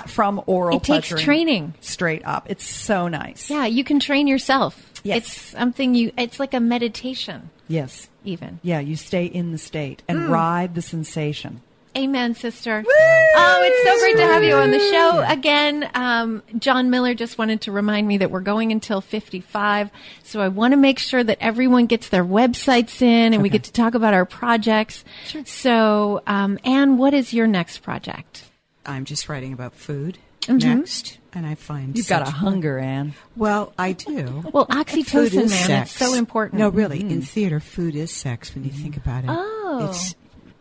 From 0.06 0.44
oral 0.46 0.78
It 0.78 0.84
takes 0.84 1.08
training. 1.10 1.74
straight 1.82 2.22
up. 2.24 2.46
It's 2.52 2.64
so 2.64 3.08
nice. 3.08 3.50
Yeah, 3.50 3.66
you 3.66 3.84
can 3.84 4.00
train 4.00 4.28
yourself. 4.28 4.91
Yes. 5.04 5.18
It's 5.18 5.32
something 5.42 5.96
you, 5.96 6.12
it's 6.18 6.40
like 6.40 6.54
a 6.54 6.60
meditation, 6.60 7.50
Yes. 7.68 8.10
even. 8.24 8.60
Yeah, 8.64 8.80
you 8.80 8.96
stay 8.96 9.26
in 9.26 9.52
the 9.52 9.58
state 9.58 10.04
and 10.08 10.30
ride 10.30 10.76
the 10.76 10.82
sensation. 10.82 11.62
Amen, 11.98 12.36
sister. 12.36 12.86
Oh, 12.88 13.62
it's 13.66 13.84
so 13.90 14.00
great 14.00 14.16
to 14.16 14.32
have 14.34 14.44
you 14.46 14.54
on 14.56 14.72
the 14.72 14.80
show 14.80 15.26
again. 15.28 15.90
Um, 15.94 16.42
John 16.58 16.90
Miller 16.90 17.14
just 17.14 17.38
wanted 17.38 17.60
to 17.62 17.74
remind 17.74 18.08
me 18.08 18.18
that 18.20 18.32
we're 18.32 18.40
going 18.40 18.72
until 18.72 19.02
55. 19.02 19.90
So 20.24 20.40
I 20.40 20.48
want 20.48 20.72
to 20.72 20.78
make 20.78 21.00
sure 21.00 21.22
that 21.22 21.38
everyone 21.42 21.88
gets 21.88 22.08
their 22.08 22.24
websites 22.24 23.02
in 23.02 23.34
and 23.34 23.44
we 23.44 23.50
get 23.50 23.64
to 23.66 23.74
talk 23.74 23.94
about 23.94 24.14
our 24.14 24.24
projects. 24.26 25.04
Sure. 25.26 25.44
So, 25.46 26.22
um, 26.28 26.60
Anne, 26.64 26.98
what 26.98 27.14
is 27.14 27.34
your 27.34 27.46
next 27.48 27.80
project? 27.80 28.46
I'm 28.86 29.04
just 29.04 29.28
writing 29.28 29.52
about 29.54 29.74
food 29.74 30.18
Mm-hmm. 30.44 30.58
next, 30.80 31.18
and 31.34 31.46
I 31.46 31.56
find 31.56 31.98
You've 31.98 32.08
got 32.08 32.22
a 32.24 32.26
such- 32.26 32.36
hunger, 32.36 32.78
Anne. 32.80 33.14
Well, 33.36 33.74
I 33.78 33.94
do. 33.94 34.44
Well, 34.54 34.66
Food 34.66 34.76
oxytocin, 34.88 35.26
is 35.44 35.50
man, 35.52 35.68
sex. 35.68 35.92
it's 35.92 36.00
so 36.00 36.14
important. 36.14 36.60
No, 36.60 36.70
really, 36.70 37.00
in 37.02 37.22
theater, 37.22 37.60
food 37.60 37.96
is 37.96 38.12
sex 38.12 38.54
when 38.54 38.64
you 38.64 38.72
think 38.72 38.98
about 38.98 39.24
it. 39.24 39.30
Oh. 39.30 39.88
it's 39.90 40.16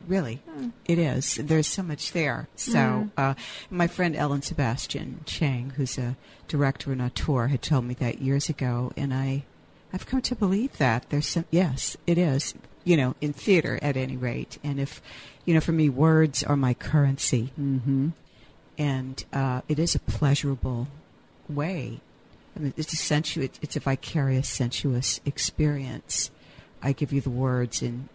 really 0.07 0.41
it 0.87 0.99
is. 0.99 1.37
There's 1.37 1.67
so 1.67 1.83
much 1.83 2.13
there. 2.13 2.49
So, 2.57 2.73
Mm-hmm. 2.79 3.09
uh, 3.17 3.35
my 3.71 3.87
friend 3.87 4.15
Ellen 4.17 4.43
Sebastian 4.43 5.21
Chang, 5.27 5.71
who's 5.77 5.99
a 5.99 6.17
director 6.49 6.93
and 6.93 7.01
auteur, 7.03 7.49
had 7.49 7.63
told 7.63 7.85
me 7.85 7.95
that 7.95 8.21
years 8.21 8.49
ago, 8.49 8.93
and 8.97 9.13
I, 9.15 9.45
I've 9.93 10.07
come 10.07 10.21
to 10.23 10.35
believe 10.35 10.77
that 10.79 11.11
there's 11.11 11.27
some. 11.27 11.45
Yes, 11.51 11.97
it 12.07 12.19
is. 12.19 12.55
You 12.83 12.97
know, 12.97 13.15
in 13.21 13.33
theater, 13.35 13.79
at 13.83 13.97
any 13.97 14.17
rate, 14.17 14.59
and 14.65 14.81
if, 14.81 15.03
you 15.45 15.53
know, 15.55 15.61
for 15.61 15.73
me, 15.73 15.89
words 15.91 16.43
are 16.43 16.57
my 16.57 16.73
currency. 16.75 17.53
Mm-hmm. 17.61 18.09
And 18.81 19.23
uh, 19.33 19.61
it 19.69 19.79
is 19.79 19.95
a 19.95 19.99
pleasurable 20.01 20.89
way. 21.49 22.01
I 22.57 22.61
mean, 22.61 22.75
it's 22.77 22.93
a 22.93 22.97
sensu- 22.97 23.43
it's, 23.43 23.59
it's 23.63 23.77
a 23.77 23.81
vicarious, 23.81 24.49
sensuous 24.49 25.21
experience. 25.25 26.31
I 26.83 26.93
give 26.93 27.13
you 27.13 27.21
the 27.21 27.31
words, 27.31 27.83
and 27.83 28.09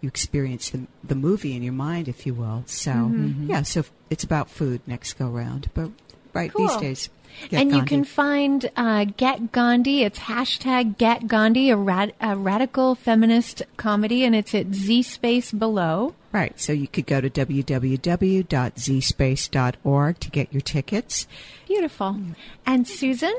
you 0.00 0.08
experience 0.08 0.70
the 0.70 0.86
the 1.02 1.14
movie 1.16 1.54
in 1.56 1.62
your 1.62 1.72
mind, 1.74 2.08
if 2.08 2.24
you 2.26 2.34
will. 2.34 2.62
So, 2.66 2.92
Mm-hmm. 2.92 3.50
yeah, 3.50 3.62
so 3.62 3.84
it's 4.10 4.24
about 4.24 4.48
food 4.48 4.80
next 4.86 5.14
go 5.14 5.26
round, 5.28 5.68
but 5.74 5.90
right 6.32 6.52
these 6.54 6.76
days, 6.76 7.08
get 7.48 7.60
and 7.60 7.72
you 7.72 7.82
can 7.82 8.04
find 8.04 8.70
uh, 8.76 9.06
Get 9.16 9.52
Gandhi. 9.52 10.02
It's 10.02 10.20
hashtag 10.20 10.98
Get 10.98 11.26
Gandhi, 11.26 11.70
a, 11.70 11.76
rad- 11.76 12.14
a 12.20 12.36
radical 12.36 12.94
feminist 12.94 13.62
comedy, 13.76 14.24
and 14.24 14.34
it's 14.34 14.54
at 14.54 14.74
Z 14.74 15.02
Space 15.02 15.52
below. 15.52 16.14
Right. 16.32 16.58
So 16.58 16.72
you 16.72 16.88
could 16.88 17.06
go 17.06 17.20
to 17.20 17.28
www.zspace.org 17.28 20.20
to 20.20 20.30
get 20.30 20.52
your 20.52 20.62
tickets. 20.62 21.26
Beautiful. 21.68 22.18
And 22.64 22.88
Susan? 22.88 23.34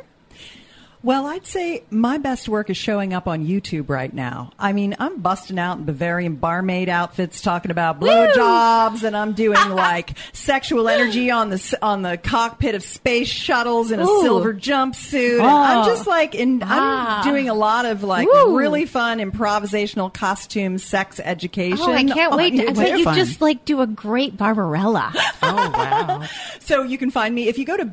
Well, 1.04 1.26
I'd 1.28 1.46
say 1.46 1.84
my 1.90 2.18
best 2.18 2.48
work 2.48 2.70
is 2.70 2.78
showing 2.78 3.14
up 3.14 3.28
on 3.28 3.46
YouTube 3.46 3.90
right 3.90 4.12
now. 4.14 4.52
I 4.58 4.72
mean, 4.72 4.96
I'm 5.00 5.20
busting 5.20 5.60
out 5.60 5.78
in 5.78 5.84
Bavarian 5.84 6.36
barmaid 6.36 6.88
outfits, 6.88 7.42
talking 7.42 7.72
about 7.72 8.00
blowjobs, 8.00 9.04
and 9.04 9.16
I'm 9.16 9.34
doing 9.34 9.70
like 9.70 10.18
sexual 10.32 10.88
energy 10.88 11.30
on 11.30 11.50
the 11.50 11.78
on 11.82 12.04
the 12.04 12.18
cockpit 12.18 12.74
of 12.76 12.84
space 12.84 13.28
shuttles 13.28 13.92
in 13.92 14.00
a 14.00 14.04
Ooh. 14.08 14.22
silver 14.22 14.54
jumpsuit. 14.54 15.40
And 15.40 15.46
I'm 15.48 15.86
just 15.88 16.08
like, 16.08 16.36
in, 16.36 16.62
Ah. 16.64 17.18
I'm 17.20 17.24
doing 17.28 17.50
a 17.50 17.54
lot 17.54 17.86
of 17.86 18.04
like 18.04 18.26
Woo. 18.32 18.58
really 18.58 18.86
fun 18.86 19.20
improvisational 19.20 20.14
costume 20.14 20.78
sex 20.78 21.20
education. 21.22 21.80
Oh, 21.82 21.92
I 21.92 22.06
can't 22.06 22.34
wait. 22.34 22.52
To, 22.56 22.64
I 22.64 22.66
YouTube. 22.72 22.76
bet 22.76 22.98
you 23.00 23.04
fun. 23.04 23.16
just 23.18 23.42
like 23.42 23.66
do 23.66 23.82
a 23.82 23.88
great 23.88 24.38
Barbarella. 24.38 25.14
Oh 25.46 25.56
wow! 25.56 26.24
So 26.62 26.84
you 26.84 26.98
can 26.98 27.12
find 27.12 27.36
me 27.36 27.50
if 27.50 27.58
you 27.58 27.66
go 27.66 27.76
to 27.76 27.84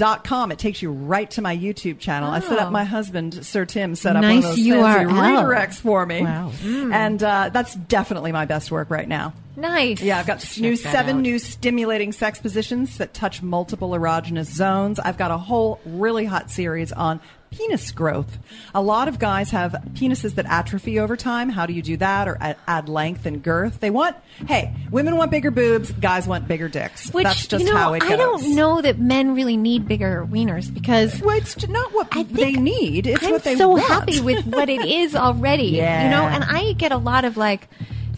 betterlover.com. 0.00 0.52
It 0.52 0.58
takes 0.58 0.82
you 0.82 0.90
right 0.90 1.30
to 1.32 1.42
my 1.42 1.56
YouTube 1.56 1.98
channel. 1.98 2.30
I 2.30 2.40
set 2.40 2.58
Oh. 2.58 2.62
up 2.62 2.72
my 2.72 2.84
husband, 2.84 3.44
Sir 3.44 3.64
Tim, 3.64 3.94
set 3.94 4.16
up 4.16 4.22
one 4.22 4.36
Nice 4.36 4.44
of 4.44 4.50
those 4.56 4.66
URL. 4.66 5.06
redirects 5.10 5.74
for 5.80 6.04
me. 6.06 6.22
Wow. 6.22 6.52
And 6.64 7.22
uh, 7.22 7.50
that's 7.52 7.74
definitely 7.74 8.32
my 8.32 8.46
best 8.46 8.70
work 8.70 8.90
right 8.90 9.08
now. 9.08 9.32
nice. 9.56 10.00
Yeah, 10.02 10.18
I've 10.18 10.26
got 10.26 10.44
new 10.58 10.76
seven 10.76 11.16
out. 11.16 11.22
new 11.22 11.38
stimulating 11.38 12.12
sex 12.12 12.38
positions 12.40 12.98
that 12.98 13.12
touch 13.14 13.42
multiple 13.42 13.90
erogenous 13.90 14.46
zones. 14.46 14.98
I've 14.98 15.18
got 15.18 15.30
a 15.30 15.36
whole 15.38 15.80
really 15.84 16.24
hot 16.24 16.50
series 16.50 16.92
on 16.92 17.20
penis 17.50 17.90
growth. 17.90 18.38
A 18.74 18.82
lot 18.82 19.08
of 19.08 19.18
guys 19.18 19.50
have 19.50 19.72
penises 19.94 20.34
that 20.36 20.46
atrophy 20.46 20.98
over 20.98 21.16
time. 21.16 21.48
How 21.48 21.66
do 21.66 21.72
you 21.72 21.82
do 21.82 21.96
that 21.98 22.28
or 22.28 22.38
add, 22.40 22.56
add 22.66 22.88
length 22.88 23.26
and 23.26 23.42
girth? 23.42 23.80
They 23.80 23.90
want, 23.90 24.16
hey, 24.46 24.74
women 24.90 25.16
want 25.16 25.30
bigger 25.30 25.50
boobs, 25.50 25.90
guys 25.92 26.26
want 26.26 26.46
bigger 26.48 26.68
dicks. 26.68 27.10
Which, 27.12 27.24
That's 27.24 27.46
just 27.46 27.64
you 27.64 27.70
know, 27.70 27.76
how 27.76 27.92
it 27.94 28.00
goes. 28.00 28.10
I 28.12 28.16
don't 28.16 28.54
know 28.54 28.80
that 28.80 28.98
men 28.98 29.34
really 29.34 29.56
need 29.56 29.88
bigger 29.88 30.26
wieners 30.30 30.72
because 30.72 31.20
Well, 31.20 31.36
it's 31.36 31.68
not 31.68 31.92
what 31.92 32.10
they 32.30 32.52
need. 32.52 33.06
It's 33.06 33.24
I'm 33.24 33.32
what 33.32 33.44
they 33.44 33.56
so 33.56 33.70
want. 33.70 33.84
happy 33.84 34.20
with 34.20 34.46
what 34.46 34.68
it 34.68 34.84
is 34.84 35.16
already. 35.16 35.64
Yeah. 35.68 36.04
You 36.04 36.10
know, 36.10 36.22
and 36.28 36.44
I 36.44 36.72
get 36.74 36.92
a 36.92 36.96
lot 36.98 37.24
of 37.24 37.36
like 37.36 37.68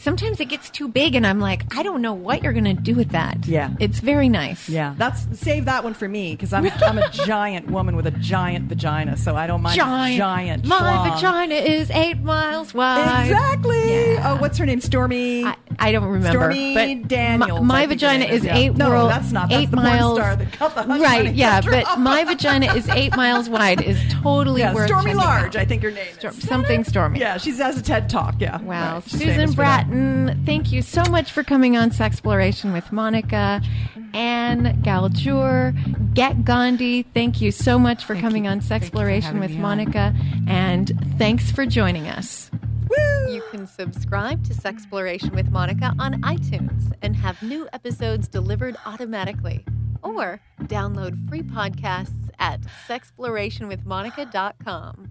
sometimes 0.03 0.41
it 0.41 0.47
gets 0.47 0.69
too 0.71 0.89
big 0.89 1.15
and 1.15 1.27
I'm 1.27 1.39
like, 1.41 1.63
I 1.77 1.83
don't 1.83 2.03
know 2.03 2.13
what 2.13 2.43
you're 2.43 2.53
gonna 2.53 2.75
do 2.75 2.95
with 2.95 3.11
that. 3.11 3.47
Yeah. 3.47 3.71
It's 3.81 4.01
very 4.01 4.29
nice. 4.29 4.69
Yeah, 4.69 4.95
that's 4.99 5.27
save 5.39 5.65
that 5.67 5.85
one 5.85 5.95
for 5.95 6.09
me 6.09 6.33
because 6.33 6.53
I'm 6.53 6.67
I'm 6.67 6.99
a 6.99 7.09
giant 7.13 7.71
woman 7.71 7.97
with 7.97 8.07
a 8.07 8.11
giant 8.11 8.69
vagina, 8.69 9.17
so 9.17 9.37
I 9.37 9.47
don't 9.47 9.63
mind 9.63 9.77
Giant. 9.77 10.19
giant. 10.19 10.67
My 10.67 10.79
schlong. 10.79 11.15
vagina 11.15 11.55
is 11.55 11.91
eight 11.91 12.19
miles 12.21 12.75
wide. 12.75 13.27
Exactly. 13.27 13.91
Yeah. 14.13 14.33
Oh, 14.33 14.41
what's 14.41 14.59
her 14.59 14.67
name? 14.67 14.81
Stormy. 14.81 15.45
I, 15.45 15.57
I 15.79 15.93
don't 15.93 16.05
remember. 16.05 16.39
Stormy 16.39 16.75
but 17.01 17.09
Daniels, 17.09 17.61
My, 17.61 17.67
my 17.67 17.75
I 17.83 17.87
think 17.87 18.01
her 18.03 18.09
vagina 18.09 18.25
is 18.27 18.41
is, 18.41 18.45
yeah. 18.47 18.57
eight 18.57 18.77
No, 18.77 18.89
world, 18.91 19.11
that's 19.11 19.33
not. 19.33 19.49
That's 19.49 19.63
eight 19.63 19.71
the 19.71 19.77
miles. 19.77 20.19
star 20.19 20.37
that 20.37 20.53
cut 20.53 20.75
the 20.75 20.83
right, 20.87 21.35
yeah, 21.35 21.61
but 21.61 21.99
my 21.99 22.25
vagina 22.25 22.75
is 22.75 22.89
eight 22.91 23.17
miles 23.17 23.49
wide. 23.49 23.81
Is 23.83 23.99
totally 24.11 24.61
yeah, 24.61 24.75
worth 24.75 24.87
Stormy 24.89 25.15
Large, 25.15 25.57
out. 25.57 25.63
I 25.63 25.65
think 25.65 25.83
her 25.83 25.91
name 25.91 26.13
Storm- 26.19 26.35
is. 26.35 26.47
something 26.49 26.85
Stormy. 26.85 27.21
Yeah, 27.21 27.37
she 27.39 27.51
has 27.53 27.79
a 27.79 27.83
TED 27.83 28.09
Talk. 28.09 28.37
Yeah. 28.39 28.61
Wow. 28.63 28.95
Right, 28.95 29.05
Susan 29.05 29.29
famous 29.29 29.55
for 29.93 30.01
that. 30.01 30.27
Bratton, 30.33 30.45
thank 30.45 30.73
you 30.73 30.83
so 30.83 31.03
much 31.11 31.33
for 31.33 31.43
coming 31.43 31.77
on 31.77 31.91
Sexploration 31.91 32.73
with 32.73 32.93
Monica. 32.93 33.61
Anne 34.15 34.81
Galjour, 34.83 35.75
Get 36.15 36.45
Gandhi, 36.45 37.03
thank 37.15 37.41
you 37.41 37.51
so 37.51 37.79
much 37.79 38.05
for 38.05 38.13
Thank 38.15 38.25
coming 38.25 38.45
you. 38.45 38.51
on 38.51 38.61
Thank 38.61 38.85
you 38.85 38.91
for 38.91 38.97
Sexploration 38.97 39.41
with 39.41 39.51
me 39.51 39.57
on. 39.57 39.63
Monica. 39.63 40.15
And 40.47 40.93
thanks 41.19 41.51
for 41.51 41.67
joining 41.67 42.07
us. 42.09 42.51
You 43.29 43.43
can 43.51 43.67
subscribe 43.67 44.45
to 44.45 44.55
Sexploration 44.55 45.35
with 45.35 45.51
Monica 45.51 45.95
on 45.99 46.21
iTunes 46.23 46.93
and 47.01 47.17
have 47.17 47.43
new 47.43 47.67
episodes 47.73 48.29
delivered 48.29 48.77
automatically. 48.85 49.65
Or 50.03 50.41
download 50.65 51.27
free 51.29 51.43
podcasts 51.43 52.29
at 52.39 52.61
sexplorationwithmonica.com. 52.89 55.09